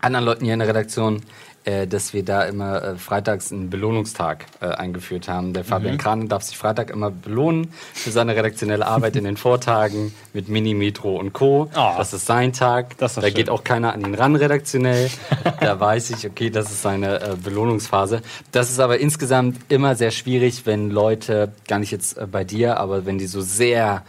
anderen 0.00 0.24
Leuten 0.24 0.44
hier 0.46 0.54
in 0.54 0.60
der 0.60 0.68
Redaktion, 0.68 1.20
äh, 1.64 1.86
dass 1.86 2.12
wir 2.12 2.24
da 2.24 2.42
immer 2.44 2.82
äh, 2.82 2.96
freitags 2.96 3.52
einen 3.52 3.70
Belohnungstag 3.70 4.46
äh, 4.60 4.66
eingeführt 4.66 5.28
haben. 5.28 5.52
Der 5.52 5.64
Mhm. 5.64 5.68
Fabian 5.68 5.98
Kran 5.98 6.28
darf 6.28 6.42
sich 6.42 6.56
Freitag 6.56 6.90
immer 6.90 7.10
belohnen 7.10 7.72
für 7.94 8.10
seine 8.10 8.36
redaktionelle 8.36 8.86
Arbeit 8.86 9.16
in 9.16 9.24
den 9.24 9.36
Vortagen 9.36 10.14
mit 10.32 10.48
Mini, 10.48 10.74
Metro 10.74 11.16
und 11.16 11.32
Co. 11.32 11.70
Ah. 11.74 11.94
das 11.98 12.12
ist 12.12 12.26
sein 12.26 12.52
Tag. 12.52 12.98
Das 12.98 13.12
ist 13.12 13.16
da 13.18 13.22
schön. 13.22 13.34
geht 13.34 13.50
auch 13.50 13.64
keiner 13.64 13.92
an 13.92 14.02
ihn 14.02 14.14
ran 14.14 14.36
redaktionell. 14.36 15.10
da 15.60 15.80
weiß 15.80 16.10
ich, 16.10 16.26
okay, 16.26 16.50
das 16.50 16.70
ist 16.70 16.82
seine 16.82 17.20
äh, 17.20 17.36
Belohnungsphase. 17.42 18.22
Das 18.52 18.70
ist 18.70 18.80
aber 18.80 18.98
insgesamt 18.98 19.58
immer 19.68 19.94
sehr 19.96 20.10
schwierig, 20.10 20.66
wenn 20.66 20.90
Leute, 20.90 21.52
gar 21.66 21.78
nicht 21.78 21.90
jetzt 21.90 22.18
äh, 22.18 22.26
bei 22.30 22.44
dir, 22.44 22.78
aber 22.78 23.06
wenn 23.06 23.18
die 23.18 23.26
so 23.26 23.40
sehr 23.40 24.02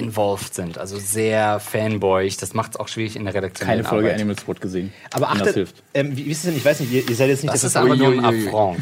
involved 0.00 0.54
sind, 0.54 0.78
also 0.78 0.98
sehr 0.98 1.60
fanboyig. 1.60 2.36
Das 2.38 2.54
macht 2.54 2.72
es 2.72 2.80
auch 2.80 2.88
schwierig 2.88 3.16
in 3.16 3.24
der 3.24 3.34
Redaktion. 3.34 3.68
Keine 3.68 3.84
Folge 3.84 4.12
Animal 4.12 4.38
Sport 4.38 4.60
gesehen. 4.60 4.92
Aber 5.12 5.30
achtet, 5.30 5.54
hilft. 5.54 5.82
ähm, 5.94 6.16
wie, 6.16 6.26
wie 6.26 6.30
ist 6.30 6.38
es 6.38 6.44
denn? 6.44 6.56
Ich 6.56 6.64
weiß 6.64 6.80
nicht, 6.80 6.92
ihr, 6.92 7.08
ihr 7.08 7.14
seid 7.14 7.28
jetzt 7.28 7.42
nicht 7.42 7.54
Das 7.54 7.62
ist 7.62 7.76
dafür 7.76 7.96
gerade. 7.96 8.76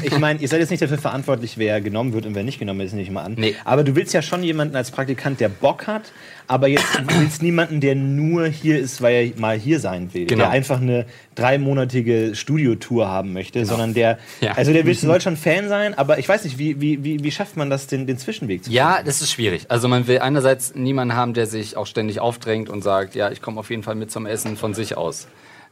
ich 0.02 0.18
meine, 0.18 0.40
ihr 0.40 0.48
seid 0.48 0.60
jetzt 0.60 0.70
nicht 0.70 0.82
dafür 0.82 0.98
verantwortlich, 0.98 1.58
wer 1.58 1.80
genommen 1.80 2.12
wird 2.12 2.26
und 2.26 2.34
wer 2.34 2.44
nicht 2.44 2.58
genommen 2.58 2.80
wird, 2.80 2.92
nehme 2.92 3.02
ich 3.02 3.10
mal 3.10 3.24
an. 3.24 3.34
Nee. 3.36 3.54
Aber 3.64 3.84
du 3.84 3.94
willst 3.94 4.14
ja 4.14 4.22
schon 4.22 4.42
jemanden 4.42 4.76
als 4.76 4.90
Praktikant, 4.90 5.40
der 5.40 5.48
Bock 5.48 5.86
hat, 5.86 6.12
aber 6.46 6.68
jetzt 6.68 6.86
du 6.98 7.20
willst 7.20 7.42
niemanden, 7.42 7.80
der 7.80 7.94
nur 7.94 8.46
hier 8.46 8.78
ist, 8.78 9.00
weil 9.02 9.14
er 9.34 9.40
mal 9.40 9.58
hier 9.58 9.80
sein 9.80 10.12
will. 10.12 10.26
Genau. 10.26 10.44
Der 10.44 10.50
einfach 10.50 10.80
eine 10.80 11.06
dreimonatige 11.34 12.34
Studiotour 12.34 13.08
haben 13.08 13.32
möchte, 13.32 13.64
sondern 13.66 13.94
der, 13.94 14.18
Ja. 14.40 14.52
also 14.52 14.72
der 14.72 14.84
will, 14.86 14.94
soll 14.94 15.20
schon 15.20 15.36
Fan 15.36 15.68
sein, 15.68 15.94
aber 15.94 16.18
ich 16.18 16.28
weiß 16.28 16.44
nicht, 16.44 16.58
wie, 16.58 16.80
wie, 16.80 17.02
wie, 17.04 17.22
wie 17.22 17.30
schafft 17.30 17.56
man 17.56 17.70
das, 17.70 17.86
den, 17.86 18.06
den 18.06 18.18
Zwischenweg 18.18 18.64
zu 18.64 18.70
Ja, 18.70 19.02
das 19.04 19.20
ist 19.22 19.30
schwierig. 19.32 19.66
Also 19.70 19.88
man 19.88 20.06
will 20.06 20.18
einerseits 20.18 20.74
niemanden 20.74 21.14
haben, 21.16 21.34
der 21.34 21.46
sich 21.46 21.76
auch 21.76 21.86
ständig 21.86 22.20
aufdrängt 22.20 22.68
und 22.68 22.82
sagt, 22.82 23.14
ja, 23.14 23.30
ich 23.30 23.40
komme 23.40 23.60
auf 23.60 23.70
jeden 23.70 23.82
Fall 23.82 23.94
mit 23.94 24.10
zum 24.10 24.26
Essen 24.26 24.56
von 24.56 24.74
sich 24.74 24.96
aus. 24.96 25.28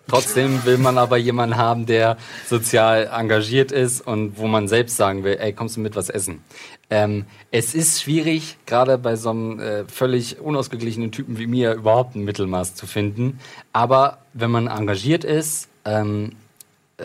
Trotzdem 0.08 0.64
will 0.64 0.78
man 0.78 0.98
aber 0.98 1.16
jemanden 1.16 1.56
haben, 1.56 1.86
der 1.86 2.16
sozial 2.46 3.08
engagiert 3.12 3.72
ist 3.72 4.00
und 4.06 4.36
wo 4.36 4.46
man 4.46 4.68
selbst 4.68 4.96
sagen 4.96 5.24
will, 5.24 5.36
ey, 5.38 5.52
kommst 5.52 5.76
du 5.76 5.80
mit 5.80 5.96
was 5.96 6.10
essen? 6.10 6.42
Ähm, 6.90 7.24
es 7.50 7.74
ist 7.74 8.02
schwierig, 8.02 8.58
gerade 8.66 8.98
bei 8.98 9.16
so 9.16 9.30
einem 9.30 9.60
äh, 9.60 9.84
völlig 9.86 10.40
unausgeglichenen 10.40 11.12
Typen 11.12 11.38
wie 11.38 11.46
mir 11.46 11.72
überhaupt 11.72 12.16
ein 12.16 12.24
Mittelmaß 12.24 12.74
zu 12.74 12.86
finden. 12.86 13.40
Aber 13.72 14.18
wenn 14.34 14.50
man 14.50 14.66
engagiert 14.66 15.24
ist, 15.24 15.68
ähm, 15.84 16.32
äh, 16.98 17.04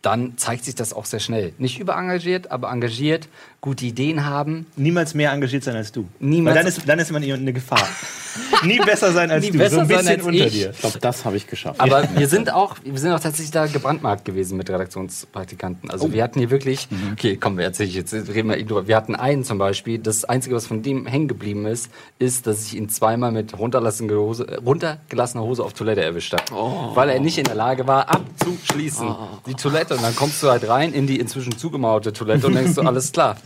dann 0.00 0.36
zeigt 0.36 0.64
sich 0.64 0.74
das 0.74 0.92
auch 0.92 1.04
sehr 1.04 1.20
schnell. 1.20 1.52
Nicht 1.58 1.78
überengagiert, 1.78 2.50
aber 2.50 2.70
engagiert, 2.70 3.28
gute 3.62 3.86
Ideen 3.86 4.26
haben. 4.26 4.66
Niemals 4.76 5.14
mehr 5.14 5.30
engagiert 5.32 5.62
sein 5.64 5.76
als 5.76 5.90
du. 5.92 6.06
Niemals- 6.20 6.56
Weil 6.56 6.62
dann 6.64 6.66
ist, 6.66 6.82
dann 6.88 6.98
ist 6.98 7.10
man 7.12 7.22
eine 7.22 7.52
Gefahr. 7.52 7.78
Nie 8.64 8.78
besser 8.78 9.12
sein 9.12 9.30
als 9.30 9.44
Nie 9.44 9.50
du. 9.52 9.58
besser 9.58 9.74
so 9.76 9.80
ein 9.82 9.88
sein 9.88 9.98
bisschen 9.98 10.22
unter 10.22 10.46
ich. 10.46 10.52
dir. 10.52 10.70
Ich 10.70 10.78
glaube, 10.80 10.98
das 10.98 11.24
habe 11.24 11.36
ich 11.36 11.46
geschafft. 11.46 11.80
Aber 11.80 12.08
wir 12.16 12.26
sind 12.28 12.52
auch, 12.52 12.76
wir 12.82 12.98
sind 12.98 13.12
auch 13.12 13.20
tatsächlich 13.20 13.50
da 13.52 13.66
gebrandmarkt 13.66 14.24
gewesen 14.24 14.56
mit 14.56 14.68
Redaktionspraktikanten. 14.70 15.90
Also 15.90 16.12
wir 16.12 16.22
hatten 16.24 16.38
hier 16.40 16.50
wirklich, 16.50 16.88
okay, 17.12 17.36
komm, 17.36 17.56
wir 17.58 17.64
erzähl 17.64 17.86
ich 17.86 17.94
jetzt, 17.94 18.12
reden 18.14 18.48
wir 18.48 18.56
eben 18.56 18.68
drüber. 18.68 18.88
Wir 18.88 18.96
hatten 18.96 19.14
einen 19.14 19.44
zum 19.44 19.58
Beispiel, 19.58 19.98
das 19.98 20.24
Einzige, 20.24 20.56
was 20.56 20.66
von 20.66 20.82
dem 20.82 21.06
hängen 21.06 21.28
geblieben 21.28 21.66
ist, 21.66 21.90
ist, 22.18 22.46
dass 22.46 22.66
ich 22.66 22.74
ihn 22.76 22.88
zweimal 22.88 23.30
mit 23.32 23.56
runtergelassener 23.58 24.14
Hose, 24.14 24.46
runtergelassener 24.64 25.44
Hose 25.44 25.62
auf 25.62 25.74
Toilette 25.74 26.02
erwischt 26.02 26.32
habe. 26.32 26.96
Weil 26.96 27.10
er 27.10 27.20
nicht 27.20 27.38
in 27.38 27.44
der 27.44 27.54
Lage 27.54 27.86
war, 27.86 28.08
abzuschließen, 28.08 29.14
die 29.46 29.54
Toilette. 29.54 29.94
Und 29.94 30.02
dann 30.02 30.16
kommst 30.16 30.42
du 30.42 30.48
halt 30.48 30.66
rein 30.68 30.92
in 30.94 31.06
die 31.06 31.20
inzwischen 31.20 31.56
zugemauerte 31.58 32.12
Toilette 32.12 32.46
und 32.46 32.54
denkst 32.54 32.74
du, 32.76 32.80
alles 32.86 33.12
klar. 33.12 33.36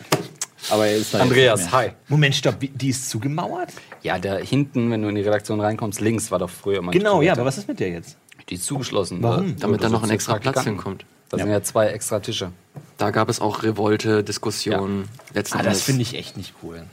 Aber 0.70 0.86
er 0.86 0.96
ist 0.96 1.14
da 1.14 1.20
Andreas, 1.20 1.70
hi. 1.72 1.90
Moment, 2.08 2.34
stopp, 2.34 2.56
wie- 2.60 2.68
die 2.68 2.88
ist 2.88 3.08
zugemauert? 3.10 3.70
Ja, 4.02 4.18
da 4.18 4.36
hinten, 4.36 4.90
wenn 4.90 5.02
du 5.02 5.08
in 5.08 5.14
die 5.14 5.22
Redaktion 5.22 5.60
reinkommst, 5.60 6.00
links 6.00 6.30
war 6.30 6.38
doch 6.38 6.50
früher 6.50 6.78
immer 6.78 6.92
die 6.92 6.98
Genau, 6.98 7.14
ja, 7.22 7.34
Toilette. 7.34 7.40
aber 7.40 7.48
was 7.48 7.58
ist 7.58 7.68
mit 7.68 7.80
der 7.80 7.90
jetzt? 7.90 8.16
Die 8.48 8.54
ist 8.54 8.64
zugeschlossen. 8.64 9.22
Warum? 9.22 9.46
weil- 9.46 9.52
Damit 9.54 9.82
da 9.82 9.88
noch 9.88 10.02
ein 10.02 10.10
extra 10.10 10.38
Platz 10.38 10.62
hinkommt. 10.64 11.04
Da 11.28 11.38
sind 11.38 11.50
ja 11.50 11.62
zwei 11.62 11.88
extra 11.88 12.20
Tische. 12.20 12.52
Da 12.98 13.10
gab 13.10 13.28
es 13.28 13.40
auch 13.40 13.62
Revolte, 13.64 14.22
Diskussionen. 14.22 15.08
Letzten 15.34 15.58
Ah, 15.58 15.62
das 15.62 15.82
finde 15.82 16.02
ich 16.02 16.14
echt 16.14 16.36
nicht 16.36 16.54
cool. 16.62 16.84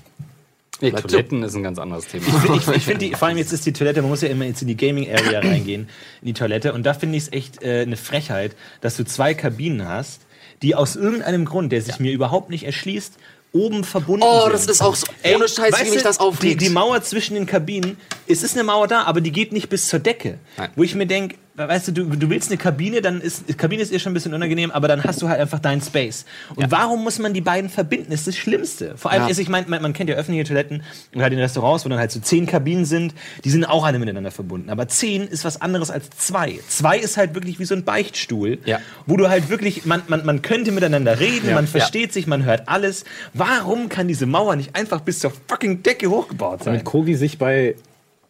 Nee, 0.81 0.89
Bleibt 0.89 1.09
Toiletten 1.11 1.43
ist 1.43 1.53
ein 1.55 1.61
ganz 1.63 1.77
anderes 1.77 2.07
Thema. 2.07 2.25
Ich, 2.55 2.67
ich 2.67 2.83
finde, 2.83 3.05
die- 3.05 3.11
vor 3.15 3.27
allem 3.27 3.37
jetzt 3.37 3.53
ist 3.53 3.65
die 3.65 3.73
Toilette, 3.73 4.01
man 4.01 4.09
muss 4.09 4.21
ja 4.21 4.27
immer 4.29 4.45
jetzt 4.45 4.61
in 4.63 4.67
die 4.67 4.75
Gaming-Area 4.75 5.39
reingehen, 5.43 5.87
in 6.21 6.25
die 6.25 6.33
Toilette. 6.33 6.73
Und 6.73 6.83
da 6.83 6.93
finde 6.95 7.15
ich 7.17 7.23
es 7.25 7.31
echt 7.31 7.61
äh, 7.63 7.81
eine 7.83 7.95
Frechheit, 7.95 8.55
dass 8.81 8.97
du 8.97 9.05
zwei 9.05 9.33
Kabinen 9.35 9.87
hast, 9.87 10.21
die 10.63 10.73
aus 10.75 10.95
irgendeinem 10.95 11.45
Grund, 11.45 11.71
der 11.71 11.81
sich 11.83 11.99
mir 11.99 12.11
überhaupt 12.11 12.49
nicht 12.49 12.63
erschließt, 12.65 13.13
oben 13.53 13.83
verbunden 13.83 14.23
Oh, 14.25 14.41
sind. 14.43 14.53
das 14.53 14.65
ist 14.65 14.81
auch 14.81 14.95
so, 14.95 15.07
ohne 15.23 15.47
Scheiß, 15.47 15.85
wie 15.85 15.89
mich 15.91 16.01
das 16.03 16.19
aufregt. 16.19 16.59
Die, 16.61 16.65
die 16.67 16.69
Mauer 16.69 17.01
zwischen 17.03 17.35
den 17.35 17.45
Kabinen, 17.45 17.97
es 18.27 18.43
ist 18.43 18.55
eine 18.55 18.63
Mauer 18.63 18.87
da, 18.87 19.03
aber 19.03 19.21
die 19.21 19.31
geht 19.31 19.53
nicht 19.53 19.69
bis 19.69 19.87
zur 19.87 19.99
Decke. 19.99 20.39
Nein. 20.57 20.71
Wo 20.75 20.83
ich 20.83 20.95
mir 20.95 21.05
denke, 21.05 21.35
weißt 21.55 21.89
du, 21.89 21.91
du, 21.91 22.03
du 22.05 22.29
willst 22.29 22.49
eine 22.49 22.57
Kabine, 22.57 23.01
dann 23.01 23.21
ist, 23.21 23.57
Kabine 23.59 23.81
ist 23.83 23.93
eh 23.93 23.99
schon 23.99 24.11
ein 24.11 24.13
bisschen 24.15 24.33
unangenehm, 24.33 24.71
aber 24.71 24.87
dann 24.87 25.03
hast 25.03 25.21
du 25.21 25.29
halt 25.29 25.39
einfach 25.39 25.59
deinen 25.59 25.81
Space. 25.81 26.25
Und 26.55 26.71
warum 26.71 27.03
muss 27.03 27.19
man 27.19 27.33
die 27.33 27.41
beiden 27.41 27.69
verbinden? 27.69 28.07
Das 28.09 28.21
ist 28.21 28.27
das 28.27 28.37
Schlimmste. 28.37 28.97
Vor 28.97 29.11
allem 29.11 29.23
Ja. 29.23 29.27
ist, 29.29 29.37
ich 29.37 29.49
meine, 29.49 29.67
man, 29.69 29.81
man 29.81 29.93
kennt 29.93 30.09
ja 30.09 30.15
öffentliche 30.15 30.45
Toiletten 30.47 30.81
und 31.13 31.21
halt 31.21 31.31
in 31.31 31.39
Restaurants, 31.39 31.85
wo 31.85 31.89
dann 31.89 31.99
halt 31.99 32.11
so 32.11 32.19
zehn 32.19 32.45
Kabinen 32.47 32.85
sind, 32.85 33.13
die 33.43 33.49
sind 33.51 33.65
auch 33.65 33.85
alle 33.85 33.99
miteinander 33.99 34.31
verbunden. 34.31 34.69
Aber 34.71 34.87
zehn 34.87 35.27
ist 35.27 35.45
was 35.45 35.61
anderes 35.61 35.91
als 35.91 36.09
zwei. 36.11 36.59
Zwei 36.67 36.97
ist 36.97 37.17
halt 37.17 37.35
wirklich 37.35 37.59
wie 37.59 37.65
so 37.65 37.75
ein 37.75 37.83
Beichtstuhl, 37.83 38.57
Ja. 38.65 38.79
wo 39.05 39.15
du 39.17 39.29
halt 39.29 39.49
wirklich, 39.49 39.85
man, 39.85 40.01
man, 40.07 40.25
man 40.25 40.41
könnte 40.41 40.71
miteinander 40.71 41.19
reden, 41.19 41.53
man 41.53 41.67
versteht 41.67 42.13
sich, 42.13 42.25
man 42.25 42.45
hört 42.45 42.67
alles. 42.67 43.05
Warum 43.33 43.89
kann 43.89 44.07
diese 44.07 44.25
Mauer 44.25 44.55
nicht 44.55 44.75
einfach 44.75 45.01
bis 45.01 45.19
zur 45.19 45.31
fucking 45.47 45.83
Decke 45.83 46.09
hochgebaut 46.09 46.63
sein? 46.63 46.73
Damit 46.73 46.85
Kogi 46.85 47.15
sich 47.15 47.37
bei 47.37 47.75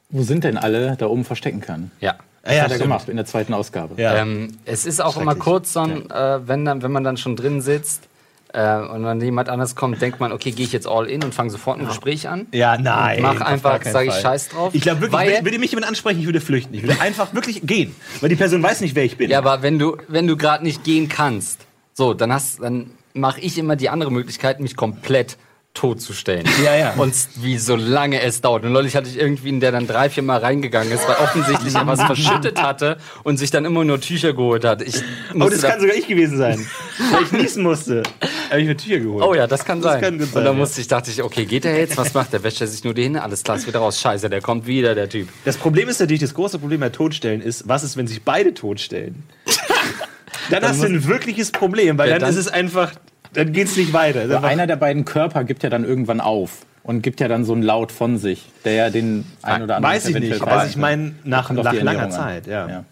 Wo 0.10 0.24
sind 0.24 0.44
denn 0.44 0.58
alle 0.58 0.96
da 0.98 1.08
oben 1.08 1.24
verstecken 1.24 1.62
kann. 1.62 1.90
Ja. 2.02 2.16
Das 2.44 2.56
ja, 2.56 2.64
hat 2.64 2.72
er 2.72 2.76
stimmt. 2.76 2.82
gemacht 2.84 3.10
in 3.10 3.16
der 3.16 3.26
zweiten 3.26 3.54
Ausgabe. 3.54 4.02
Ja. 4.02 4.16
Ähm, 4.18 4.50
es 4.66 4.86
ist 4.86 5.02
auch 5.02 5.16
immer 5.18 5.36
kurz 5.36 5.74
so, 5.74 5.80
ein, 5.80 6.12
äh, 6.12 6.48
wenn, 6.48 6.66
dann, 6.66 6.84
wenn 6.84 6.92
man 6.92 7.04
dann 7.04 7.16
schon 7.16 7.38
drin 7.38 7.62
sitzt 7.62 8.04
äh, 8.52 8.80
und 8.80 9.06
wenn 9.06 9.22
jemand 9.22 9.48
anders 9.48 9.76
kommt, 9.78 10.02
denkt 10.02 10.20
man, 10.20 10.34
okay, 10.34 10.52
gehe 10.52 10.66
ich 10.66 10.74
jetzt 10.74 10.86
all 10.86 11.08
in 11.08 11.24
und 11.24 11.34
fange 11.34 11.50
sofort 11.50 11.80
ein 11.80 11.88
Gespräch 11.88 12.28
an. 12.28 12.48
Ja, 12.52 12.78
nein. 12.78 13.22
Mach 13.22 13.40
einfach, 13.40 13.72
gar 13.72 13.80
keinen 13.80 13.94
sag 13.94 14.08
ich. 14.08 14.14
Scheiß 14.16 14.50
drauf. 14.50 14.76
Ich 14.76 14.82
glaube 14.82 15.00
wirklich, 15.02 15.20
Weil- 15.20 15.32
würde, 15.32 15.46
würde 15.46 15.60
mich 15.60 15.72
jemand 15.72 15.88
ansprechen, 15.88 16.20
ich 16.20 16.26
würde 16.26 16.42
flüchten. 16.42 16.74
Ich 16.74 16.84
würde 16.84 17.00
einfach 17.00 17.34
wirklich 17.34 17.62
gehen. 17.64 17.96
Weil 18.20 18.30
die 18.30 18.36
Person 18.36 18.62
weiß 18.62 18.82
nicht, 18.82 18.94
wer 18.96 19.06
ich 19.06 19.16
bin. 19.18 19.30
Ja, 19.32 19.38
aber 19.38 19.62
wenn 19.62 19.80
du, 19.80 19.96
wenn 20.10 20.28
du 20.28 20.36
gerade 20.36 20.64
nicht 20.66 20.84
gehen 20.84 21.08
kannst, 21.08 21.62
so, 21.94 22.14
dann 22.14 22.34
hast, 22.34 22.62
dann 22.62 22.92
mache 23.14 23.40
ich 23.40 23.58
immer 23.58 23.76
die 23.78 23.88
andere 23.90 24.12
Möglichkeit, 24.12 24.60
mich 24.60 24.76
komplett 24.76 25.38
totzustellen. 25.74 26.46
Ja, 26.64 26.76
ja. 26.76 26.94
Und 26.98 27.14
wie 27.38 27.58
so 27.58 27.76
lange 27.76 28.22
es 28.22 28.42
dauert. 28.42 28.64
Und 28.64 28.74
neulich 28.74 28.96
hatte 28.96 29.10
ich 29.10 29.18
irgendwie 29.18 29.50
einen, 29.50 29.60
der 29.60 29.72
dann 29.72 29.88
drei, 29.88 30.10
vier 30.10 30.22
Mal 30.24 30.38
reingegangen 30.40 30.92
ist, 30.94 31.08
weil 31.08 31.16
offensichtlich 31.16 31.74
er 31.74 31.88
was 31.88 32.02
verschüttet 32.06 32.62
hatte 32.62 32.98
und 33.24 33.38
sich 33.38 33.50
dann 33.50 33.66
immer 33.66 33.84
nur 33.84 34.00
Tücher 34.00 34.34
geholt 34.34 34.66
hat. 34.66 34.82
Ich 34.84 35.02
oh, 35.34 35.40
das 35.50 35.62
da- 35.62 35.70
kann 35.72 35.82
sogar 35.82 35.96
ich 35.96 36.08
gewesen 36.08 36.38
sein. 36.38 36.66
weil 37.12 37.24
ich 37.24 37.32
niesen 37.32 37.64
musste. 37.64 38.04
Habe 38.52 38.62
ich 38.62 38.68
mir 38.68 38.78
Tücher 38.78 39.00
geholt. 39.00 39.24
Oh 39.24 39.34
ja, 39.34 39.48
das 39.48 39.66
kann 39.66 39.82
sein. 39.82 40.00
kann 40.00 40.20
gut 40.20 40.28
sein, 40.28 40.38
und 40.40 40.46
dann 40.46 40.58
musste 40.58 40.80
ich, 40.80 40.88
dachte 40.88 41.10
ich, 41.10 41.24
okay, 41.24 41.46
geht 41.46 41.64
der 41.64 41.76
jetzt? 41.80 41.98
Was 41.98 42.14
macht 42.14 42.34
der? 42.34 42.44
Wäscht 42.44 42.62
er 42.62 42.68
sich 42.68 42.84
nur 42.84 42.94
die 42.94 43.06
Hände? 43.06 43.24
Alles 43.24 43.44
klar, 43.44 43.58
es 43.58 43.66
wird 43.66 43.76
raus. 43.76 44.00
Scheiße, 44.00 44.30
der 44.30 44.42
kommt 44.42 44.68
wieder, 44.68 44.94
der 44.94 45.10
Typ. 45.10 45.28
Das 45.44 45.58
Problem 45.58 45.90
ist 45.90 46.00
natürlich, 46.00 46.22
das 46.22 46.36
große 46.36 46.60
Problem 46.60 46.82
bei 46.82 46.90
Totstellen 46.90 47.42
ist, 47.42 47.68
was 47.68 47.84
ist, 47.84 47.98
wenn 47.98 48.06
sich 48.06 48.22
beide 48.24 48.54
totstellen? 48.54 49.24
dann, 50.52 50.64
hast 50.64 50.82
du 50.84 50.88
ein 50.88 51.08
wirkliches 51.08 51.52
Problem, 51.52 51.98
weil 51.98 52.10
Ja, 52.10 52.16
dann, 52.20 52.22
dann- 52.22 52.30
ist 52.30 52.38
es 52.38 52.48
einfach, 52.48 52.92
dann 53.34 53.54
geht's 53.54 53.76
nicht 53.78 53.94
weiter. 53.94 54.24
Aber 54.36 54.48
einer 54.48 54.68
der 54.68 54.76
beiden 54.76 55.06
Körper 55.06 55.44
gibt 55.44 55.64
ja 55.64 55.70
dann 55.70 55.84
irgendwann 55.84 56.22
auf 56.22 56.66
und 56.84 57.02
gibt 57.02 57.20
ja 57.20 57.28
dann 57.28 57.46
so 57.46 57.54
einen 57.54 57.64
Laut 57.64 57.92
von 57.92 58.18
sich, 58.18 58.50
der 58.66 58.74
ja 58.74 58.90
den 58.90 59.26
ein 59.42 59.64
oder 59.64 59.78
anderen 59.78 59.96
Weiß 59.96 60.08
ich 60.08 60.20
nicht. 60.20 60.42
Also 60.42 60.68
ich 60.68 60.78
meine, 60.78 61.16
nach, 61.24 61.50
nach 61.52 61.74
langer 61.74 62.02
Ernährung. 62.02 62.12
Zeit, 62.12 62.48
ja. 62.48 62.68
Ja. 62.68 62.86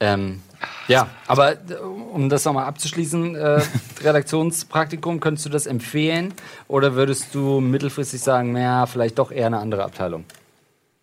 Ähm, 0.00 0.40
ja, 0.88 1.08
aber 1.26 1.52
äh, 1.52 1.74
um 2.12 2.28
das 2.28 2.44
nochmal 2.44 2.66
abzuschließen, 2.66 3.34
äh, 3.36 3.60
Redaktionspraktikum, 4.02 5.20
könntest 5.20 5.46
du 5.46 5.50
das 5.50 5.66
empfehlen? 5.66 6.34
Oder 6.68 6.94
würdest 6.94 7.34
du 7.34 7.60
mittelfristig 7.60 8.20
sagen, 8.20 8.52
naja, 8.52 8.86
vielleicht 8.86 9.18
doch 9.18 9.30
eher 9.30 9.46
eine 9.46 9.58
andere 9.58 9.84
Abteilung? 9.84 10.24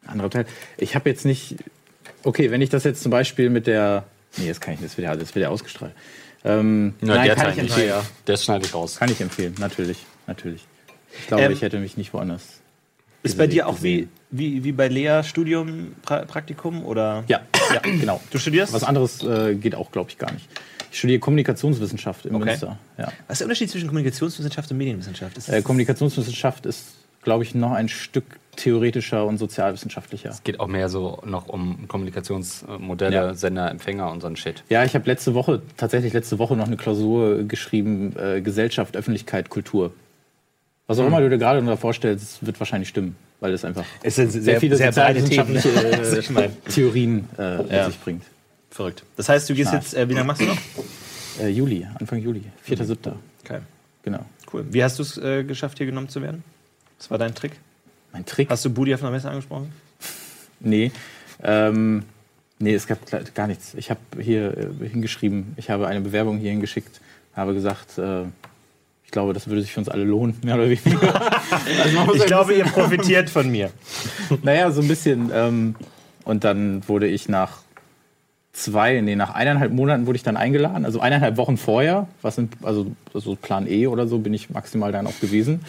Anderer 0.06 0.30
Teil. 0.30 0.46
Ich 0.78 0.96
habe 0.96 1.10
jetzt 1.10 1.26
nicht. 1.26 1.58
Okay, 2.24 2.52
wenn 2.52 2.62
ich 2.62 2.70
das 2.70 2.84
jetzt 2.84 3.02
zum 3.02 3.12
Beispiel 3.12 3.50
mit 3.50 3.68
der. 3.68 4.04
Nee, 4.38 4.48
das 4.48 4.62
kann 4.62 4.74
ich 4.74 4.80
nicht, 4.80 4.92
das 4.92 4.98
wird 4.98 5.06
ja, 5.06 5.16
das 5.16 5.36
wird 5.36 5.44
ja 5.44 5.50
ausgestrahlt. 5.50 5.94
Ähm, 6.44 6.94
nein, 7.02 7.26
der 7.26 7.36
kann 7.36 7.52
ich 7.52 7.58
nicht. 7.58 7.70
empfehlen. 7.72 8.02
Das 8.26 8.44
schneide 8.44 8.66
ich 8.66 8.74
raus. 8.74 8.96
Kann 8.98 9.12
ich 9.12 9.22
empfehlen, 9.22 9.56
natürlich. 9.60 10.06
Natürlich. 10.28 10.66
Ich 11.20 11.28
glaube, 11.28 11.44
Ähm, 11.44 11.52
ich 11.52 11.62
hätte 11.62 11.80
mich 11.80 11.98
nicht 11.98 12.14
woanders. 12.14 12.44
Ist 13.24 13.38
bei 13.38 13.46
dir 13.46 13.68
auch 13.68 13.84
wie, 13.84 14.08
wie, 14.32 14.64
wie 14.64 14.72
bei 14.72 14.88
Lea 14.88 15.22
Studium, 15.24 15.94
pra 16.02 16.26
Praktikum 16.26 16.84
oder? 16.84 17.24
Ja, 17.28 17.42
ja, 17.72 17.80
genau. 17.82 18.20
Du 18.32 18.40
studierst? 18.40 18.74
Was 18.74 18.84
anderes 18.84 19.24
äh, 19.24 19.54
geht 19.54 19.76
auch, 19.76 19.92
glaube 19.92 20.10
ich, 20.10 20.18
gar 20.18 20.32
nicht. 20.32 20.50
Ich 20.92 20.98
studiere 20.98 21.20
Kommunikationswissenschaft 21.20 22.26
in 22.26 22.34
Okay. 22.36 22.46
Münster. 22.46 22.80
Ja. 22.98 23.12
Was 23.28 23.36
ist 23.36 23.40
der 23.42 23.46
Unterschied 23.46 23.70
zwischen 23.70 23.88
Kommunikationswissenschaft 23.88 24.72
und 24.72 24.78
Medienwissenschaft? 24.78 25.48
Äh, 25.50 25.62
Kommunikationswissenschaft 25.62 26.66
ist, 26.66 26.86
glaube 27.22 27.44
ich, 27.44 27.54
noch 27.54 27.72
ein 27.74 27.90
Stück 27.90 28.26
theoretischer 28.56 29.26
und 29.26 29.38
sozialwissenschaftlicher. 29.38 30.30
Es 30.30 30.44
geht 30.44 30.60
auch 30.60 30.68
mehr 30.68 30.90
so 30.90 31.22
noch 31.26 31.48
um 31.48 31.88
Kommunikationsmodelle, 31.88 33.16
Ja. 33.16 33.34
Sender, 33.34 33.70
Empfänger 33.72 34.12
und 34.12 34.22
so 34.22 34.28
ein 34.28 34.36
Shit. 34.36 34.64
Ja, 34.70 34.84
ich 34.84 34.94
habe 34.96 35.06
letzte 35.08 35.34
Woche, 35.34 35.62
tatsächlich 35.78 36.14
letzte 36.14 36.38
Woche 36.40 36.56
noch 36.56 36.68
eine 36.68 36.78
Klausur 36.78 37.44
geschrieben, 37.44 38.16
äh, 38.18 38.42
Gesellschaft, 38.42 38.96
Öffentlichkeit, 38.98 39.50
Kultur. 39.50 39.94
Was 40.88 40.98
Hm. 40.98 41.04
auch 41.06 41.08
immer 41.08 41.22
du 41.22 41.30
dir 41.30 41.38
gerade 41.38 41.60
darunter 41.60 41.78
vorstellst, 41.78 42.46
wird 42.46 42.60
wahrscheinlich 42.60 42.90
stimmen, 42.90 43.16
weil 43.40 43.54
es 43.54 43.64
einfach 43.64 43.86
Es 44.04 44.16
sind 44.16 44.32
sehr, 44.32 44.42
sehr 44.42 44.60
viele 44.60 44.76
sehr 44.76 44.92
sozialwissenschaftliche 44.92 45.70
äh, 45.70 46.50
Theorien 46.70 47.28
äh, 47.38 47.58
mit 47.60 47.72
Ja. 47.72 47.86
sich 47.86 48.00
bringt. 48.00 48.24
verrückt. 48.70 49.04
Das 49.18 49.30
heißt, 49.30 49.50
du 49.50 49.54
gehst 49.54 49.70
Schnarch. 49.70 49.84
jetzt, 49.84 49.94
äh, 49.96 50.08
wie 50.10 50.14
lange 50.14 50.28
machst 50.28 50.42
du 50.42 50.46
noch? 50.48 50.58
Äh, 51.40 51.48
Juli, 51.50 51.88
Anfang 52.00 52.20
Juli, 52.20 52.44
4.7. 52.68 53.14
Okay, 53.44 53.60
Genau. 54.04 54.26
cool. 54.54 54.66
Wie 54.70 54.84
hast 54.84 55.00
du 55.00 55.04
es 55.04 55.18
äh, 55.18 55.44
geschafft, 55.46 55.78
hier 55.78 55.86
genommen 55.88 56.10
zu 56.10 56.22
werden? 56.22 56.44
Was 56.98 57.10
war 57.10 57.18
dein 57.18 57.34
Trick? 57.34 57.54
Mein 58.14 58.26
Trick? 58.26 58.50
Hast 58.50 58.66
du 58.66 58.70
Budi 58.70 58.94
auf 58.94 59.02
einer 59.02 59.12
Messe 59.12 59.30
angesprochen? 59.30 59.72
Nee. 60.64 60.92
Ähm, 61.42 62.04
nee, 62.60 62.76
es 62.76 62.86
gab 62.86 63.00
gar 63.34 63.48
nichts. 63.48 63.74
Ich 63.74 63.90
habe 63.90 64.00
hier 64.20 64.56
äh, 64.56 64.88
hingeschrieben, 64.88 65.54
ich 65.58 65.72
habe 65.72 65.88
eine 65.88 66.02
Bewerbung 66.02 66.38
hier 66.38 66.52
hingeschickt, 66.52 67.02
habe 67.36 67.56
gesagt, 67.56 67.98
äh, 67.98 68.26
ich 69.04 69.10
glaube, 69.12 69.34
das 69.34 69.48
würde 69.48 69.64
sich 69.64 69.74
für 69.74 69.80
uns 69.80 69.90
alle 69.90 70.04
lohnen, 70.04 70.38
mehr 70.44 70.54
oder 70.54 70.70
weniger. 70.70 71.32
Ich 72.14 72.26
glaube, 72.28 72.54
ihr 72.54 72.66
profitiert 72.66 73.32
von 73.32 73.50
mir. 73.50 73.72
naja, 74.44 74.70
so 74.70 74.82
ein 74.82 74.88
bisschen. 74.88 75.32
Ähm, 75.34 75.76
und 76.24 76.44
dann 76.44 76.88
wurde 76.88 77.08
ich 77.08 77.28
nach 77.28 77.58
zwei, 78.54 79.00
nee, 79.02 79.16
nach 79.16 79.34
eineinhalb 79.34 79.72
Monaten 79.72 80.06
wurde 80.06 80.18
ich 80.18 80.24
dann 80.24 80.38
eingeladen, 80.38 80.86
also 80.86 81.00
eineinhalb 81.00 81.38
Wochen 81.38 81.58
vorher, 81.58 82.08
was 82.22 82.36
sind, 82.36 82.54
also 82.64 82.92
so 83.14 83.36
Plan 83.36 83.66
E 83.68 83.88
oder 83.88 84.08
so 84.08 84.20
bin 84.20 84.34
ich 84.34 84.50
maximal 84.50 84.92
dann 84.92 85.08
auch 85.08 85.20
gewesen 85.20 85.62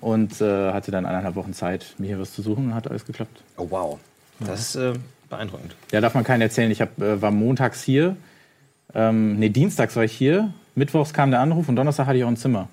und 0.00 0.40
äh, 0.40 0.72
hatte 0.72 0.90
dann 0.90 1.06
eineinhalb 1.06 1.34
Wochen 1.34 1.52
Zeit, 1.52 1.94
mir 1.98 2.06
hier 2.06 2.20
was 2.20 2.32
zu 2.32 2.42
suchen 2.42 2.66
und 2.66 2.74
hat 2.74 2.88
alles 2.88 3.04
geklappt. 3.04 3.42
Oh, 3.56 3.66
wow. 3.70 3.98
Das 4.38 4.60
ist 4.60 4.76
äh, 4.76 4.92
beeindruckend. 5.28 5.74
Ja, 5.92 6.00
darf 6.00 6.14
man 6.14 6.24
keinen 6.24 6.42
erzählen. 6.42 6.70
Ich 6.70 6.80
hab, 6.80 7.00
äh, 7.00 7.20
war 7.20 7.30
montags 7.30 7.82
hier, 7.82 8.16
ähm, 8.94 9.38
nee, 9.38 9.48
dienstags 9.48 9.96
war 9.96 10.04
ich 10.04 10.12
hier, 10.12 10.52
mittwochs 10.74 11.12
kam 11.12 11.30
der 11.30 11.40
Anruf 11.40 11.68
und 11.68 11.76
Donnerstag 11.76 12.06
hatte 12.06 12.18
ich 12.18 12.24
auch 12.24 12.28
ein 12.28 12.36
Zimmer. 12.36 12.68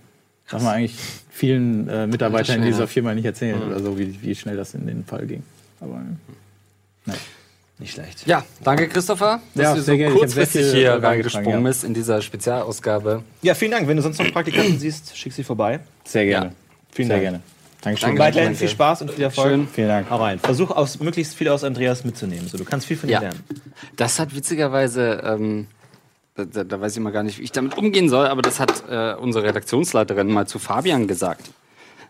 Darf 0.49 0.64
man 0.64 0.76
eigentlich 0.76 0.95
vielen 1.30 1.89
äh, 1.89 2.08
Mitarbeitern 2.08 2.58
in 2.60 2.66
dieser 2.66 2.82
ja. 2.82 2.88
Firma 2.88 3.14
nicht 3.14 3.26
erzählen 3.26 3.62
oder 3.62 3.80
so, 3.80 3.99
wie, 3.99 4.22
wie 4.22 4.34
schnell 4.34 4.55
das 4.55 4.74
in 4.74 4.88
den 4.88 5.03
Fall 5.03 5.26
ging. 5.26 5.43
Aber 5.82 5.95
äh, 5.95 6.16
nein. 7.05 7.18
Nicht 7.80 7.93
schlecht. 7.93 8.25
Ja, 8.25 8.43
danke 8.63 8.88
Christopher, 8.88 9.39
dass 9.53 9.63
Ja, 9.63 9.75
du 9.75 9.82
sehr 9.82 9.93
so 9.93 9.97
gerne. 9.97 10.15
Kurzfristig 10.15 10.71
hier 10.71 10.93
reingesprungen 11.03 11.61
ja. 11.63 11.67
bist 11.67 11.84
in 11.84 11.93
dieser 11.93 12.21
Spezialausgabe. 12.23 13.21
Ja, 13.43 13.53
vielen 13.53 13.71
Dank. 13.71 13.88
Wenn 13.88 13.97
du 13.97 14.01
sonst 14.03 14.17
noch 14.19 14.32
Praktikanten 14.32 14.80
siehst, 14.80 15.15
schick 15.15 15.32
sie 15.34 15.43
vorbei. 15.43 15.80
Sehr 16.03 16.25
gerne. 16.25 16.45
Ja. 16.47 16.51
Vielen 16.91 17.07
Sehr 17.09 17.17
Dank. 17.17 17.23
gerne. 17.23 17.41
Dankeschön. 17.82 18.07
Danke. 18.09 18.21
Weiterhin 18.23 18.55
viel 18.55 18.69
Spaß 18.69 19.03
und 19.03 19.11
viel 19.11 19.23
Erfolg. 19.25 19.47
Schön. 19.49 19.67
Vielen 19.67 19.88
Dank. 19.89 20.09
Hau 20.09 20.17
rein. 20.17 20.39
Versuch 20.39 20.71
aus, 20.71 20.99
möglichst 20.99 21.36
viel 21.36 21.49
aus 21.49 21.63
Andreas 21.63 22.03
mitzunehmen. 22.03 22.47
So, 22.47 22.57
du 22.57 22.65
kannst 22.65 22.88
viel 22.88 22.97
von 22.97 23.09
Ja. 23.09 23.19
ihm 23.19 23.23
lernen. 23.23 23.43
Das 23.95 24.19
hat 24.19 24.36
witzigerweise, 24.36 25.21
ähm, 25.23 25.67
da, 26.36 26.63
da, 26.63 26.82
weiß 26.82 26.93
ich 26.93 26.97
immer 26.97 27.11
gar 27.11 27.21
nicht, 27.21 27.38
wie 27.38 27.43
ich 27.43 27.51
damit 27.51 27.78
umgehen 27.78 28.09
soll, 28.09 28.25
aber 28.25 28.41
das 28.41 28.59
hat 28.59 28.84
äh, 28.89 29.13
unsere 29.13 29.45
Redaktionsleiterin 29.45 30.28
mal 30.32 30.47
zu 30.47 30.57
Fabian 30.57 31.07
gesagt. 31.07 31.51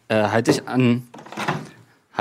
Äh, 0.07 0.15
halte 0.29 0.51
ich 0.51 0.65
an, 0.67 1.03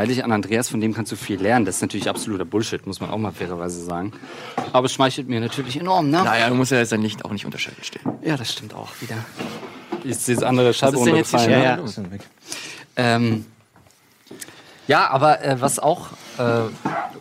ich 0.05 0.23
an 0.23 0.31
Andreas, 0.31 0.69
von 0.69 0.81
dem 0.81 0.93
kannst 0.93 1.11
du 1.11 1.17
viel 1.17 1.41
lernen. 1.41 1.65
Das 1.65 1.77
ist 1.77 1.81
natürlich 1.83 2.09
absoluter 2.09 2.45
Bullshit, 2.45 2.87
muss 2.87 3.01
man 3.01 3.11
auch 3.11 3.17
mal 3.17 3.33
fairerweise 3.33 3.83
sagen. 3.83 4.13
Aber 4.73 4.85
es 4.85 4.93
schmeichelt 4.93 5.29
mir 5.29 5.41
natürlich 5.41 5.81
enorm, 5.81 6.11
ne? 6.11 6.23
Naja, 6.23 6.49
du 6.51 6.55
musst 6.55 6.71
ja 6.71 6.79
jetzt 6.79 6.93
dein 6.93 7.01
Licht 7.01 7.25
auch 7.25 7.31
nicht 7.31 7.47
unter 7.47 7.59
Schatten 7.59 7.83
stehen. 7.83 8.03
Ja, 8.23 8.37
das 8.37 8.53
stimmt 8.53 8.75
auch 8.75 8.91
wieder. 9.01 9.17
Ist 10.05 10.29
dieses 10.29 10.43
andere 10.43 10.75
Scheibe 10.75 10.99
runtergefallen, 10.99 11.51
ne? 11.51 11.61
wieder 11.61 11.77
los? 11.79 12.01
Ähm, 12.97 13.47
ja, 14.87 15.09
aber 15.09 15.43
äh, 15.43 15.61
was 15.61 15.79
auch, 15.79 16.11
äh, 16.39 16.61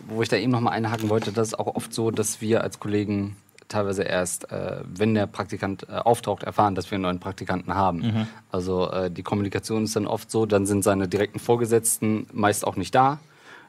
wo 0.08 0.22
ich 0.22 0.28
da 0.28 0.36
eben 0.36 0.52
noch 0.52 0.60
mal 0.60 0.70
einhaken 0.70 1.08
wollte, 1.08 1.32
das 1.32 1.48
ist 1.48 1.58
auch 1.58 1.74
oft 1.74 1.92
so, 1.94 2.10
dass 2.10 2.40
wir 2.40 2.62
als 2.62 2.78
Kollegen 2.78 3.36
teilweise 3.68 4.02
erst, 4.02 4.50
äh, 4.50 4.80
wenn 4.86 5.14
der 5.14 5.26
Praktikant 5.26 5.86
äh, 5.88 5.92
auftaucht, 5.92 6.42
erfahren, 6.42 6.74
dass 6.74 6.90
wir 6.90 6.96
einen 6.96 7.02
neuen 7.02 7.20
Praktikanten 7.20 7.74
haben. 7.74 8.28
Also 8.50 8.90
äh, 8.90 9.10
die 9.10 9.22
Kommunikation 9.22 9.84
ist 9.84 9.96
dann 9.96 10.06
oft 10.06 10.30
so, 10.30 10.46
dann 10.46 10.66
sind 10.66 10.84
seine 10.84 11.08
direkten 11.08 11.38
Vorgesetzten 11.38 12.26
meist 12.32 12.66
auch 12.66 12.76
nicht 12.76 12.94
da. 12.94 13.18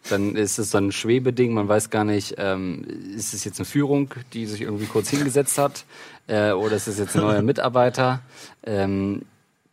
Dann 0.09 0.35
ist 0.35 0.57
es 0.59 0.71
so 0.71 0.77
ein 0.77 0.91
Schwebeding, 0.91 1.53
man 1.53 1.67
weiß 1.67 1.89
gar 1.89 2.03
nicht, 2.05 2.35
ähm, 2.37 2.85
ist 3.15 3.33
es 3.33 3.43
jetzt 3.43 3.59
eine 3.59 3.65
Führung, 3.65 4.13
die 4.33 4.45
sich 4.45 4.61
irgendwie 4.61 4.85
kurz 4.85 5.09
hingesetzt 5.09 5.57
hat, 5.57 5.85
äh, 6.27 6.51
oder 6.51 6.75
ist 6.75 6.87
es 6.87 6.99
jetzt 6.99 7.15
ein 7.15 7.23
neuer 7.23 7.41
Mitarbeiter? 7.43 8.21
Ähm, 8.63 9.23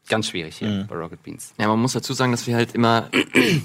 ganz 0.08 0.28
schwierig 0.28 0.56
hier 0.56 0.86
bei 0.88 0.96
Rocket 0.96 1.22
Beans. 1.22 1.52
Ja, 1.58 1.68
man 1.68 1.78
muss 1.78 1.92
dazu 1.92 2.14
sagen, 2.14 2.32
dass 2.32 2.46
wir 2.46 2.56
halt 2.56 2.74
immer 2.74 3.08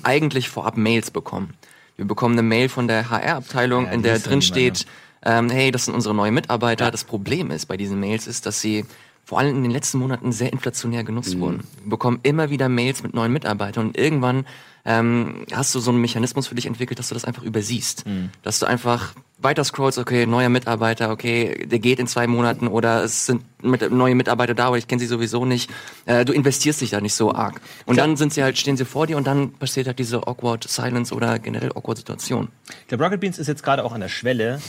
eigentlich 0.03 0.49
vorab 0.49 0.77
Mails 0.77 1.11
bekommen. 1.11 1.53
Wir 1.95 2.05
bekommen 2.05 2.35
eine 2.35 2.43
Mail 2.43 2.69
von 2.69 2.87
der 2.87 3.09
HR-Abteilung, 3.09 3.85
Ja, 3.85 3.91
in 3.91 4.03
der 4.03 4.19
drin 4.19 4.39
niemand, 4.39 4.43
steht, 4.45 4.85
ähm, 5.25 5.49
hey, 5.49 5.71
das 5.71 5.85
sind 5.85 5.93
unsere 5.93 6.15
neuen 6.15 6.33
Mitarbeiter. 6.33 6.91
Das 6.91 7.03
Problem 7.03 7.51
ist 7.51 7.65
bei 7.65 7.77
diesen 7.77 7.99
Mails 7.99 8.27
ist, 8.27 8.45
dass 8.45 8.61
sie 8.61 8.85
vor 9.25 9.37
allem 9.37 9.57
in 9.57 9.63
den 9.63 9.71
letzten 9.71 9.99
Monaten 9.99 10.31
sehr 10.31 10.51
inflationär 10.51 11.03
genutzt 11.03 11.39
wurden. 11.39 11.63
Wir 11.83 11.91
bekommen 11.91 12.19
immer 12.23 12.49
wieder 12.49 12.67
Mails 12.67 13.03
mit 13.03 13.13
neuen 13.13 13.31
Mitarbeitern 13.31 13.87
und 13.87 13.97
irgendwann 13.97 14.45
ähm, 14.85 15.45
hast 15.53 15.75
du 15.75 15.79
so 15.79 15.91
einen 15.91 16.01
Mechanismus 16.01 16.47
für 16.47 16.55
dich 16.55 16.65
entwickelt, 16.65 16.97
dass 16.97 17.09
du 17.09 17.13
das 17.13 17.25
einfach 17.25 17.43
übersiehst. 17.43 18.05
Dass 18.41 18.57
du 18.57 18.65
einfach 18.65 19.13
weiter 19.37 19.63
scrollst, 19.63 19.99
okay, 19.99 20.25
neuer 20.25 20.49
Mitarbeiter, 20.49 21.11
okay, 21.11 21.65
der 21.67 21.77
geht 21.77 21.99
in 21.99 22.07
zwei 22.07 22.25
Monaten 22.25 22.67
oder 22.67 23.03
es 23.03 23.27
sind 23.27 23.43
mit, 23.61 23.91
neue 23.91 24.15
Mitarbeiter 24.15 24.55
da, 24.55 24.67
aber 24.67 24.79
ich 24.79 24.87
kenne 24.87 24.99
sie 24.99 25.05
sowieso 25.05 25.45
nicht. 25.45 25.69
Äh, 26.05 26.25
du 26.25 26.33
investierst 26.33 26.81
dich 26.81 26.89
da 26.89 26.99
nicht 26.99 27.13
so 27.13 27.33
arg. 27.33 27.61
Und 27.85 27.97
dann 27.97 28.17
sind 28.17 28.33
sie 28.33 28.43
halt, 28.43 28.57
stehen 28.57 28.77
sie 28.77 28.85
vor 28.85 29.05
dir 29.05 29.17
und 29.17 29.27
dann 29.27 29.53
passiert 29.53 29.87
halt 29.87 29.99
diese 29.99 30.27
awkward 30.27 30.67
Silence 30.67 31.13
oder 31.13 31.39
generell 31.39 31.71
awkward 31.73 31.99
Situation. 31.99 32.49
Glaube, 32.87 33.03
Rocket 33.03 33.19
Beans 33.21 33.37
ist 33.37 33.47
jetzt 33.47 33.63
gerade 33.63 33.85
auch 33.85 33.93
an 33.93 34.01
der 34.01 34.09
Schwelle, 34.09 34.59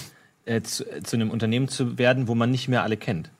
äh, 0.46 0.60
zu, 0.62 0.84
äh, 0.90 1.02
zu 1.02 1.16
einem 1.16 1.30
Unternehmen 1.30 1.68
zu 1.68 1.98
werden, 1.98 2.28
wo 2.28 2.34
man 2.34 2.50
nicht 2.50 2.68
mehr 2.68 2.82
alle 2.82 2.96
kennt. 2.96 3.30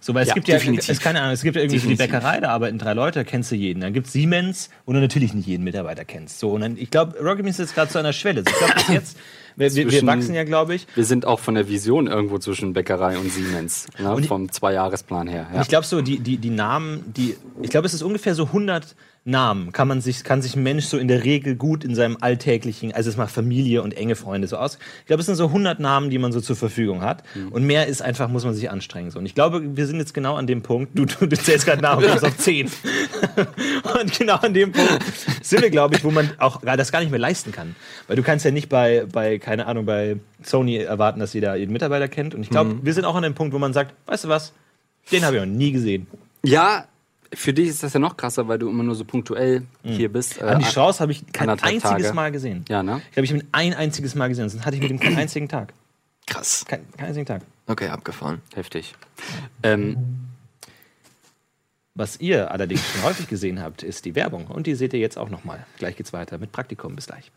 So, 0.00 0.12
weil 0.12 0.22
es 0.24 0.28
Ja, 0.28 0.34
gibt 0.34 0.48
ja, 0.48 0.56
definitiv. 0.56 0.88
es, 0.90 1.00
keine 1.00 1.20
Ahnung, 1.22 1.32
es 1.32 1.42
gibt 1.42 1.56
ja 1.56 1.62
irgendwie 1.62 1.78
so 1.78 1.88
die 1.88 1.96
Definitiv. 1.96 2.20
Bäckerei, 2.20 2.40
da 2.40 2.50
arbeiten 2.50 2.76
drei 2.78 2.92
Leute, 2.92 3.20
da 3.20 3.24
kennst 3.24 3.50
du 3.50 3.54
jeden. 3.56 3.80
Dann 3.80 3.94
gibt 3.94 4.06
es 4.08 4.12
Siemens, 4.12 4.68
wo 4.84 4.92
du 4.92 4.98
natürlich 5.00 5.32
nicht 5.32 5.46
jeden 5.46 5.64
Mitarbeiter 5.64 6.04
kennst. 6.04 6.40
So, 6.40 6.50
und 6.50 6.60
dann, 6.60 6.76
ich 6.76 6.90
glaube, 6.90 7.18
Rocket 7.20 7.42
Beans 7.44 7.58
ist 7.58 7.68
jetzt 7.68 7.74
gerade 7.74 7.90
zu 7.90 7.98
einer 7.98 8.12
Schwelle. 8.12 8.42
Ich 8.46 8.54
glaube, 8.54 8.74
bis 8.74 8.88
jetzt, 8.92 9.16
wir, 9.56 9.70
wir, 9.74 9.84
wir 9.84 9.88
Zwischen- 9.92 10.06
wachsen 10.06 10.34
ja, 10.34 10.44
glaube 10.44 10.74
ich. 10.74 10.86
Wir 10.94 11.04
sind 11.06 11.24
auch 11.24 11.40
von 11.40 11.54
der 11.54 11.68
Vision 11.68 12.06
irgendwo 12.06 12.38
zwischen 12.38 12.74
Bäckerei 12.74 13.16
und 13.16 13.30
Siemens, 13.30 13.86
ne, 13.98 14.12
Und 14.12 14.22
die- 14.22 14.28
vom 14.28 14.50
Zweijahresplan 14.52 15.26
her. 15.26 15.46
Ja. 15.54 15.62
Ich 15.62 15.68
glaube 15.68 15.86
so, 15.86 16.02
die, 16.02 16.18
die, 16.18 16.36
die 16.36 16.50
Namen, 16.50 17.04
die, 17.16 17.36
ich 17.62 17.70
glaube, 17.70 17.86
es 17.86 17.94
ist 17.94 18.02
ungefähr 18.02 18.34
so 18.34 18.44
100 18.46 18.94
Namen, 19.26 19.72
kann 19.72 19.88
man 19.88 20.02
sich, 20.02 20.22
kann 20.22 20.42
sich 20.42 20.54
ein 20.54 20.62
Mensch 20.62 20.84
so 20.84 20.98
in 20.98 21.08
der 21.08 21.24
Regel 21.24 21.56
gut 21.56 21.82
in 21.82 21.94
seinem 21.94 22.18
alltäglichen, 22.20 22.92
also 22.92 23.08
es 23.08 23.16
mal 23.16 23.26
Familie 23.26 23.82
und 23.82 23.96
enge 23.96 24.16
Freunde 24.16 24.46
so 24.48 24.58
aus. 24.58 24.78
Ich 25.00 25.06
glaube, 25.06 25.20
es 25.20 25.26
sind 25.26 25.36
so 25.36 25.46
100 25.46 25.80
Namen, 25.80 26.10
die 26.10 26.18
man 26.18 26.30
so 26.30 26.42
zur 26.42 26.56
Verfügung 26.56 27.00
hat. 27.00 27.22
Und 27.50 27.64
mehr 27.64 27.86
ist 27.86 28.02
einfach, 28.02 28.28
muss 28.28 28.44
man 28.44 28.52
sich 28.52 28.70
anstrengen. 28.70 29.10
So. 29.10 29.18
Und 29.18 29.24
ich 29.24 29.34
glaube, 29.34 29.76
wir 29.76 29.86
sind 29.86 29.98
jetzt 29.98 30.12
genau 30.12 30.34
an 30.34 30.46
dem 30.46 30.60
Punkt, 30.60 30.98
du, 30.98 31.06
du, 31.06 31.26
du 31.26 31.36
zählst 31.38 31.64
gerade 31.64 31.80
nach 31.80 31.96
und 31.96 32.06
kommst 32.06 32.24
auf 32.24 32.36
10. 32.36 32.70
und 34.00 34.18
genau 34.18 34.36
an 34.36 34.52
dem 34.52 34.72
Punkt 34.72 35.02
sind 35.40 35.62
wir, 35.62 35.70
glaube 35.70 35.96
ich, 35.96 36.04
wo 36.04 36.10
man 36.10 36.30
auch 36.38 36.60
das 36.60 36.92
gar 36.92 37.00
nicht 37.00 37.10
mehr 37.10 37.18
leisten 37.18 37.50
kann. 37.50 37.76
Weil 38.06 38.16
du 38.16 38.22
kannst 38.22 38.44
ja 38.44 38.50
nicht 38.50 38.68
bei, 38.68 39.06
bei 39.10 39.38
keine 39.38 39.66
Ahnung, 39.66 39.86
bei 39.86 40.18
Sony 40.42 40.76
erwarten, 40.76 41.20
dass 41.20 41.32
jeder 41.32 41.56
jeden 41.56 41.72
Mitarbeiter 41.72 42.08
kennt. 42.08 42.34
Und 42.34 42.42
ich 42.42 42.50
glaube, 42.50 42.80
wir 42.82 42.92
sind 42.92 43.06
auch 43.06 43.14
an 43.14 43.22
dem 43.22 43.34
Punkt, 43.34 43.54
wo 43.54 43.58
man 43.58 43.72
sagt, 43.72 43.94
weißt 44.04 44.24
du 44.24 44.28
was, 44.28 44.52
den 45.10 45.24
habe 45.24 45.36
ich 45.36 45.42
noch 45.42 45.48
nie 45.48 45.72
gesehen. 45.72 46.06
ja, 46.42 46.86
für 47.34 47.52
dich 47.52 47.68
ist 47.68 47.82
das 47.82 47.92
ja 47.92 48.00
noch 48.00 48.16
krasser, 48.16 48.48
weil 48.48 48.58
du 48.58 48.68
immer 48.68 48.82
nur 48.82 48.94
so 48.94 49.04
punktuell 49.04 49.62
hier 49.82 50.12
bist. 50.12 50.40
Äh, 50.40 50.44
Andi 50.44 50.64
Strauß 50.66 51.00
habe 51.00 51.12
ich 51.12 51.24
kein 51.32 51.48
einziges 51.48 51.82
Tage. 51.82 52.12
Mal 52.12 52.32
gesehen. 52.32 52.64
Ja, 52.68 52.82
ne? 52.82 53.00
Ich 53.06 53.12
glaube, 53.12 53.24
ich 53.24 53.32
habe 53.32 53.42
ihn 53.42 53.48
ein 53.52 53.74
einziges 53.74 54.14
Mal 54.14 54.28
gesehen. 54.28 54.48
Sonst 54.48 54.64
hatte 54.64 54.76
ich 54.76 54.82
mit 54.82 54.90
ihm 54.90 55.00
keinen 55.00 55.16
einzigen 55.16 55.48
Tag. 55.48 55.72
Krass. 56.26 56.64
Kein, 56.66 56.84
keinen 56.96 57.08
einzigen 57.08 57.26
Tag. 57.26 57.42
Okay, 57.66 57.88
abgefahren. 57.88 58.40
Heftig. 58.54 58.94
Ähm, 59.62 59.96
Was 61.94 62.20
ihr 62.20 62.50
allerdings 62.50 62.82
schon 62.90 63.04
häufig 63.04 63.28
gesehen 63.28 63.62
habt, 63.62 63.82
ist 63.82 64.04
die 64.04 64.14
Werbung. 64.14 64.46
Und 64.46 64.66
die 64.66 64.74
seht 64.74 64.92
ihr 64.92 65.00
jetzt 65.00 65.16
auch 65.16 65.30
nochmal. 65.30 65.66
Gleich 65.78 65.96
geht's 65.96 66.12
weiter 66.12 66.38
mit 66.38 66.52
Praktikum. 66.52 66.96
Bis 66.96 67.06
gleich. 67.06 67.30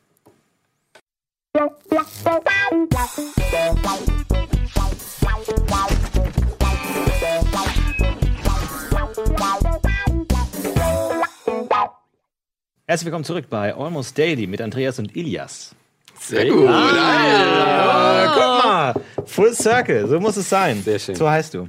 Herzlich 12.86 13.06
willkommen 13.06 13.24
zurück 13.24 13.46
bei 13.50 13.74
Almost 13.74 14.16
Daily 14.16 14.46
mit 14.46 14.62
Andreas 14.62 15.00
und 15.00 15.16
Ilias. 15.16 15.74
Sehr 16.20 16.48
gut. 16.52 16.68
Ah, 16.70 18.28
guck 18.28 18.64
mal. 18.64 18.94
Full 19.26 19.56
Circle, 19.56 20.08
so 20.08 20.20
muss 20.20 20.38
es 20.38 20.48
sein. 20.48 20.84
Sehr 20.84 21.00
schön. 21.00 21.16
So 21.16 21.28
heißt 21.28 21.56
du. 21.56 21.66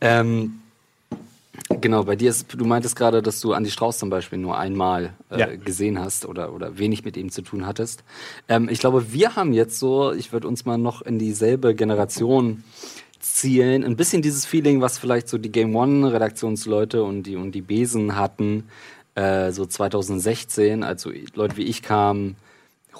ähm, 0.00 0.60
genau, 1.80 2.04
bei 2.04 2.14
dir 2.14 2.30
ist, 2.30 2.46
du 2.54 2.64
meintest 2.64 2.94
gerade, 2.94 3.22
dass 3.22 3.40
du 3.40 3.54
Andi 3.54 3.70
Strauß 3.72 3.98
zum 3.98 4.08
Beispiel 4.10 4.38
nur 4.38 4.56
einmal 4.56 5.14
äh, 5.32 5.40
Ja. 5.40 5.46
gesehen 5.56 5.98
hast 5.98 6.26
oder, 6.26 6.52
oder 6.52 6.78
wenig 6.78 7.04
mit 7.04 7.16
ihm 7.16 7.32
zu 7.32 7.42
tun 7.42 7.66
hattest. 7.66 8.04
Ähm, 8.48 8.68
ich 8.68 8.78
glaube, 8.78 9.12
wir 9.12 9.34
haben 9.34 9.52
jetzt 9.52 9.80
so, 9.80 10.12
ich 10.12 10.32
würde 10.32 10.46
uns 10.46 10.64
mal 10.64 10.78
noch 10.78 11.02
in 11.02 11.18
dieselbe 11.18 11.74
Generation 11.74 12.62
zielen, 13.20 13.84
ein 13.84 13.96
bisschen 13.96 14.22
dieses 14.22 14.46
Feeling, 14.46 14.80
was 14.80 14.98
vielleicht 14.98 15.28
so 15.28 15.38
die 15.38 15.52
Game 15.52 15.74
One 15.74 16.12
Redaktionsleute 16.12 17.02
und 17.02 17.24
die 17.24 17.36
und 17.36 17.52
die 17.52 17.62
Besen 17.62 18.16
hatten, 18.16 18.64
äh, 19.14 19.52
so 19.52 19.66
2016, 19.66 20.84
als 20.84 21.02
so 21.02 21.10
Leute 21.34 21.56
wie 21.56 21.64
ich 21.64 21.82
kamen, 21.82 22.36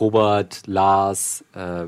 Robert, 0.00 0.62
Lars, 0.66 1.44
äh, 1.54 1.86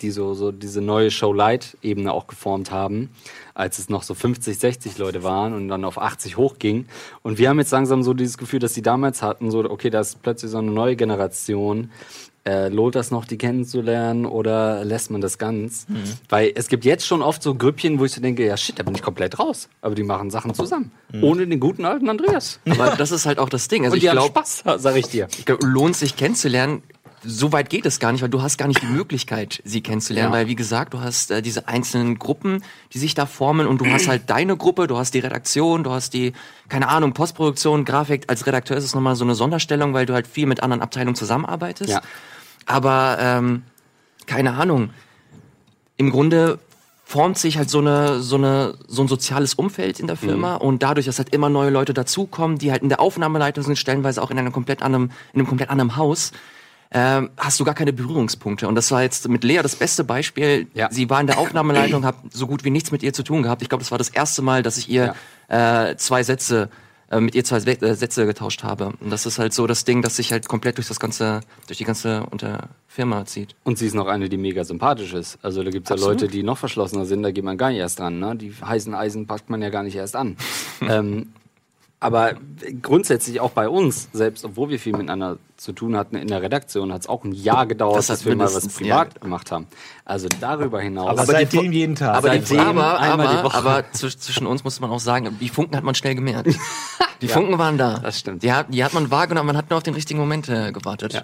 die 0.00 0.10
so, 0.10 0.34
so 0.34 0.50
diese 0.50 0.80
neue 0.80 1.10
Show 1.10 1.32
Light 1.32 1.76
Ebene 1.82 2.12
auch 2.12 2.26
geformt 2.26 2.70
haben, 2.70 3.10
als 3.54 3.78
es 3.78 3.88
noch 3.88 4.02
so 4.02 4.14
50, 4.14 4.58
60 4.58 4.98
Leute 4.98 5.22
waren 5.22 5.52
und 5.52 5.68
dann 5.68 5.84
auf 5.84 5.98
80 5.98 6.36
hochging. 6.36 6.86
Und 7.22 7.38
wir 7.38 7.48
haben 7.48 7.58
jetzt 7.58 7.70
langsam 7.70 8.02
so 8.02 8.14
dieses 8.14 8.38
Gefühl, 8.38 8.58
dass 8.58 8.72
die 8.72 8.82
damals 8.82 9.22
hatten, 9.22 9.50
so, 9.50 9.68
okay, 9.70 9.90
da 9.90 10.00
ist 10.00 10.22
plötzlich 10.22 10.50
so 10.50 10.58
eine 10.58 10.70
neue 10.70 10.96
Generation. 10.96 11.90
Äh, 12.46 12.68
lohnt 12.68 12.94
das 12.94 13.10
noch, 13.10 13.24
die 13.24 13.38
kennenzulernen 13.38 14.26
oder 14.26 14.84
lässt 14.84 15.10
man 15.10 15.22
das 15.22 15.38
ganz? 15.38 15.86
Weil 16.28 16.52
es 16.54 16.68
gibt 16.68 16.84
jetzt 16.84 17.06
schon 17.06 17.22
oft 17.22 17.42
so 17.42 17.54
Grüppchen, 17.54 17.98
wo 17.98 18.04
ich 18.04 18.12
so 18.12 18.20
denke, 18.20 18.44
ja 18.46 18.56
shit, 18.58 18.78
da 18.78 18.82
bin 18.82 18.94
ich 18.94 19.00
komplett 19.00 19.38
raus. 19.38 19.70
Aber 19.80 19.94
die 19.94 20.02
machen 20.02 20.30
Sachen 20.30 20.52
zusammen. 20.52 20.92
Ohne 21.22 21.46
den 21.46 21.58
guten 21.58 21.86
alten 21.86 22.10
Andreas. 22.10 22.60
Aber 22.68 22.96
das 22.98 23.12
ist 23.12 23.24
halt 23.24 23.38
auch 23.38 23.48
das 23.48 23.68
Ding. 23.68 23.84
Also 23.84 23.94
Und 23.94 24.02
ich 24.04 24.10
glaube, 24.10 24.28
Spaß, 24.28 24.64
sag 24.76 24.96
ich 24.96 25.06
dir. 25.06 25.26
ich 25.38 25.46
glaub, 25.46 25.62
lohnt 25.62 25.96
sich 25.96 26.16
kennenzulernen. 26.16 26.82
So 27.26 27.52
weit 27.52 27.70
geht 27.70 27.86
es 27.86 27.98
gar 28.00 28.12
nicht, 28.12 28.22
weil 28.22 28.28
du 28.28 28.42
hast 28.42 28.58
gar 28.58 28.68
nicht 28.68 28.82
die 28.82 28.86
Möglichkeit, 29.00 29.60
sie 29.64 29.80
kennenzulernen, 29.82 30.32
Ja. 30.32 30.38
weil 30.38 30.46
wie 30.48 30.54
gesagt, 30.54 30.94
du 30.94 31.00
hast 31.00 31.30
äh, 31.30 31.42
diese 31.42 31.68
einzelnen 31.68 32.18
Gruppen, 32.18 32.62
die 32.92 32.98
sich 32.98 33.14
da 33.14 33.26
formen 33.26 33.66
und 33.66 33.80
du 33.80 33.86
hast 33.86 34.08
halt 34.08 34.28
deine 34.30 34.56
Gruppe, 34.56 34.86
du 34.86 34.96
hast 34.98 35.14
die 35.14 35.18
Redaktion, 35.20 35.84
du 35.84 35.90
hast 35.90 36.14
die, 36.14 36.32
keine 36.68 36.88
Ahnung, 36.88 37.12
Postproduktion, 37.14 37.84
Grafik. 37.84 38.24
Als 38.28 38.46
Redakteur 38.46 38.76
ist 38.76 38.84
es 38.84 38.94
nochmal 38.94 39.16
so 39.16 39.24
eine 39.24 39.34
Sonderstellung, 39.34 39.94
weil 39.94 40.06
du 40.06 40.14
halt 40.14 40.26
viel 40.26 40.46
mit 40.46 40.62
anderen 40.62 40.82
Abteilungen 40.82 41.14
zusammenarbeitest. 41.16 41.90
Ja. 41.90 42.02
Aber 42.66 43.16
ähm, 43.20 43.62
keine 44.26 44.54
Ahnung. 44.54 44.90
Im 45.96 46.10
Grunde 46.10 46.58
formt 47.06 47.36
sich 47.38 47.58
halt 47.58 47.68
so 47.68 47.78
eine 47.80 48.20
so 48.20 48.36
eine 48.36 48.74
so 48.88 49.02
ein 49.02 49.08
soziales 49.08 49.54
Umfeld 49.54 50.00
in 50.00 50.06
der 50.06 50.16
Firma 50.16 50.54
und 50.56 50.82
dadurch, 50.82 51.04
dass 51.06 51.18
halt 51.18 51.34
immer 51.34 51.50
neue 51.50 51.68
Leute 51.70 51.92
dazukommen, 51.92 52.56
die 52.58 52.72
halt 52.72 52.82
in 52.82 52.88
der 52.88 52.98
Aufnahmeleitung 53.00 53.62
sind, 53.62 53.76
stellenweise 53.78 54.22
auch 54.22 54.30
in 54.30 54.38
einem 54.38 54.52
komplett 54.52 54.82
anderen 54.82 55.12
in 55.34 55.40
einem 55.40 55.46
komplett 55.46 55.68
anderen 55.68 55.96
Haus, 55.96 56.32
ähm, 56.94 57.30
hast 57.36 57.58
du 57.58 57.64
gar 57.64 57.74
keine 57.74 57.92
Berührungspunkte. 57.92 58.68
Und 58.68 58.76
das 58.76 58.90
war 58.92 59.02
jetzt 59.02 59.28
mit 59.28 59.42
Lea 59.42 59.60
das 59.62 59.74
beste 59.74 60.04
Beispiel. 60.04 60.68
Ja. 60.74 60.88
Sie 60.92 61.10
war 61.10 61.20
in 61.20 61.26
der 61.26 61.38
Aufnahmeleitung, 61.38 62.04
habe 62.04 62.18
so 62.30 62.46
gut 62.46 62.64
wie 62.64 62.70
nichts 62.70 62.92
mit 62.92 63.02
ihr 63.02 63.12
zu 63.12 63.24
tun 63.24 63.42
gehabt. 63.42 63.62
Ich 63.62 63.68
glaube, 63.68 63.82
das 63.82 63.90
war 63.90 63.98
das 63.98 64.08
erste 64.08 64.42
Mal, 64.42 64.62
dass 64.62 64.78
ich 64.78 64.88
ihr 64.88 65.14
äh, 65.48 65.96
zwei 65.96 66.22
Sätze 66.22 66.70
äh, 67.10 67.20
mit 67.20 67.34
ihr 67.34 67.44
zwei 67.44 67.58
äh, 67.58 67.94
Sätze 67.94 68.26
getauscht 68.26 68.62
habe. 68.62 68.92
Und 69.00 69.10
das 69.10 69.26
ist 69.26 69.40
halt 69.40 69.52
so 69.52 69.66
das 69.66 69.84
Ding, 69.84 70.02
das 70.02 70.16
sich 70.16 70.30
halt 70.30 70.46
komplett 70.46 70.78
durch 70.78 70.86
das 70.86 71.00
ganze, 71.00 71.40
durch 71.66 71.78
die 71.78 71.84
ganze 71.84 72.24
unter 72.30 72.68
Firma 72.86 73.26
zieht. 73.26 73.56
Und 73.64 73.76
sie 73.76 73.86
ist 73.86 73.94
noch 73.94 74.06
eine, 74.06 74.28
die 74.28 74.36
mega 74.36 74.64
sympathisch 74.64 75.14
ist. 75.14 75.38
Also 75.42 75.64
da 75.64 75.70
gibt's 75.70 75.90
ja 75.90 75.94
Absolut. 75.94 76.20
Leute, 76.20 76.32
die 76.32 76.44
noch 76.44 76.58
verschlossener 76.58 77.06
sind, 77.06 77.24
da 77.24 77.32
geht 77.32 77.44
man 77.44 77.58
gar 77.58 77.70
nicht 77.70 77.78
erst 77.78 77.98
dran. 77.98 78.20
Ne? 78.20 78.36
Die 78.36 78.54
heißen 78.64 78.94
Eisen 78.94 79.26
packt 79.26 79.50
man 79.50 79.60
ja 79.62 79.70
gar 79.70 79.82
nicht 79.82 79.96
erst 79.96 80.14
an. 80.14 80.36
ähm, 80.80 81.32
aber 82.04 82.34
grundsätzlich 82.82 83.40
auch 83.40 83.50
bei 83.52 83.68
uns, 83.68 84.08
selbst 84.12 84.44
obwohl 84.44 84.68
wir 84.68 84.78
viel 84.78 84.92
miteinander 84.92 85.38
zu 85.56 85.72
tun 85.72 85.96
hatten 85.96 86.16
in 86.16 86.28
der 86.28 86.42
Redaktion, 86.42 86.92
hat's 86.92 87.06
auch 87.08 87.24
ein 87.24 87.32
Jahr 87.32 87.66
gedauert, 87.66 87.96
Das 87.96 88.10
hat 88.10 88.18
dass 88.18 88.24
wir 88.26 88.36
mal 88.36 88.52
was 88.52 88.68
privat 88.68 89.20
gemacht 89.20 89.50
haben. 89.50 89.66
Also 90.04 90.28
darüber 90.40 90.80
hinaus. 90.80 91.08
Aber, 91.08 91.22
Aber 91.22 91.32
seitdem 91.32 91.72
jeden 91.72 91.94
Tag. 91.94 92.14
Aber, 92.16 92.30
die, 92.30 92.44
Seitdem 92.44 92.60
aber, 92.78 93.00
einmal 93.00 93.28
die 93.28 93.34
aber, 93.34 93.44
Woche. 93.44 93.56
aber 93.56 93.84
zwisch- 93.92 94.18
zwischen 94.18 94.46
uns 94.46 94.64
muss 94.64 94.78
man 94.80 94.90
auch 94.90 95.00
sagen, 95.00 95.36
die 95.40 95.48
Funken 95.48 95.76
hat 95.76 95.84
man 95.84 95.94
schnell 95.94 96.14
gemerkt. 96.14 96.54
Die 97.22 97.28
Funken 97.28 97.56
waren 97.58 97.78
da. 97.78 98.00
Das 98.00 98.18
stimmt. 98.18 98.42
Die 98.42 98.52
hat, 98.52 98.66
die 98.74 98.84
hat 98.84 98.92
man 98.92 99.10
wahrgenommen, 99.10 99.46
man 99.46 99.56
hat 99.56 99.70
nur 99.70 99.78
auf 99.78 99.82
den 99.82 99.94
richtigen 99.94 100.18
Moment 100.20 100.46
äh, 100.50 100.72
gewartet. 100.72 101.14
Ja. 101.14 101.22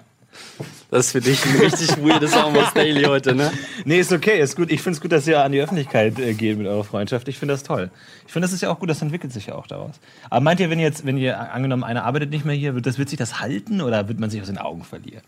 Das 0.91 1.05
ist 1.05 1.11
für 1.13 1.21
dich 1.21 1.43
ein 1.45 1.55
richtig 1.55 1.89
weirdes 2.03 2.33
Almost 2.33 2.75
Daily 2.75 3.03
heute, 3.03 3.33
ne? 3.33 3.51
Nee, 3.85 3.99
ist 3.99 4.11
okay, 4.11 4.41
ist 4.41 4.57
gut. 4.57 4.69
Ich 4.69 4.81
finde 4.81 4.97
es 4.97 5.01
gut, 5.01 5.13
dass 5.13 5.25
ihr 5.25 5.41
an 5.41 5.53
die 5.53 5.61
Öffentlichkeit 5.61 6.19
äh, 6.19 6.33
geht 6.33 6.57
mit 6.57 6.67
eurer 6.67 6.83
Freundschaft. 6.83 7.29
Ich 7.29 7.39
finde 7.39 7.53
das 7.53 7.63
toll. 7.63 7.89
Ich 8.27 8.33
finde, 8.33 8.45
das 8.45 8.53
ist 8.53 8.61
ja 8.61 8.69
auch 8.69 8.77
gut, 8.77 8.89
das 8.89 9.01
entwickelt 9.01 9.31
sich 9.31 9.47
ja 9.47 9.55
auch 9.55 9.67
daraus. 9.67 9.95
Aber 10.29 10.41
meint 10.41 10.59
ihr, 10.59 10.69
wenn 10.69 10.79
jetzt, 10.79 11.05
wenn 11.05 11.17
ihr 11.17 11.53
angenommen, 11.53 11.85
einer 11.85 12.03
arbeitet 12.03 12.29
nicht 12.29 12.43
mehr 12.43 12.55
hier, 12.55 12.75
wird, 12.75 12.85
das, 12.85 12.97
wird 12.97 13.07
sich 13.07 13.17
das 13.17 13.39
halten 13.39 13.79
oder 13.79 14.09
wird 14.09 14.19
man 14.19 14.29
sich 14.29 14.41
aus 14.41 14.47
den 14.47 14.57
Augen 14.57 14.83
verlieren? 14.83 15.23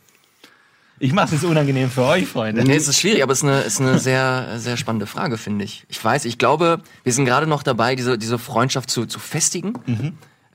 Ich 0.99 1.13
mache 1.13 1.27
es 1.27 1.31
jetzt 1.31 1.45
unangenehm 1.45 1.89
für 1.89 2.03
euch, 2.03 2.27
Freunde. 2.27 2.63
Nee, 2.63 2.75
es 2.75 2.89
ist 2.89 2.99
schwierig, 2.99 3.23
aber 3.23 3.31
es 3.31 3.39
ist 3.39 3.45
eine, 3.45 3.61
ist 3.61 3.81
eine 3.81 3.99
sehr, 3.99 4.59
sehr 4.59 4.75
spannende 4.75 5.07
Frage, 5.07 5.37
finde 5.37 5.63
ich. 5.63 5.85
Ich 5.87 6.03
weiß, 6.03 6.25
ich 6.25 6.37
glaube, 6.37 6.81
wir 7.03 7.13
sind 7.13 7.25
gerade 7.25 7.47
noch 7.47 7.63
dabei, 7.63 7.95
diese, 7.95 8.17
diese 8.17 8.37
Freundschaft 8.37 8.89
zu, 8.89 9.05
zu 9.05 9.19
festigen. 9.19 9.73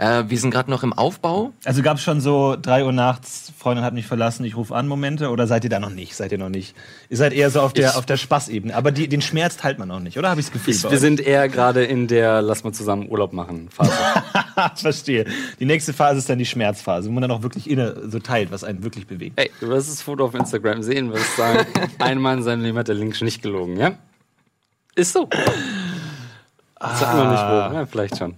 Äh, 0.01 0.25
wir 0.29 0.39
sind 0.39 0.53
gerade 0.53 0.71
noch 0.71 0.85
im 0.85 0.93
Aufbau. 0.93 1.53
Also 1.65 1.83
gab 1.83 1.97
es 1.97 2.05
schon 2.05 2.21
so 2.21 2.55
drei 2.61 2.85
Uhr 2.85 2.93
nachts, 2.93 3.53
Freundin 3.59 3.85
hat 3.85 3.95
mich 3.95 4.07
verlassen, 4.07 4.45
ich 4.45 4.55
rufe 4.57 4.73
an 4.77 4.87
Momente 4.87 5.29
oder 5.31 5.49
seid 5.49 5.65
ihr 5.65 5.71
da 5.71 5.81
noch 5.81 5.91
nicht? 5.91 6.15
Seid 6.15 6.31
ihr 6.31 6.39
noch 6.39 6.49
nicht? 6.51 6.77
Ihr 7.11 7.17
seid 7.17 7.33
eher 7.33 7.51
so 7.51 7.61
auf 7.61 7.73
der, 7.73 7.91
Ich- 7.91 7.97
auf 7.97 8.07
der 8.07 8.17
Spaßebene. 8.17 8.77
Aber 8.77 8.93
die, 8.93 9.09
den 9.09 9.21
Schmerz 9.23 9.57
teilt 9.57 9.81
man 9.81 9.89
noch 9.89 9.99
nicht, 9.99 10.17
oder? 10.17 10.31
Habe 10.31 10.39
ich 10.39 10.47
das 10.47 10.53
Gefühl? 10.53 10.73
Ich, 10.75 10.85
wir 10.85 10.91
euch? 10.93 11.01
sind 11.01 11.19
eher 11.21 11.49
gerade 11.49 11.85
in 11.85 12.07
der 12.07 12.43
Lass 12.43 12.63
mal 12.63 12.73
zusammen 12.73 13.09
Urlaub 13.11 13.33
machen 13.33 13.69
Phase. 13.71 13.91
Verstehe. 14.77 15.25
Die 15.59 15.65
nächste 15.67 15.93
Phase 15.93 16.19
ist 16.19 16.31
dann 16.31 16.39
die 16.39 16.47
Schmerzphase, 16.47 17.09
wo 17.09 17.13
man 17.13 17.23
dann 17.23 17.33
auch 17.33 17.43
wirklich 17.43 17.69
inne 17.69 18.09
so 18.09 18.21
teilt, 18.21 18.53
was 18.53 18.63
einen 18.63 18.85
wirklich 18.85 19.09
bewegt. 19.09 19.39
Ey, 19.41 19.51
du 19.61 19.67
wirst 19.69 19.91
das 19.91 20.01
Foto 20.03 20.27
auf 20.27 20.35
Instagram 20.37 20.83
sehen, 20.85 21.13
wirst 21.13 21.37
sagen, 21.37 21.67
ein 21.99 22.21
Mann 22.21 22.39
in 22.39 22.45
seinem 22.45 22.63
Leben 22.63 22.79
hat 22.79 22.87
der 22.87 22.95
Link 22.95 23.21
nicht 23.21 23.43
gelogen, 23.43 23.77
ja? 23.77 23.93
Ist 24.95 25.13
so. 25.13 25.29
Sag 26.81 27.15
nur 27.17 27.31
nicht 27.33 27.43
wo, 27.43 27.75
ja, 27.75 27.87
vielleicht 27.87 28.17
schon. 28.19 28.35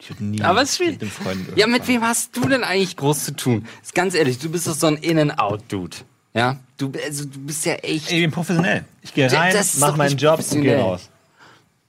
Ich 0.00 0.10
würd 0.10 0.20
nie 0.20 0.42
Aber 0.42 0.62
es 0.62 0.78
mit 0.78 1.00
dem 1.02 1.10
Freund 1.10 1.40
Ja, 1.56 1.66
mit 1.66 1.86
wem 1.88 2.02
hast 2.02 2.36
du 2.36 2.48
denn 2.48 2.62
eigentlich 2.62 2.96
groß 2.96 3.24
zu 3.24 3.36
tun? 3.36 3.66
Ist 3.82 3.94
ganz 3.94 4.14
ehrlich, 4.14 4.38
du 4.38 4.48
bist 4.48 4.66
doch 4.66 4.74
so 4.74 4.86
ein 4.86 4.96
In-and-Out-Dude. 4.96 5.96
Ja? 6.34 6.60
Du, 6.76 6.92
also, 7.04 7.24
du 7.24 7.38
bist 7.40 7.66
ja 7.66 7.74
echt. 7.74 8.10
Ich 8.12 8.20
bin 8.20 8.30
professionell. 8.30 8.84
Ich 9.02 9.12
gehe 9.12 9.30
rein, 9.32 9.54
mach 9.78 9.96
meinen 9.96 10.16
Job 10.16 10.40
und 10.52 10.62
gehe 10.62 10.78
raus. 10.78 11.08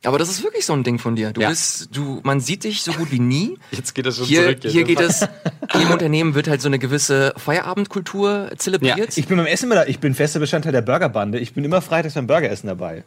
Aber 0.04 0.18
das 0.18 0.30
ist 0.30 0.44
wirklich 0.44 0.66
so 0.66 0.72
ein 0.74 0.84
Ding 0.84 0.98
von 0.98 1.16
dir. 1.18 1.34
Du 1.34 1.42
Ja. 1.42 1.50
bist, 1.50 1.90
du, 1.92 2.22
man 2.24 2.40
sieht 2.40 2.64
dich 2.64 2.82
so 2.84 2.94
gut 2.94 3.12
wie 3.12 3.20
nie. 3.20 3.58
Jetzt 3.72 3.94
geht 3.94 4.06
das 4.06 4.16
schon 4.16 4.26
Hier, 4.26 4.44
zurück. 4.58 4.72
hier 4.72 4.84
geht 4.86 5.02
es, 5.02 5.20
hier 5.74 5.82
im 5.82 5.92
Unternehmen 5.92 6.36
wird 6.36 6.48
halt 6.48 6.62
so 6.62 6.70
eine 6.70 6.80
gewisse 6.80 7.34
Feierabendkultur 7.36 8.52
zelebriert. 8.58 9.18
Ich 9.18 9.28
bin 9.28 9.36
beim 9.38 9.46
Essen 9.46 9.66
immer 9.66 9.76
da, 9.76 9.86
ich 9.86 10.00
bin 10.00 10.16
fester 10.16 10.40
Bestandteil 10.40 10.72
der 10.72 10.82
Burgerbande. 10.82 11.38
Ich 11.40 11.54
bin 11.54 11.66
immer 11.66 11.82
freitags 11.82 12.14
beim 12.14 12.28
Burgeressen 12.28 12.68
dabei. 12.68 13.04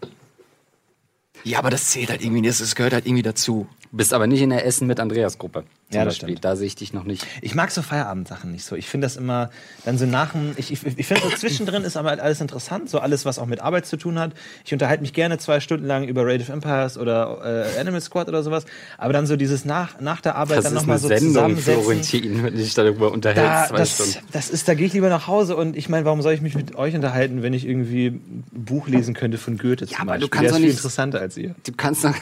Ja, 1.45 1.59
aber 1.59 1.71
das 1.71 1.87
zählt 1.91 2.11
halt 2.11 2.23
irgendwie, 2.23 2.47
das, 2.47 2.59
das 2.59 2.75
gehört 2.75 2.93
halt 2.93 3.07
irgendwie 3.07 3.23
dazu. 3.23 3.67
Bist 3.95 4.15
aber 4.15 4.27
nicht 4.27 4.41
in 4.41 4.49
der 4.49 4.65
Essen 4.65 4.87
mit 4.87 4.99
Andreas 5.01 5.37
Gruppe. 5.37 5.65
Zum 5.91 5.99
Ja, 5.99 6.05
das 6.07 6.15
Beispiel. 6.15 6.29
stimmt. 6.31 6.45
Da 6.47 6.57
sehe 6.57 6.67
ich 6.67 6.75
dich 6.77 6.95
noch 6.95 7.05
nicht. 7.05 7.27
Ich 7.43 7.55
mag 7.55 7.71
so 7.71 7.83
Feierabendsachen 7.83 8.51
nicht 8.51 8.65
so. 8.65 8.75
Ich 8.75 8.89
finde 8.89 9.05
das 9.05 9.19
immer 9.19 9.51
dann 9.85 9.99
so 9.99 10.07
nach 10.07 10.33
dem. 10.33 10.53
Ich, 10.57 10.73
ich, 10.73 10.83
ich 10.99 11.07
finde 11.07 11.23
so 11.25 11.29
zwischendrin 11.37 11.85
ist 11.85 11.99
aber 11.99 12.09
halt 12.09 12.21
alles 12.21 12.41
interessant, 12.41 12.89
so 12.89 13.01
alles, 13.01 13.27
was 13.27 13.39
auch 13.39 13.45
mit 13.45 13.61
Arbeit 13.61 13.85
zu 13.85 13.99
tun 13.99 14.19
hat. 14.19 14.33
Ich 14.65 14.73
unterhalte 14.73 15.03
mich 15.03 15.13
gerne 15.13 15.37
zwei 15.37 15.61
Stunden 15.61 15.85
lang 15.87 16.05
über 16.09 16.25
Rage 16.25 16.41
of 16.41 16.49
Empires 16.49 16.97
oder 16.97 17.67
äh, 17.77 17.79
Animal 17.79 18.01
Squad 18.01 18.29
oder 18.29 18.43
sowas. 18.43 18.65
Aber 18.97 19.13
dann 19.13 19.27
so 19.27 19.37
dieses 19.37 19.67
nach, 19.67 20.01
nach 20.01 20.23
der 20.23 20.37
Arbeit 20.37 20.57
Das 20.59 20.65
dann 20.65 20.75
nochmal 20.75 20.97
so 20.99 21.09
Sendung, 21.09 21.29
zusammensetzen. 21.35 21.83
Florentin, 21.83 22.45
wenn 22.45 22.55
du 22.55 22.61
dich 22.63 22.73
darüber 22.73 23.09
Da, 23.09 23.13
unterhältst, 23.13 23.69
zwei 23.69 23.77
das, 23.77 23.91
Stunden. 23.95 24.27
das 24.33 24.49
ist, 24.49 24.69
da 24.69 24.73
gehe 24.75 24.87
ich 24.87 24.95
lieber 24.95 25.11
nach 25.11 25.27
Hause 25.27 25.55
und 25.55 25.77
ich 25.77 25.91
meine, 25.91 26.07
warum 26.07 26.23
soll 26.23 26.33
ich 26.33 26.41
mich 26.41 26.55
mit 26.55 26.77
euch 26.77 26.95
unterhalten, 26.95 27.43
wenn 27.43 27.53
ich 27.53 27.67
irgendwie 27.69 28.07
ein 28.07 28.45
Buch 28.53 28.89
lesen 28.89 29.13
könnte 29.13 29.37
von 29.37 29.59
Goethe 29.59 29.87
zum 29.87 29.97
aber 29.99 30.19
du 30.19 30.29
Beispiel? 30.29 30.29
kannst 30.31 30.43
Der 30.45 30.49
doch 30.51 30.57
ist 30.57 30.61
viel 30.61 30.67
nicht- 30.69 30.77
interessanter 30.79 31.21
als 31.21 31.37
ihr. 31.37 31.55
Du 31.67 31.73
kannst 31.77 32.05
doch, 32.05 32.15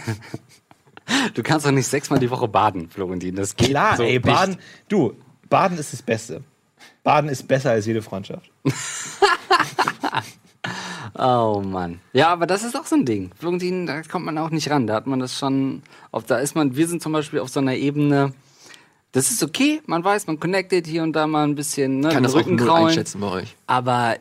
du 1.35 1.43
kannst 1.43 1.67
doch 1.67 1.71
nicht 1.71 1.87
sechsmal 1.87 2.19
die 2.19 2.31
Woche 2.31 2.49
baden, 2.49 2.89
Florentin. 2.91 3.37
Das 3.37 3.57
geht 3.57 3.71
Klar, 3.71 3.97
so 3.97 4.03
ey, 4.03 4.15
nicht. 4.15 4.23
Baden, 4.23 4.57
du, 4.89 5.15
Baden 5.49 5.79
ist 5.79 5.93
das 5.93 6.03
Beste. 6.03 6.43
Baden 7.03 7.31
ist 7.31 7.47
besser 7.49 7.71
als 7.73 7.87
jede 7.87 8.03
Freundschaft. 8.03 8.51
Oh 11.19 11.61
Mann. 11.65 12.01
Ja, 12.13 12.29
aber 12.29 12.47
das 12.47 12.63
ist 12.63 12.77
auch 12.77 12.87
so 12.87 12.95
ein 12.97 13.05
Ding. 13.05 13.31
Florentin, 13.39 13.87
da 13.87 14.03
kommt 14.03 14.25
man 14.25 14.39
auch 14.39 14.51
nicht 14.51 14.71
ran. 14.71 14.87
Da 14.87 14.95
hat 14.95 15.07
man 15.07 15.19
das 15.19 15.37
schon, 15.37 15.83
auf, 16.13 16.25
da 16.25 16.39
ist 16.39 16.55
man, 16.55 16.77
wir 16.77 16.87
sind 16.87 17.03
zum 17.03 17.13
Beispiel 17.13 17.41
auf 17.41 17.49
so 17.49 17.61
einer 17.61 17.75
Ebene, 17.75 18.33
das 19.13 19.31
ist 19.31 19.43
okay, 19.43 19.83
man 19.87 20.05
weiß, 20.05 20.27
man 20.29 20.39
connected 20.39 20.87
hier 20.87 21.03
und 21.03 21.13
da 21.15 21.27
mal 21.27 21.45
ein 21.45 21.57
bisschen, 21.57 22.01
ne, 22.01 22.09
Ich 22.09 22.15
kann 22.15 22.23
das 22.23 22.33
auch 22.35 22.39
Rücken 22.39 22.55
null 22.57 22.67
kraulen, 22.67 22.87
einschätzen 22.89 23.21
bei 23.21 23.27
euch. 23.29 23.57
aber 23.67 24.17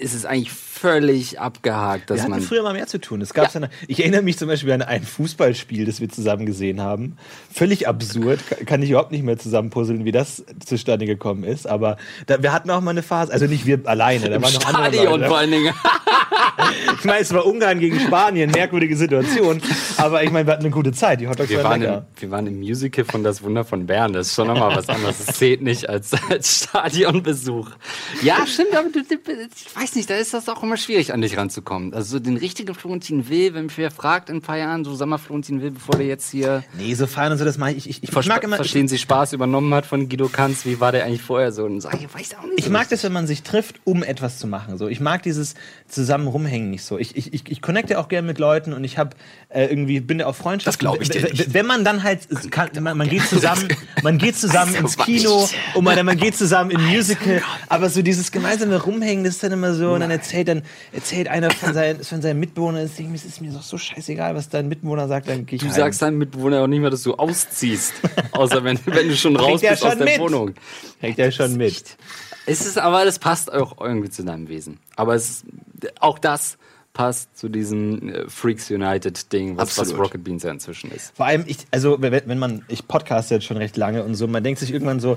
es 0.00 0.14
ist 0.14 0.24
eigentlich 0.24 0.52
völlig 0.52 1.38
abgehakt, 1.40 2.10
dass 2.10 2.18
Wir 2.18 2.22
hatten 2.22 2.30
man 2.30 2.40
früher 2.40 2.62
mal 2.62 2.72
mehr 2.72 2.86
zu 2.86 3.00
tun. 3.00 3.20
Es 3.20 3.34
gab 3.34 3.52
ja. 3.52 3.68
ich 3.88 4.00
erinnere 4.00 4.22
mich 4.22 4.38
zum 4.38 4.48
Beispiel 4.48 4.72
an 4.72 4.82
ein 4.82 5.02
Fußballspiel, 5.02 5.84
das 5.84 6.00
wir 6.00 6.08
zusammen 6.08 6.46
gesehen 6.46 6.80
haben. 6.80 7.16
Völlig 7.52 7.88
absurd, 7.88 8.40
Ka- 8.48 8.64
kann 8.64 8.82
ich 8.82 8.90
überhaupt 8.90 9.12
nicht 9.12 9.24
mehr 9.24 9.38
zusammenpuzzeln, 9.38 10.04
wie 10.04 10.12
das 10.12 10.44
zustande 10.64 11.06
gekommen 11.06 11.44
ist. 11.44 11.66
Aber 11.66 11.96
da, 12.26 12.42
wir 12.42 12.52
hatten 12.52 12.70
auch 12.70 12.80
mal 12.80 12.92
eine 12.92 13.02
Phase, 13.02 13.32
also 13.32 13.46
nicht 13.46 13.66
wir 13.66 13.80
alleine, 13.84 14.28
da 14.28 14.36
im 14.36 14.42
waren 14.42 14.54
noch 14.54 14.64
andere 14.66 14.84
Stadion 14.92 15.12
Leute. 15.20 15.26
vor 15.28 15.38
allen 15.38 15.50
Dingen. 15.50 15.74
Ich 16.98 17.04
meine, 17.04 17.20
es 17.20 17.32
war 17.32 17.46
Ungarn 17.46 17.80
gegen 17.80 17.98
Spanien, 18.00 18.50
merkwürdige 18.50 18.96
Situation. 18.96 19.60
Aber 19.96 20.22
ich 20.22 20.30
meine, 20.30 20.46
wir 20.46 20.52
hatten 20.52 20.64
eine 20.64 20.74
gute 20.74 20.92
Zeit. 20.92 21.20
Die 21.20 21.28
Hotdogs 21.28 21.48
Wir 21.48 21.62
waren 21.64 21.82
waren, 21.82 21.98
im, 21.98 22.20
wir 22.20 22.30
waren 22.30 22.46
im 22.46 22.58
Musical 22.58 23.04
von 23.04 23.24
Das 23.24 23.42
Wunder 23.42 23.64
von 23.64 23.86
Bern. 23.86 24.12
Das 24.12 24.28
ist 24.28 24.34
schon 24.34 24.48
nochmal 24.48 24.76
was 24.76 24.88
anderes. 24.88 25.24
Das 25.24 25.36
zählt 25.36 25.62
nicht 25.62 25.88
als, 25.88 26.12
als 26.30 26.64
Stadionbesuch. 26.64 27.70
Ja, 28.22 28.46
stimmt, 28.46 28.74
aber 28.74 28.88
du, 28.88 29.02
du, 29.02 29.14
ich 29.14 29.76
weiß 29.76 29.94
nicht, 29.96 30.08
da 30.08 30.16
ist 30.16 30.34
das 30.34 30.48
auch 30.48 30.62
immer 30.62 30.76
schwierig, 30.76 31.12
an 31.12 31.20
dich 31.20 31.36
ranzukommen. 31.36 31.94
Also 31.94 32.12
so 32.12 32.18
den 32.18 32.36
richtigen 32.36 32.74
Florentin 32.74 33.28
Will, 33.28 33.54
wenn 33.54 33.66
mich 33.66 33.78
wer 33.78 33.90
fragt 33.90 34.28
in 34.30 34.36
ein 34.36 34.42
paar 34.42 34.58
Jahren, 34.58 34.84
so 34.84 34.94
sag 34.94 35.08
mal 35.08 35.18
Florentin 35.18 35.60
Will, 35.62 35.72
bevor 35.72 35.96
der 35.96 36.06
jetzt 36.06 36.30
hier 36.30 36.64
Nee, 36.78 36.94
so 36.94 37.06
feiern 37.06 37.32
und 37.32 37.38
so, 37.38 37.44
das 37.44 37.58
mache 37.58 37.72
ich. 37.72 37.88
Ich, 37.88 38.02
ich, 38.02 38.16
ich 38.16 38.26
mag 38.26 38.42
immer. 38.44 38.56
Verstehen 38.56 38.88
Sie 38.88 38.98
Spaß 38.98 39.32
übernommen 39.32 39.72
hat 39.74 39.86
von 39.86 40.08
Guido 40.08 40.28
Kanz. 40.28 40.64
Wie 40.64 40.80
war 40.80 40.92
der 40.92 41.04
eigentlich 41.04 41.22
vorher 41.22 41.52
so? 41.52 41.64
Und 41.64 41.80
sag 41.80 41.94
ich, 41.94 42.02
weiß 42.12 42.36
auch 42.38 42.44
nicht. 42.44 42.58
Ich 42.58 42.70
mag 42.70 42.88
das, 42.88 43.02
wenn 43.04 43.12
man 43.12 43.26
sich 43.26 43.42
trifft, 43.42 43.80
um 43.84 44.02
etwas 44.02 44.38
zu 44.38 44.46
machen. 44.46 44.78
So, 44.78 44.88
ich 44.88 45.00
mag 45.00 45.22
dieses 45.22 45.54
zusammen 45.88 46.21
rumhängen 46.26 46.70
nicht 46.70 46.84
so. 46.84 46.98
Ich, 46.98 47.16
ich, 47.16 47.50
ich, 47.50 47.62
connecte 47.62 47.98
auch 47.98 48.08
gerne 48.08 48.26
mit 48.26 48.38
Leuten 48.38 48.72
und 48.72 48.84
ich 48.84 48.98
habe 48.98 49.16
äh, 49.48 49.66
irgendwie 49.66 50.00
bin 50.00 50.22
auf 50.22 50.36
Freundschaft. 50.36 50.66
Das 50.66 50.78
glaub 50.78 51.00
ich 51.00 51.08
dir 51.08 51.22
nicht. 51.22 51.54
Wenn 51.54 51.66
man 51.66 51.84
dann 51.84 52.02
halt 52.02 52.20
kann, 52.50 52.70
man, 52.80 52.96
man 52.96 53.08
geht 53.08 53.22
zusammen, 53.22 53.68
man 54.02 54.18
geht 54.18 54.36
zusammen 54.36 54.74
ins 54.74 54.96
Kino 54.96 55.48
und 55.74 55.84
man, 55.84 56.04
man 56.04 56.16
geht 56.16 56.36
zusammen 56.36 56.70
in 56.70 56.82
Musical, 56.84 57.42
aber 57.68 57.88
so 57.88 58.02
dieses 58.02 58.32
gemeinsame 58.32 58.82
Rumhängen, 58.82 59.24
das 59.24 59.34
ist 59.34 59.42
dann 59.42 59.52
immer 59.52 59.74
so 59.74 59.92
und 59.92 60.00
dann 60.00 60.10
erzählt 60.10 60.48
dann 60.48 60.62
erzählt 60.92 61.28
einer 61.28 61.50
von 61.50 61.74
seinen 61.74 62.02
von 62.02 62.22
seinen 62.22 62.40
Mitbewohnern, 62.40 62.82
das 62.82 62.94
Ding, 62.94 63.12
es 63.14 63.24
ist 63.24 63.40
mir 63.40 63.52
doch 63.52 63.62
so 63.62 63.78
scheißegal, 63.78 64.34
was 64.34 64.48
dein 64.48 64.68
Mitbewohner 64.68 65.08
sagt, 65.08 65.28
dann 65.28 65.46
gehe 65.46 65.56
ich 65.56 65.62
Du 65.62 65.68
heim. 65.68 65.74
sagst 65.74 66.02
deinem 66.02 66.18
Mitbewohner 66.18 66.62
auch 66.62 66.66
nicht 66.66 66.80
mal, 66.80 66.90
dass 66.90 67.02
du 67.02 67.14
ausziehst. 67.14 67.94
Außer 68.32 68.64
wenn, 68.64 68.78
wenn 68.86 69.08
du 69.08 69.16
schon 69.16 69.36
raus 69.42 69.60
bist 69.60 69.82
aus 69.84 69.90
schon 69.90 69.98
der 69.98 70.06
mit. 70.06 70.18
Wohnung. 70.20 70.54
Kriegt 71.00 71.18
er 71.18 71.32
schon 71.32 71.56
mit. 71.56 71.96
Es 72.46 72.66
ist 72.66 72.78
aber, 72.78 73.04
das 73.04 73.18
passt 73.18 73.52
auch 73.52 73.80
irgendwie 73.80 74.10
zu 74.10 74.24
deinem 74.24 74.48
Wesen. 74.48 74.80
Aber 74.96 75.14
es 75.14 75.30
ist, 75.30 75.44
auch 76.00 76.18
das 76.18 76.58
passt 76.92 77.36
zu 77.38 77.48
diesem 77.48 78.08
äh, 78.08 78.28
Freaks 78.28 78.70
United 78.70 79.32
Ding, 79.32 79.56
was, 79.56 79.78
was. 79.78 79.96
Rocket 79.96 80.22
Beans 80.22 80.42
ja 80.42 80.50
inzwischen 80.50 80.90
ist. 80.90 81.16
Vor 81.16 81.26
allem, 81.26 81.44
ich, 81.46 81.58
also 81.70 81.96
wenn, 82.00 82.38
man, 82.38 82.64
ich 82.68 82.86
podcast 82.86 83.30
jetzt 83.30 83.46
schon 83.46 83.56
recht 83.56 83.76
lange 83.76 84.04
und 84.04 84.14
so, 84.14 84.26
man 84.26 84.44
denkt 84.44 84.60
sich 84.60 84.72
irgendwann 84.72 85.00
so, 85.00 85.16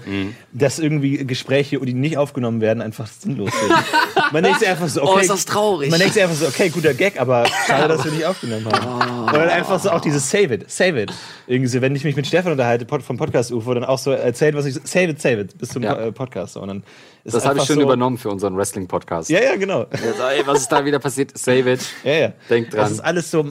dass 0.54 0.80
irgendwie 0.80 1.26
Gespräche, 1.26 1.80
die 1.80 1.94
nicht 1.94 2.18
aufgenommen 2.18 2.62
werden, 2.62 2.82
einfach 2.82 3.08
sinnlos 3.08 3.52
sind. 3.60 3.74
man 4.32 4.44
denkt 4.44 4.60
sich 4.60 4.70
einfach 4.70 4.88
so, 4.88 5.04
okay. 5.04 5.12
Oh, 5.16 5.20
ist 5.20 5.30
das 5.30 5.46
traurig. 5.46 5.92
Man 5.92 6.00
denkt 6.00 6.14
sich 6.14 6.24
einfach 6.24 6.38
so, 6.38 6.48
okay, 6.48 6.70
guter 6.70 6.94
Gag, 6.94 7.20
aber 7.20 7.46
schade, 7.68 7.90
dass 7.90 8.06
wir 8.06 8.12
nicht 8.12 8.26
aufgenommen 8.26 8.66
haben. 8.72 9.24
Oder 9.30 9.52
einfach 9.52 9.80
so 9.80 9.90
auch 9.92 10.02
dieses 10.02 10.30
Save 10.30 10.54
it, 10.54 10.72
save 10.72 11.02
it. 11.02 11.14
Irgendwie 11.48 11.68
so, 11.68 11.82
wenn 11.82 11.96
ich 11.96 12.06
mich 12.06 12.16
mit 12.16 12.26
Stefan 12.26 12.54
unterhalte 12.54 12.86
vom 13.02 13.18
Podcast 13.18 13.52
UFO, 13.52 13.74
dann 13.74 13.84
auch 13.84 14.00
so 14.00 14.12
erzählt, 14.12 14.56
was 14.56 14.66
ich, 14.66 14.76
save 14.86 15.10
it, 15.10 15.22
save 15.22 15.42
it, 15.42 15.58
bis 15.58 15.70
zum 15.70 15.84
Ja. 15.84 15.96
äh, 15.98 16.12
Podcast. 16.12 16.56
Und 16.56 16.68
dann 16.70 16.84
ist 17.26 17.34
Das 17.34 17.46
habe 17.46 17.58
ich 17.58 17.66
schon 17.66 17.78
so, 17.78 17.82
übernommen 17.82 18.18
für 18.20 18.30
unseren 18.30 18.56
Wrestling-Podcast. 18.56 19.30
Ja, 19.32 19.42
ja, 19.42 19.56
genau. 19.56 19.88
Also, 19.90 20.24
ey, 20.24 20.46
was 20.46 20.62
ist 20.62 20.72
da 20.72 20.86
wieder 20.86 21.00
passiert? 21.00 21.36
Save 21.36 21.65
it. 21.68 21.88
Ja, 22.04 22.14
ja. 22.14 22.34
Denk 22.50 22.70
dran. 22.72 22.80
Das 22.80 22.92
ist 22.92 23.00
alles 23.00 23.32
so, 23.32 23.46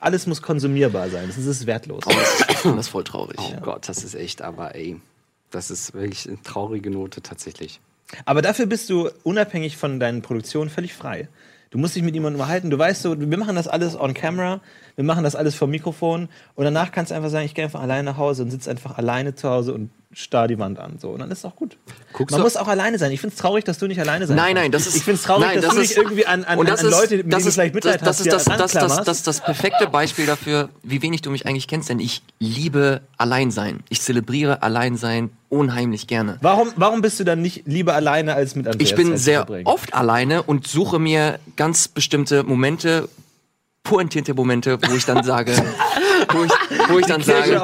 alles 0.00 0.26
muss 0.26 0.42
konsumierbar 0.42 1.10
sein. 1.10 1.26
Das 1.28 1.36
ist, 1.36 1.48
das 1.48 1.56
ist 1.58 1.66
wertlos. 1.66 2.04
Ich 2.48 2.56
finde 2.58 2.76
das 2.78 2.88
voll 2.88 3.04
traurig. 3.04 3.38
Oh 3.38 3.60
Gott, 3.60 3.88
das 3.88 4.04
ist 4.04 4.14
echt, 4.14 4.42
aber 4.42 4.74
ey, 4.74 5.00
das 5.50 5.70
ist 5.70 5.94
wirklich 5.94 6.28
eine 6.28 6.40
traurige 6.42 6.90
Note 6.90 7.22
tatsächlich. 7.22 7.80
Aber 8.24 8.42
dafür 8.42 8.66
bist 8.66 8.90
du 8.90 9.10
unabhängig 9.22 9.76
von 9.76 10.00
deinen 10.00 10.22
Produktionen 10.22 10.70
völlig 10.70 10.94
frei. 10.94 11.28
Du 11.70 11.78
musst 11.78 11.94
dich 11.94 12.02
mit 12.02 12.14
jemandem 12.14 12.40
unterhalten. 12.40 12.70
Du 12.70 12.78
weißt 12.78 13.02
so, 13.02 13.18
wir 13.18 13.38
machen 13.38 13.54
das 13.54 13.68
alles 13.68 13.98
on 13.98 14.12
camera, 14.12 14.60
wir 14.96 15.04
machen 15.04 15.22
das 15.22 15.36
alles 15.36 15.54
vom 15.54 15.70
Mikrofon 15.70 16.28
und 16.56 16.64
danach 16.64 16.90
kannst 16.90 17.12
du 17.12 17.14
einfach 17.14 17.30
sagen, 17.30 17.46
ich 17.46 17.54
gehe 17.54 17.64
einfach 17.64 17.80
alleine 17.80 18.10
nach 18.10 18.16
Hause 18.16 18.42
und 18.42 18.50
sitze 18.50 18.70
einfach 18.70 18.98
alleine 18.98 19.36
zu 19.36 19.48
Hause 19.48 19.72
und 19.74 19.90
starr 20.12 20.48
die 20.48 20.58
Wand 20.58 20.78
an. 20.80 20.98
So. 21.00 21.10
Und 21.10 21.20
dann 21.20 21.30
ist 21.30 21.38
es 21.38 21.44
auch 21.44 21.54
gut. 21.54 21.76
Guckst 22.12 22.32
Man 22.32 22.42
muss 22.42 22.56
auch 22.56 22.66
alleine 22.66 22.98
sein. 22.98 23.12
Ich 23.12 23.20
finde 23.20 23.34
es 23.34 23.40
traurig, 23.40 23.64
dass 23.64 23.78
du 23.78 23.86
nicht 23.86 24.00
alleine 24.00 24.26
sein 24.26 24.36
Nein, 24.36 24.56
nein, 24.56 24.72
das 24.72 24.86
ist. 24.88 24.96
Ich 24.96 25.04
finde 25.04 25.16
es 25.18 25.22
traurig, 25.22 25.46
nein, 25.46 25.56
dass 25.56 25.66
das 25.66 25.74
du 25.74 25.80
nicht 25.80 25.90
ist- 25.92 25.96
irgendwie 25.96 26.26
an, 26.26 26.42
an, 26.44 26.58
das 26.66 26.80
an 26.80 26.86
ist- 26.86 26.92
Leute, 26.92 27.16
mit 27.18 27.26
das 27.26 27.30
denen 27.30 27.42
du 27.44 27.48
ist- 27.48 27.54
vielleicht 27.54 27.74
Mitleid 27.74 28.00
das, 28.02 28.08
hast, 28.18 28.26
das, 28.26 28.36
ist 28.42 28.48
das, 28.48 28.58
das, 28.72 28.72
das, 28.72 29.04
das, 29.04 29.22
das 29.22 29.40
perfekte 29.40 29.86
Beispiel 29.86 30.26
dafür, 30.26 30.68
wie 30.82 31.00
wenig 31.00 31.22
du 31.22 31.30
mich 31.30 31.46
eigentlich 31.46 31.68
kennst, 31.68 31.88
denn 31.90 32.00
ich 32.00 32.22
liebe 32.40 33.02
Alleinsein. 33.18 33.80
Ich 33.88 34.00
zelebriere 34.02 34.62
Alleinsein 34.62 35.30
unheimlich 35.48 36.08
gerne. 36.08 36.38
Warum, 36.42 36.72
warum 36.76 37.02
bist 37.02 37.20
du 37.20 37.24
dann 37.24 37.40
nicht 37.40 37.62
lieber 37.66 37.94
alleine 37.94 38.34
als 38.34 38.56
mit 38.56 38.66
Andreas 38.66 38.90
Ich 38.90 38.96
bin 38.96 39.16
sehr 39.16 39.46
oft 39.64 39.94
alleine 39.94 40.42
und 40.42 40.66
suche 40.66 40.98
mir 40.98 41.38
ganz 41.56 41.86
bestimmte 41.88 42.42
Momente, 42.42 43.08
pointierte 43.84 44.34
Momente, 44.34 44.78
wo 44.88 44.94
ich 44.94 45.04
dann 45.06 45.24
sage, 45.24 45.52
wo 46.32 46.44
ich, 46.44 46.50
wo 46.90 46.98
ich 46.98 47.06
dann 47.06 47.22
sage, 47.22 47.60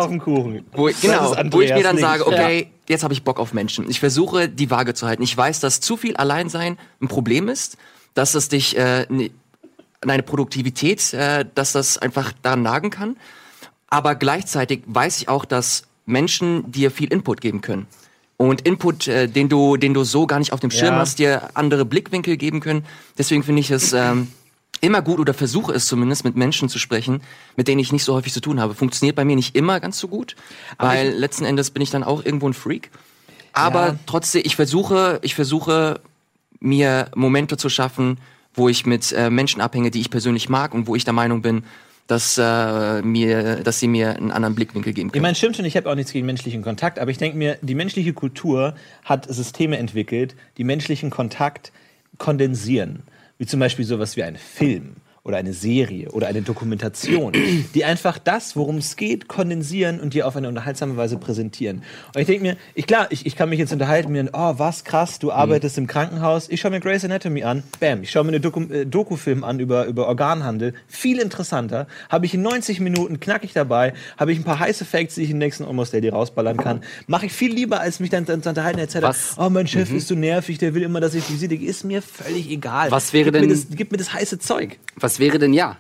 wo 0.73 0.89
ich, 0.89 1.01
genau, 1.01 1.35
wo 1.51 1.61
ich 1.61 1.73
mir 1.73 1.83
dann 1.83 1.99
sage, 1.99 2.27
okay, 2.27 2.71
jetzt 2.89 3.03
habe 3.05 3.15
ich 3.15 3.23
Bock 3.25 3.39
auf 3.39 3.53
Menschen. 3.53 3.89
Ich 3.91 4.01
versuche 4.01 4.49
die 4.49 4.71
Waage 4.71 4.95
zu 4.95 5.07
halten. 5.07 5.23
Ich 5.23 5.37
weiß, 5.37 5.61
dass 5.61 5.81
zu 5.81 5.97
viel 5.97 6.17
Alleinsein 6.17 6.79
ein 7.01 7.09
Problem 7.09 7.49
ist, 7.49 7.77
dass 8.15 8.35
es 8.35 8.49
dich 8.49 8.77
äh, 8.77 9.07
ne- 9.09 9.31
an 10.03 10.11
eine 10.11 10.23
Produktivität, 10.23 11.13
äh, 11.15 11.45
dass 11.55 11.73
das 11.73 11.99
einfach 11.99 12.33
daran 12.43 12.63
nagen 12.63 12.91
kann. 12.91 13.17
Aber 13.89 14.15
gleichzeitig 14.15 14.83
weiß 14.87 15.19
ich 15.21 15.29
auch, 15.29 15.45
dass 15.45 15.85
Menschen 16.05 16.71
dir 16.71 16.91
viel 16.91 17.13
Input 17.13 17.41
geben 17.41 17.61
können. 17.61 17.87
Und 18.37 18.61
Input, 18.63 19.09
äh, 19.09 19.29
den 19.29 19.49
du, 19.49 19.77
den 19.79 19.95
du 19.95 20.05
so 20.05 20.27
gar 20.27 20.39
nicht 20.39 20.53
auf 20.53 20.61
dem 20.61 20.71
Schirm 20.71 20.95
Ja. 20.95 21.01
hast, 21.01 21.19
dir 21.19 21.49
andere 21.55 21.85
Blickwinkel 21.85 22.37
geben 22.37 22.61
können. 22.61 22.85
Deswegen 23.17 23.43
finde 23.43 23.61
ich 23.61 23.71
es 23.71 23.93
ähm, 23.95 24.29
immer 24.81 25.03
gut 25.03 25.19
oder 25.21 25.35
versuche 25.35 25.73
es 25.73 25.87
zumindest 25.87 26.25
mit 26.25 26.37
Menschen 26.37 26.69
zu 26.69 26.79
sprechen, 26.79 27.23
mit 27.57 27.69
denen 27.69 27.81
ich 27.81 27.93
nicht 27.93 28.05
so 28.05 28.15
häufig 28.15 28.33
zu 28.33 28.41
tun 28.41 28.61
habe. 28.61 28.75
Funktioniert 28.75 29.17
bei 29.17 29.25
mir 29.25 29.37
nicht 29.37 29.57
immer 29.57 29.81
ganz 29.81 29.99
so 29.99 30.09
gut, 30.09 30.37
weil 30.79 31.11
letzten 31.11 31.45
Endes 31.45 31.71
bin 31.71 31.83
ich 31.83 31.91
dann 31.91 32.05
auch 32.05 32.25
irgendwo 32.25 32.49
ein 32.49 32.55
Freak. 32.55 32.91
Aber 33.53 33.87
Ja. 33.89 33.99
trotzdem, 34.07 34.43
ich 34.45 34.57
versuche, 34.57 35.19
ich 35.23 35.35
versuche 35.35 36.01
mir 36.61 37.11
Momente 37.15 37.57
zu 37.57 37.69
schaffen, 37.69 38.19
wo 38.55 38.69
ich 38.69 38.87
mit 38.87 39.13
äh, 39.13 39.31
Menschen 39.31 39.61
abhänge, 39.61 39.91
die 39.91 40.01
ich 40.01 40.11
persönlich 40.11 40.49
mag 40.49 40.75
und 40.75 40.87
wo 40.87 40.97
ich 40.97 41.05
der 41.05 41.13
Meinung 41.13 41.43
bin, 41.43 41.65
dass 42.07 42.39
äh, 42.39 43.03
mir, 43.03 43.57
dass 43.65 43.81
sie 43.81 43.89
mir 43.89 44.17
einen 44.17 44.31
anderen 44.31 44.55
Blickwinkel 44.55 44.93
geben 44.93 45.09
Ich 45.09 45.13
können. 45.13 45.23
meine, 45.23 45.35
stimmt 45.35 45.57
schon, 45.57 45.65
ich 45.65 45.77
habe 45.77 45.91
auch 45.91 45.95
nichts 45.97 46.13
gegen 46.13 46.25
menschlichen 46.27 46.63
Kontakt, 46.63 46.99
aber 46.99 47.11
ich 47.11 47.19
denke 47.19 47.37
mir, 47.37 47.59
die 47.63 47.75
menschliche 47.75 48.13
Kultur 48.13 48.75
hat 49.05 49.27
Systeme 49.29 49.77
entwickelt, 49.79 50.37
die 50.57 50.65
menschlichen 50.65 51.11
Kontakt 51.11 51.73
kondensieren. 52.19 53.03
Wie 53.39 53.47
zum 53.47 53.61
Beispiel 53.61 53.85
sowas 53.85 54.17
wie 54.17 54.23
ein 54.23 54.37
Film 54.37 54.97
oder 55.27 55.39
eine 55.39 55.53
Serie 55.53 56.11
oder 56.13 56.29
eine 56.29 56.41
Dokumentation, 56.43 57.33
die 57.75 57.85
einfach 57.85 58.19
das, 58.19 58.55
worum 58.55 58.77
es 58.79 58.95
geht, 58.97 59.27
kondensieren 59.27 59.99
und 60.01 60.15
dir 60.15 60.27
auf 60.27 60.37
eine 60.37 60.49
unterhaltsame 60.49 60.97
Weise 60.97 61.17
präsentieren. 61.19 61.83
Und 62.15 62.21
ich 62.21 62.27
denke 62.27 62.43
mir, 62.43 62.57
ich, 62.75 62.87
klar, 62.87 63.09
ich, 63.11 63.27
ich 63.27 63.35
kann 63.35 63.49
mich 63.49 63.59
jetzt 63.59 63.73
unterhalten 63.73 64.13
mit, 64.13 64.31
oh, 64.33 64.55
was 64.57 64.85
krass, 64.85 65.19
du 65.19 65.33
arbeitest 65.33 65.79
im 65.79 65.87
Krankenhaus, 65.89 66.49
ich 66.49 66.61
schaue 66.61 66.71
mir 66.71 66.81
Grey's 66.81 67.05
Anatomy 67.05 67.43
an, 67.43 67.65
bam, 67.81 68.03
ich 68.03 68.11
schaue 68.11 68.23
mir 68.25 68.29
eine 68.31 68.41
Doku, 68.41 68.63
äh, 68.73 68.87
Dokufilm 68.87 69.43
an 69.43 69.59
über, 69.59 69.87
über 69.87 70.07
Organhandel, 70.07 70.75
viel 70.87 71.19
interessanter, 71.19 71.89
habe 72.09 72.27
ich 72.27 72.35
in 72.35 72.43
90 72.43 72.79
Minuten 72.81 73.19
knackig 73.19 73.53
dabei, 73.53 73.95
habe 74.17 74.33
ich 74.33 74.39
ein 74.39 74.45
paar 74.45 74.61
heiße 74.61 74.85
Facts, 74.85 75.17
die 75.17 75.23
ich 75.23 75.31
im 75.31 75.39
nächsten 75.39 75.65
Almost 75.65 75.93
Daily 75.93 76.09
rausballern 76.09 76.57
kann, 76.57 76.83
mache 77.09 77.27
ich 77.27 77.33
viel 77.33 77.53
lieber, 77.53 77.81
als 77.81 77.99
mich 78.01 78.11
dann, 78.11 78.27
zu 78.27 78.33
unterhalten, 78.33 78.79
etc. 78.79 78.97
Was- 79.03 79.35
Oh, 79.39 79.51
mein 79.51 79.67
Chef 79.67 79.93
ist 79.93 80.07
so 80.09 80.15
nervig, 80.15 80.59
der 80.59 80.75
will 80.75 80.83
immer, 80.83 81.01
dass 81.01 81.15
ich 81.15 81.29
Visite, 81.29 81.55
ist 81.57 81.85
mir 81.85 82.01
völlig 82.01 82.49
egal. 82.51 82.91
Was 82.93 83.13
wäre 83.13 83.25
gib 83.27 83.35
denn- 83.35 83.43
Mir 83.49 83.49
das, 83.55 83.67
gib 83.71 83.91
mir 83.93 83.99
das 83.99 84.13
heiße 84.13 84.39
Zeug. 84.39 84.79
Was 84.97 85.16
wäre 85.19 85.39
denn 85.39 85.53
ja? 85.53 85.77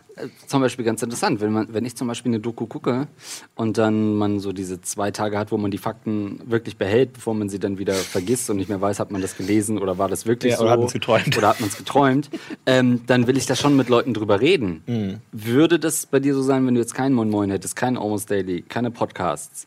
Zum 0.46 0.62
Beispiel 0.62 0.82
ganz 0.84 1.02
interessant, 1.02 1.42
wenn 1.42 1.52
man, 1.52 1.68
wenn 1.74 1.84
ich 1.84 1.94
zum 1.94 2.08
Beispiel 2.08 2.30
eine 2.30 2.40
Doku 2.40 2.64
gucke 2.66 3.06
und 3.54 3.76
dann 3.76 4.14
man 4.14 4.40
so 4.40 4.52
diese 4.54 4.80
zwei 4.80 5.10
Tage 5.10 5.36
hat, 5.38 5.52
wo 5.52 5.58
man 5.58 5.70
die 5.70 5.76
Fakten 5.76 6.40
wirklich 6.46 6.78
behält, 6.78 7.12
bevor 7.12 7.34
man 7.34 7.50
sie 7.50 7.58
dann 7.58 7.78
wieder 7.78 7.92
vergisst 7.92 8.48
und 8.48 8.56
nicht 8.56 8.70
mehr 8.70 8.80
weiß, 8.80 8.98
hat 8.98 9.10
man 9.10 9.20
das 9.20 9.36
gelesen 9.36 9.76
oder 9.78 9.98
war 9.98 10.08
das 10.08 10.24
wirklich 10.24 10.52
Ja, 10.52 10.56
so 10.58 10.62
oder 10.64 10.72
hat 10.72 10.80
man's 10.80 10.92
geträumt. 10.94 11.36
oder 11.36 11.48
hat 11.48 11.60
man 11.60 11.68
es 11.68 11.76
geträumt, 11.76 12.30
ähm, 12.64 13.02
dann 13.06 13.26
will 13.26 13.36
ich 13.36 13.44
da 13.44 13.54
schon 13.56 13.76
mit 13.76 13.90
Leuten 13.90 14.14
drüber 14.14 14.40
reden. 14.40 14.82
Mhm. 14.86 15.16
Würde 15.32 15.78
das 15.78 16.06
bei 16.06 16.18
dir 16.18 16.34
so 16.34 16.40
sein, 16.42 16.66
wenn 16.66 16.74
du 16.74 16.80
jetzt 16.80 16.94
keinen 16.94 17.14
Moin 17.14 17.28
Moin 17.28 17.50
hättest, 17.50 17.76
keinen 17.76 17.98
Almost 17.98 18.30
Daily, 18.30 18.62
keine 18.62 18.90
Podcasts? 18.90 19.66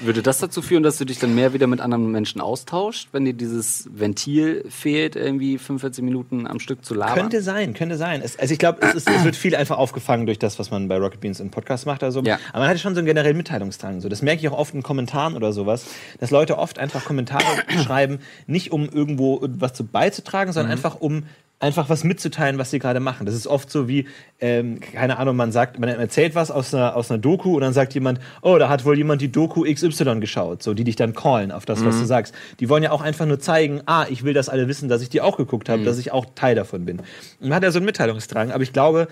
Würde 0.00 0.22
das 0.22 0.38
dazu 0.38 0.62
führen, 0.62 0.82
dass 0.82 0.96
du 0.96 1.04
dich 1.04 1.18
dann 1.18 1.34
mehr 1.34 1.52
wieder 1.52 1.66
mit 1.66 1.82
anderen 1.82 2.10
Menschen 2.10 2.40
austauscht, 2.40 3.08
wenn 3.12 3.26
dir 3.26 3.34
dieses 3.34 3.90
Ventil 3.92 4.64
fehlt, 4.70 5.16
irgendwie 5.16 5.58
45 5.58 6.02
Minuten 6.02 6.46
am 6.46 6.60
Stück 6.60 6.82
zu 6.82 6.94
labern? 6.94 7.14
Könnte 7.14 7.42
sein, 7.42 7.74
könnte 7.74 7.98
sein. 7.98 8.22
Es, 8.24 8.38
also 8.38 8.54
ich 8.54 8.58
glaube, 8.58 8.80
es, 8.80 9.06
es 9.06 9.24
wird 9.24 9.36
viel 9.36 9.54
einfach 9.54 9.76
aufgefangen 9.76 10.24
durch 10.24 10.38
das, 10.38 10.58
was 10.58 10.70
man 10.70 10.88
bei 10.88 10.96
Rocket 10.96 11.20
Beans 11.20 11.40
im 11.40 11.50
Podcast 11.50 11.84
macht. 11.84 12.02
Also. 12.02 12.22
Ja. 12.22 12.38
Aber 12.52 12.60
man 12.60 12.68
hat 12.70 12.80
schon 12.80 12.94
so 12.94 13.00
einen 13.00 13.06
generellen 13.06 13.36
Mitteilungsdrang. 13.36 14.00
So. 14.00 14.08
Das 14.08 14.22
merke 14.22 14.40
ich 14.40 14.48
auch 14.48 14.58
oft 14.58 14.72
in 14.72 14.82
Kommentaren 14.82 15.36
oder 15.36 15.52
sowas, 15.52 15.84
dass 16.18 16.30
Leute 16.30 16.56
oft 16.56 16.78
einfach 16.78 17.04
Kommentare 17.04 17.44
schreiben, 17.84 18.20
nicht 18.46 18.72
um 18.72 18.88
irgendwo 18.88 19.40
was 19.42 19.74
zu 19.74 19.84
beizutragen, 19.84 20.54
sondern 20.54 20.72
einfach 20.72 21.00
um 21.00 21.24
einfach 21.62 21.88
was 21.88 22.02
mitzuteilen, 22.02 22.58
was 22.58 22.70
sie 22.70 22.80
gerade 22.80 22.98
machen. 22.98 23.24
Das 23.24 23.34
ist 23.34 23.46
oft 23.46 23.70
so 23.70 23.86
wie, 23.86 24.06
ähm, 24.40 24.80
keine 24.80 25.18
Ahnung, 25.18 25.36
man 25.36 25.52
sagt, 25.52 25.78
man 25.78 25.88
erzählt 25.88 26.34
was 26.34 26.50
aus 26.50 26.74
einer, 26.74 26.96
aus 26.96 27.10
einer 27.10 27.18
Doku 27.18 27.54
und 27.54 27.60
dann 27.60 27.72
sagt 27.72 27.94
jemand, 27.94 28.20
oh, 28.42 28.58
da 28.58 28.68
hat 28.68 28.84
wohl 28.84 28.98
jemand 28.98 29.22
die 29.22 29.30
Doku 29.30 29.62
XY 29.62 30.18
geschaut, 30.18 30.62
so, 30.62 30.74
die 30.74 30.82
dich 30.82 30.96
dann 30.96 31.14
callen 31.14 31.52
auf 31.52 31.64
das, 31.64 31.84
was 31.84 31.98
du 31.98 32.04
sagst. 32.04 32.34
Die 32.58 32.68
wollen 32.68 32.82
ja 32.82 32.90
auch 32.90 33.00
einfach 33.00 33.26
nur 33.26 33.38
zeigen, 33.38 33.80
ah, 33.86 34.06
ich 34.10 34.24
will, 34.24 34.34
dass 34.34 34.48
alle 34.48 34.66
wissen, 34.66 34.88
dass 34.88 35.02
ich 35.02 35.08
die 35.08 35.20
auch 35.20 35.36
geguckt 35.36 35.68
habe, 35.68 35.84
dass 35.84 35.98
ich 35.98 36.10
auch 36.10 36.26
Teil 36.34 36.56
davon 36.56 36.84
bin. 36.84 37.00
Man 37.40 37.54
hat 37.54 37.62
ja 37.62 37.70
so 37.70 37.78
einen 37.78 37.86
Mitteilungsdrang, 37.86 38.50
aber 38.50 38.64
ich 38.64 38.72
glaube, 38.72 39.06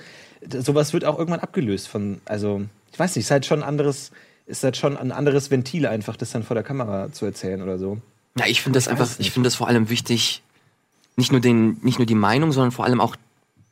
sowas 0.49 0.93
wird 0.93 1.05
auch 1.05 1.19
irgendwann 1.19 1.41
abgelöst 1.41 1.87
von, 1.87 2.21
also, 2.25 2.63
ich 2.93 2.99
weiß 2.99 3.15
nicht, 3.15 3.27
ist 3.27 3.31
halt 3.31 3.47
schon 3.47 3.63
ein 3.63 3.69
anderes, 3.69 4.11
ist 4.47 4.65
halt 4.65 4.77
schon 4.77 4.97
ein 4.97 5.13
anderes 5.13 5.53
Ventil 5.53 5.87
einfach, 5.87 6.17
das 6.17 6.33
dann 6.33 6.43
vor 6.43 6.55
der 6.55 6.65
Kamera 6.65 7.13
zu 7.13 7.27
erzählen 7.27 7.63
oder 7.63 7.79
so. 7.79 7.99
Ja, 8.37 8.47
ich 8.47 8.61
finde 8.61 8.77
das 8.77 8.89
einfach, 8.89 9.05
es 9.05 9.21
ich 9.21 9.31
finde 9.31 9.47
das 9.47 9.55
vor 9.55 9.69
allem 9.69 9.89
wichtig, 9.89 10.43
nicht 11.17 11.33
nur 11.33 11.41
den, 11.41 11.79
nicht 11.83 11.99
nur 11.99 12.07
die 12.07 12.15
Meinung, 12.15 12.53
sondern 12.53 12.73
vor 12.73 12.85
allem 12.85 13.01
auch 13.01 13.17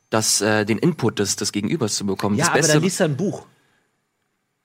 das, 0.09 0.41
äh, 0.41 0.65
den 0.65 0.77
Input 0.79 1.19
des, 1.19 1.35
des 1.35 1.51
Gegenübers 1.51 1.95
zu 1.95 2.05
bekommen. 2.05 2.35
Ja, 2.35 2.45
das 2.45 2.49
aber 2.49 2.57
Beste, 2.59 2.73
dann 2.73 2.83
liest 2.83 2.99
er 2.99 3.05
ein 3.07 3.17
Buch. 3.17 3.45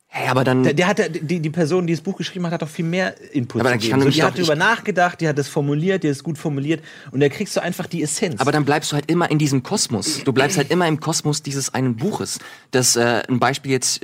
hey, 0.06 0.28
aber 0.28 0.44
dann, 0.44 0.62
Der, 0.62 0.74
der 0.74 0.86
hat, 0.86 1.00
die, 1.20 1.40
die 1.40 1.50
Person, 1.50 1.86
die 1.86 1.92
das 1.92 2.00
Buch 2.02 2.16
geschrieben 2.16 2.46
hat, 2.46 2.52
hat 2.52 2.62
doch 2.62 2.68
viel 2.68 2.84
mehr 2.84 3.14
Input 3.32 3.60
Aber 3.60 3.70
dann 3.70 3.78
geben. 3.78 3.90
kann 3.90 4.00
So, 4.02 4.08
die 4.10 4.22
hat 4.22 4.38
darüber 4.38 4.54
nachgedacht, 4.56 5.20
die 5.20 5.28
hat 5.28 5.36
das 5.36 5.48
formuliert, 5.48 6.02
die 6.02 6.08
hat 6.08 6.16
es 6.16 6.22
gut 6.24 6.38
formuliert 6.38 6.82
und 7.10 7.20
da 7.20 7.28
kriegst 7.28 7.56
du 7.56 7.60
einfach 7.62 7.86
die 7.86 8.02
Essenz. 8.02 8.40
aber 8.40 8.52
dann 8.52 8.64
bleibst 8.64 8.92
du 8.92 8.94
halt 8.96 9.10
immer 9.10 9.30
in 9.30 9.38
diesem 9.38 9.62
Kosmos. 9.62 10.22
Du 10.24 10.32
bleibst 10.32 10.56
halt 10.56 10.70
immer 10.70 10.86
im 10.86 11.00
Kosmos 11.00 11.42
dieses 11.42 11.74
einen 11.74 11.96
Buches. 11.96 12.38
Das, 12.70 12.96
äh, 12.96 13.22
ein 13.28 13.38
Beispiel 13.40 13.72
jetzt, 13.72 14.00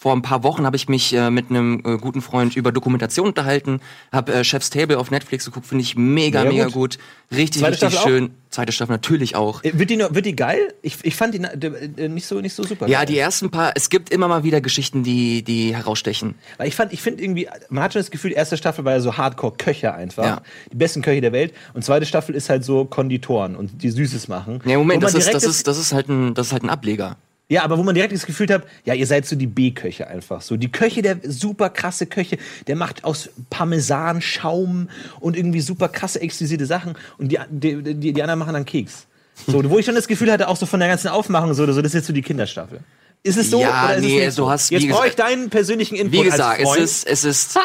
vor 0.00 0.14
ein 0.14 0.22
paar 0.22 0.42
Wochen 0.44 0.64
habe 0.64 0.76
ich 0.76 0.88
mich 0.88 1.12
äh, 1.12 1.28
mit 1.28 1.50
einem 1.50 1.82
äh, 1.84 1.98
guten 1.98 2.22
Freund 2.22 2.56
über 2.56 2.72
Dokumentation 2.72 3.26
unterhalten, 3.26 3.80
habe 4.10 4.32
äh, 4.32 4.44
Chef's 4.44 4.70
Table 4.70 4.96
auf 4.96 5.10
Netflix 5.10 5.44
geguckt, 5.44 5.66
finde 5.66 5.82
ich 5.82 5.94
mega, 5.94 6.40
Mega 6.40 6.52
mega 6.52 6.64
gut. 6.64 6.72
gut. 6.72 6.98
Richtig, 7.30 7.60
Zweite 7.60 7.72
richtig 7.72 7.90
Staffel 7.90 7.98
auch? 7.98 8.08
schön. 8.08 8.30
Zweite 8.48 8.72
Staffel 8.72 8.92
natürlich 8.92 9.36
auch. 9.36 9.62
Äh, 9.62 9.78
wird, 9.78 9.90
die 9.90 9.98
noch, 9.98 10.14
wird 10.14 10.24
die 10.24 10.34
geil? 10.34 10.72
Ich, 10.80 10.96
ich 11.02 11.14
fand 11.14 11.34
die 11.34 11.42
äh, 11.42 12.08
nicht 12.08 12.24
so, 12.24 12.40
nicht 12.40 12.54
so 12.54 12.62
super. 12.62 12.88
Ja, 12.88 13.00
geil. 13.00 13.08
die 13.08 13.18
ersten 13.18 13.50
paar, 13.50 13.72
es 13.74 13.90
gibt 13.90 14.08
immer 14.08 14.26
mal 14.26 14.42
wieder 14.42 14.62
Geschichten, 14.62 15.02
die, 15.02 15.42
die 15.42 15.76
herausstechen. 15.76 16.34
Weil 16.56 16.68
ich 16.68 16.74
fand, 16.74 16.94
ich 16.94 17.02
finde 17.02 17.22
irgendwie, 17.22 17.46
man 17.68 17.84
hat 17.84 17.92
schon 17.92 18.00
das 18.00 18.10
Gefühl, 18.10 18.32
erste 18.32 18.56
Staffel 18.56 18.86
war 18.86 18.92
ja 18.92 19.00
so 19.00 19.18
Hardcore-Köche 19.18 19.92
einfach. 19.92 20.24
Ja. 20.24 20.42
Die 20.72 20.76
besten 20.76 21.02
Köche 21.02 21.20
der 21.20 21.32
Welt. 21.32 21.52
Und 21.74 21.84
zweite 21.84 22.06
Staffel 22.06 22.34
ist 22.34 22.48
halt 22.48 22.64
so 22.64 22.86
Konditoren 22.86 23.54
und 23.54 23.82
die 23.82 23.90
Süßes 23.90 24.28
machen. 24.28 24.62
Ja, 24.64 24.78
Moment, 24.78 25.02
das 25.02 25.12
ist, 25.12 25.34
das, 25.34 25.44
ist, 25.44 25.66
das, 25.66 25.76
ist 25.76 25.92
halt 25.92 26.08
ein, 26.08 26.32
das 26.32 26.46
ist 26.46 26.52
halt 26.54 26.62
ein 26.62 26.70
Ableger. 26.70 27.18
Ja, 27.50 27.64
aber 27.64 27.76
wo 27.76 27.82
man 27.82 27.96
direkt 27.96 28.14
das 28.14 28.24
Gefühl 28.26 28.46
hat, 28.48 28.62
ja, 28.84 28.94
ihr 28.94 29.06
seid 29.08 29.26
so 29.26 29.34
die 29.34 29.48
B-Köche 29.48 30.06
einfach. 30.06 30.40
So 30.40 30.56
die 30.56 30.70
Köche, 30.70 31.02
der 31.02 31.18
super 31.24 31.68
krasse 31.68 32.06
Köche, 32.06 32.38
der 32.68 32.76
macht 32.76 33.02
aus 33.02 33.28
Parmesan 33.50 34.22
Schaum 34.22 34.88
und 35.18 35.36
irgendwie 35.36 35.60
super 35.60 35.88
krasse 35.88 36.20
exquisite 36.20 36.64
Sachen 36.64 36.94
und 37.18 37.32
die, 37.32 37.40
die, 37.50 37.82
die, 37.94 38.12
die 38.12 38.22
anderen 38.22 38.38
machen 38.38 38.54
dann 38.54 38.64
Keks. 38.64 39.06
So, 39.48 39.68
wo 39.68 39.78
ich 39.78 39.84
schon 39.84 39.96
das 39.96 40.06
Gefühl 40.06 40.30
hatte, 40.30 40.46
auch 40.46 40.56
so 40.56 40.64
von 40.64 40.78
der 40.78 40.88
ganzen 40.88 41.08
Aufmachung, 41.08 41.52
so, 41.54 41.66
so 41.72 41.82
das 41.82 41.86
ist 41.90 41.94
jetzt 41.94 42.06
so 42.06 42.12
die 42.12 42.22
Kinderstaffel. 42.22 42.80
Ist 43.22 43.36
es 43.36 43.50
so? 43.50 43.60
Ja, 43.60 43.86
oder 43.86 43.96
ist 43.96 44.00
nee, 44.02 44.06
es 44.06 44.26
nicht 44.26 44.38
du 44.38 44.42
so? 44.44 44.50
hast- 44.50 44.70
Jetzt 44.70 44.88
brauche 44.88 45.08
ich 45.08 45.16
deinen 45.16 45.50
persönlichen 45.50 45.96
Input 45.96 46.12
Wie 46.20 46.30
gesagt, 46.30 46.60
als 46.64 46.76
es 46.76 47.04
ist, 47.04 47.06
es 47.06 47.24
ist, 47.24 47.58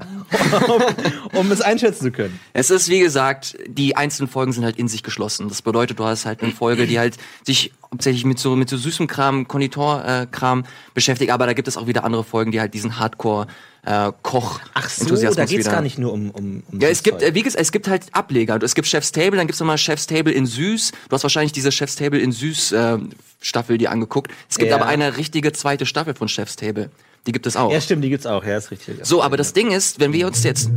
um 1.32 1.50
es 1.50 1.60
einschätzen 1.60 2.04
zu 2.04 2.10
können. 2.12 2.38
es 2.52 2.70
ist, 2.70 2.88
wie 2.88 3.00
gesagt, 3.00 3.56
die 3.66 3.96
einzelnen 3.96 4.28
Folgen 4.28 4.52
sind 4.52 4.64
halt 4.64 4.76
in 4.78 4.88
sich 4.88 5.02
geschlossen. 5.02 5.48
Das 5.48 5.62
bedeutet, 5.62 5.98
du 5.98 6.04
hast 6.04 6.26
halt 6.26 6.42
eine 6.42 6.52
Folge, 6.52 6.86
die 6.86 6.98
halt 6.98 7.16
sich 7.44 7.72
hauptsächlich 7.90 8.24
mit 8.24 8.38
so, 8.38 8.54
mit 8.56 8.68
so 8.68 8.76
süßem 8.76 9.06
Kram, 9.06 9.48
Konditor-Kram 9.48 10.60
äh, 10.60 10.64
beschäftigt, 10.94 11.30
aber 11.32 11.46
da 11.46 11.52
gibt 11.54 11.66
es 11.68 11.76
auch 11.76 11.86
wieder 11.86 12.04
andere 12.04 12.22
Folgen, 12.24 12.52
die 12.52 12.60
halt 12.60 12.72
diesen 12.74 12.98
Hardcore, 12.98 13.48
äh, 13.84 14.12
Koch, 14.22 14.60
Ach 14.74 14.88
so, 14.88 15.02
Enthusiasmus 15.02 15.36
da 15.36 15.44
geht's 15.46 15.64
wieder. 15.64 15.72
gar 15.72 15.82
nicht 15.82 15.98
nur 15.98 16.12
um, 16.12 16.30
um, 16.30 16.62
um 16.70 16.80
Ja, 16.80 16.88
es 16.88 17.02
gibt, 17.02 17.20
Zeug. 17.20 17.34
wie 17.34 17.42
gesagt, 17.42 17.60
es 17.62 17.72
gibt 17.72 17.88
halt 17.88 18.04
Ableger. 18.12 18.62
Es 18.62 18.74
gibt 18.74 18.86
Chef's 18.86 19.10
Table, 19.10 19.36
dann 19.38 19.46
gibt's 19.46 19.58
nochmal 19.60 19.78
Chef's 19.78 20.06
Table 20.06 20.32
in 20.32 20.46
Süß. 20.46 20.92
Du 21.08 21.14
hast 21.14 21.22
wahrscheinlich 21.22 21.52
diese 21.52 21.72
Chef's 21.72 21.96
Table 21.96 22.20
in 22.20 22.30
Süß 22.30 22.72
äh, 22.72 22.98
Staffel 23.40 23.78
dir 23.78 23.90
angeguckt. 23.90 24.30
Es 24.48 24.58
gibt 24.58 24.70
Ja. 24.70 24.76
aber 24.76 24.86
eine 24.86 25.16
richtige 25.16 25.52
zweite 25.52 25.86
Staffel 25.86 26.14
von 26.14 26.28
Chef's 26.28 26.56
Table. 26.56 26.90
Die 27.26 27.32
gibt 27.32 27.46
es 27.46 27.56
auch. 27.56 27.72
Ja, 27.72 27.80
stimmt, 27.80 28.04
die 28.04 28.10
gibt's 28.10 28.26
auch, 28.26 28.44
ja, 28.44 28.56
ist 28.56 28.70
richtig. 28.70 28.98
Ja. 28.98 29.04
So, 29.04 29.22
aber 29.22 29.36
das 29.36 29.52
Ding 29.52 29.70
ist, 29.72 30.00
wenn 30.00 30.12
wir 30.12 30.26
uns 30.26 30.42
jetzt, 30.42 30.70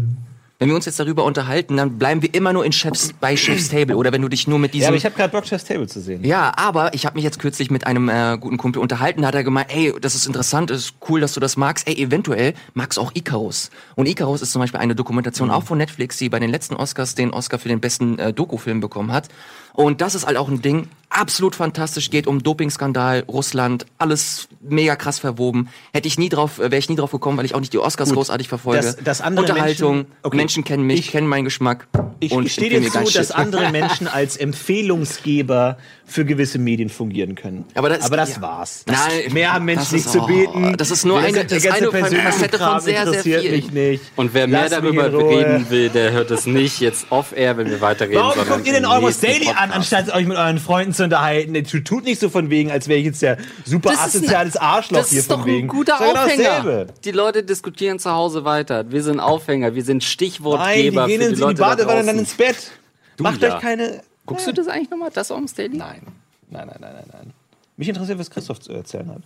wenn 0.60 0.68
wir 0.70 0.76
uns 0.76 0.86
jetzt 0.86 1.00
darüber 1.00 1.24
unterhalten, 1.24 1.78
dann 1.78 1.98
bleiben 1.98 2.22
wir 2.22 2.34
immer 2.34 2.54
nur 2.54 2.66
in 2.66 2.72
Chef's, 2.72 3.14
bei 3.20 3.36
Chef's 3.36 3.70
Table. 3.70 3.96
Oder 3.96 4.12
wenn 4.12 4.22
du 4.22 4.28
dich 4.28 4.48
nur 4.48 4.60
mit 4.60 4.72
ja, 4.72 4.74
diesem 4.74 4.88
aber 4.89 4.98
ich 4.98 5.06
habe 5.06 5.16
gerade 5.16 5.32
Bock, 5.32 5.46
Chef's 5.46 5.64
Table 5.66 5.88
zu 5.88 6.02
sehen. 6.02 6.24
ja, 6.24 6.52
aber 6.56 6.94
ich 6.94 7.06
habe 7.06 7.16
mich 7.16 7.24
jetzt 7.24 7.39
kürzlich 7.39 7.72
mit 7.72 7.88
einem 7.88 8.10
äh, 8.10 8.38
guten 8.39 8.58
Kumpel 8.58 8.82
unterhalten, 8.82 9.22
da 9.22 9.30
hat 9.30 9.36
er 9.36 9.44
gemeint, 9.44 9.74
ey, 9.74 9.94
das 10.00 10.16
ist 10.16 10.26
interessant, 10.26 10.70
ist 10.70 10.96
cool, 11.10 11.22
dass 11.22 11.34
du 11.34 11.39
das 11.39 11.58
magst. 11.58 11.88
Ey, 11.88 11.96
eventuell 11.96 12.54
magst 12.74 12.98
du 12.98 13.02
auch 13.02 13.12
Icarus. 13.14 13.72
Und 13.96 14.06
Icarus 14.08 14.41
ist 14.41 14.52
zum 14.52 14.62
Beispiel 14.62 14.80
eine 14.80 14.96
Dokumentation 14.96 15.50
auch 15.50 15.64
von 15.64 15.78
Netflix, 15.78 16.18
die 16.18 16.30
bei 16.30 16.39
den 16.39 16.50
letzten 16.50 16.76
Oscars 16.76 17.16
den 17.16 17.32
Oscar 17.32 17.58
für 17.58 17.70
den 17.70 17.80
besten 17.80 18.20
äh, 18.20 18.34
Dokufilm 18.34 18.80
bekommen 18.80 19.12
hat. 19.12 19.30
Und 19.74 20.01
das 20.01 20.13
ist 20.15 20.26
halt 20.28 20.38
auch 20.38 20.49
ein 20.49 20.61
Ding, 20.61 20.88
absolut 21.09 21.55
fantastisch, 21.55 22.09
geht 22.11 22.28
um 22.28 22.41
Dopingskandal, 22.43 23.24
Russland, 23.28 23.86
alles 23.97 24.47
mega 24.61 24.95
krass 24.95 25.19
verwoben. 25.19 25.69
Hätte 25.93 26.07
ich 26.07 26.17
nie 26.17 26.30
drauf, 26.30 26.57
äh, 26.59 26.63
wäre 26.71 26.78
ich 26.78 26.89
nie 26.89 26.95
drauf 26.95 27.11
gekommen, 27.11 27.38
weil 27.38 27.45
ich 27.45 27.53
auch 27.55 27.59
nicht 27.59 27.74
die 27.74 27.80
Oscars 27.80 28.11
großartig 28.13 28.47
verfolge. 28.47 28.82
das- 28.84 28.95
das 28.97 29.21
andere 29.21 29.45
Unterhaltung, 29.45 29.95
Menschen- 29.97 30.11
okay. 30.24 30.38
Menschen 30.38 30.63
kennen 30.63 30.84
mich, 30.86 30.99
Ich- 31.01 31.11
kennen 31.11 31.28
meinen 31.28 31.43
Geschmack. 31.45 31.88
Ich, 32.19 32.32
und 32.32 32.45
ich 32.45 32.53
stehe 32.53 32.69
dir 32.69 32.80
mir 32.82 32.89
zu, 32.91 33.11
dass 33.13 33.32
andere 33.32 33.69
Menschen 33.71 34.07
als 34.07 34.38
Empfehlungsgeber 34.38 35.78
für 36.05 36.26
gewisse 36.26 36.59
Medien 36.59 36.89
fungieren 36.89 37.36
können. 37.36 37.65
Aber 37.76 37.89
das- 37.89 38.05
aber 38.05 38.17
das 38.17 38.36
ja. 38.36 38.41
war's. 38.41 38.84
Nein, 38.88 39.34
mehr 39.34 39.53
haben 39.53 39.65
Menschen 39.65 39.84
das 39.84 39.91
nicht 39.93 40.05
ist- 40.05 40.11
zu 40.11 40.21
oh, 40.21 40.28
beten. 40.28 40.78
das 40.78 40.91
ist 40.91 41.05
nur 41.05 41.19
eine- 41.19 41.45
das 41.45 41.57
ist 41.63 41.71
eine 41.71 41.88
persönliche 41.89 42.32
Facette 42.32 42.57
von 42.59 42.80
sehr, 42.80 42.93
sehr 42.93 43.07
interessiert 43.07 43.41
viel. 43.41 43.51
mich 43.51 43.71
nicht. 43.71 44.03
Und 44.15 44.34
wer 44.34 44.47
mehr 44.47 44.63
Lass 44.69 44.82
mich 44.82 44.95
darüber 44.95 45.30
reden 45.30 45.69
will, 45.69 45.89
der 45.89 46.11
hört 46.11 46.32
es 46.32 46.45
nicht 46.45 46.80
jetzt 46.82 47.07
off-air, 47.09 47.57
wenn 47.57 47.69
wir 47.69 47.82
weiterreden. 47.82 48.21
Warum 48.21 48.47
guckt 48.47 48.67
ihr 48.67 48.74
Almost 48.88 49.24
nächsten 49.24 49.45
Daily 49.45 49.57
an, 49.57 49.62
Podcast. 49.72 49.93
anstatt 49.93 50.16
euch 50.16 50.26
mit 50.26 50.38
euren 50.38 50.59
Freunden 50.59 50.93
zu 50.93 51.03
unterhalten? 51.03 51.55
Ihr 51.55 51.64
Tut 51.64 52.03
nicht 52.03 52.20
so 52.20 52.30
von 52.30 52.49
wegen, 52.49 52.72
als 52.72 52.88
wäre 52.88 52.99
ich 52.99 53.05
jetzt 53.05 53.22
der 53.22 53.38
super 53.66 53.91
Das 53.91 53.99
asoziales 54.05 54.57
Arschloch 54.57 54.97
Das 54.99 55.09
hier 55.09 55.20
ist 55.20 55.28
von 55.32 55.39
doch 55.39 55.45
wegen. 55.45 55.66
ein 55.66 55.68
guter 55.68 55.93
Ist 55.93 56.01
doch 56.01 56.07
genau 56.07 56.24
Aufhänger. 56.24 56.43
dasselbe. 56.43 56.93
Die 57.03 57.11
Leute 57.11 57.43
diskutieren 57.43 57.99
zu 57.99 58.11
Hause 58.11 58.45
weiter. 58.45 58.91
Wir 58.91 59.03
sind 59.03 59.20
Aufhänger, 59.20 59.76
wir 59.76 59.84
sind 59.84 59.97
Nein, 59.97 59.99
die 59.99 60.05
Stichwortgeber 60.05 61.07
gehen 61.07 61.20
für 61.22 61.26
in 61.26 61.30
die 61.32 61.36
die, 61.36 61.41
Leute 61.41 61.55
da 61.61 61.68
Badewanne 61.70 62.05
dann 62.05 62.20
ins 62.20 62.34
Bett. 62.34 62.72
Macht 63.20 63.41
ja. 63.41 63.55
euch 63.55 63.61
keine... 63.61 64.01
Guckst 64.26 64.47
du 64.47 64.53
das 64.53 64.68
eigentlich 64.68 64.89
nochmal, 64.89 65.09
das 65.14 65.32
Almost 65.32 65.57
Daily? 65.59 65.78
Nein. 65.78 66.01
Nein, 66.49 66.68
nein, 66.68 66.78
nein, 66.80 66.93
nein, 66.95 67.05
nein. 67.11 67.34
Mich 67.76 67.89
interessiert, 67.89 68.20
was 68.20 68.30
Christoph 68.30 68.59
zu 68.59 68.72
erzählen 68.72 69.09
hat. 69.09 69.22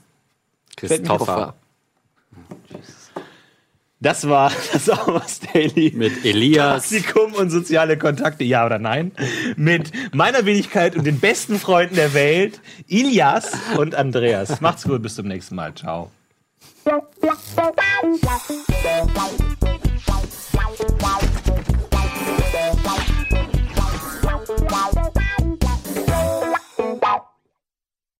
Christopher. 0.76 1.54
Das 4.00 4.28
war 4.28 4.52
das 4.74 4.90
Almost 4.90 5.48
Daily. 5.54 5.92
Mit 5.96 6.24
Elias. 6.24 6.90
Praktikum 6.90 7.34
und 7.34 7.50
soziale 7.50 7.98
Kontakte, 7.98 8.44
ja 8.44 8.66
oder 8.66 8.80
nein? 8.80 9.12
Mit 9.56 9.92
meiner 10.14 10.46
Wenigkeit 10.46 10.96
und 10.96 11.06
den 11.06 11.20
besten 11.20 11.60
Freunden 11.60 11.96
der 11.96 12.14
Welt, 12.14 12.62
Ilias 12.88 13.52
und 13.78 13.96
Andreas. 13.96 14.62
Macht's 14.62 14.84
gut, 14.84 15.02
bis 15.02 15.16
zum 15.16 15.28
nächsten 15.28 15.56
Mal. 15.56 15.74
Ciao. 15.74 16.12
Wow. 24.70 25.27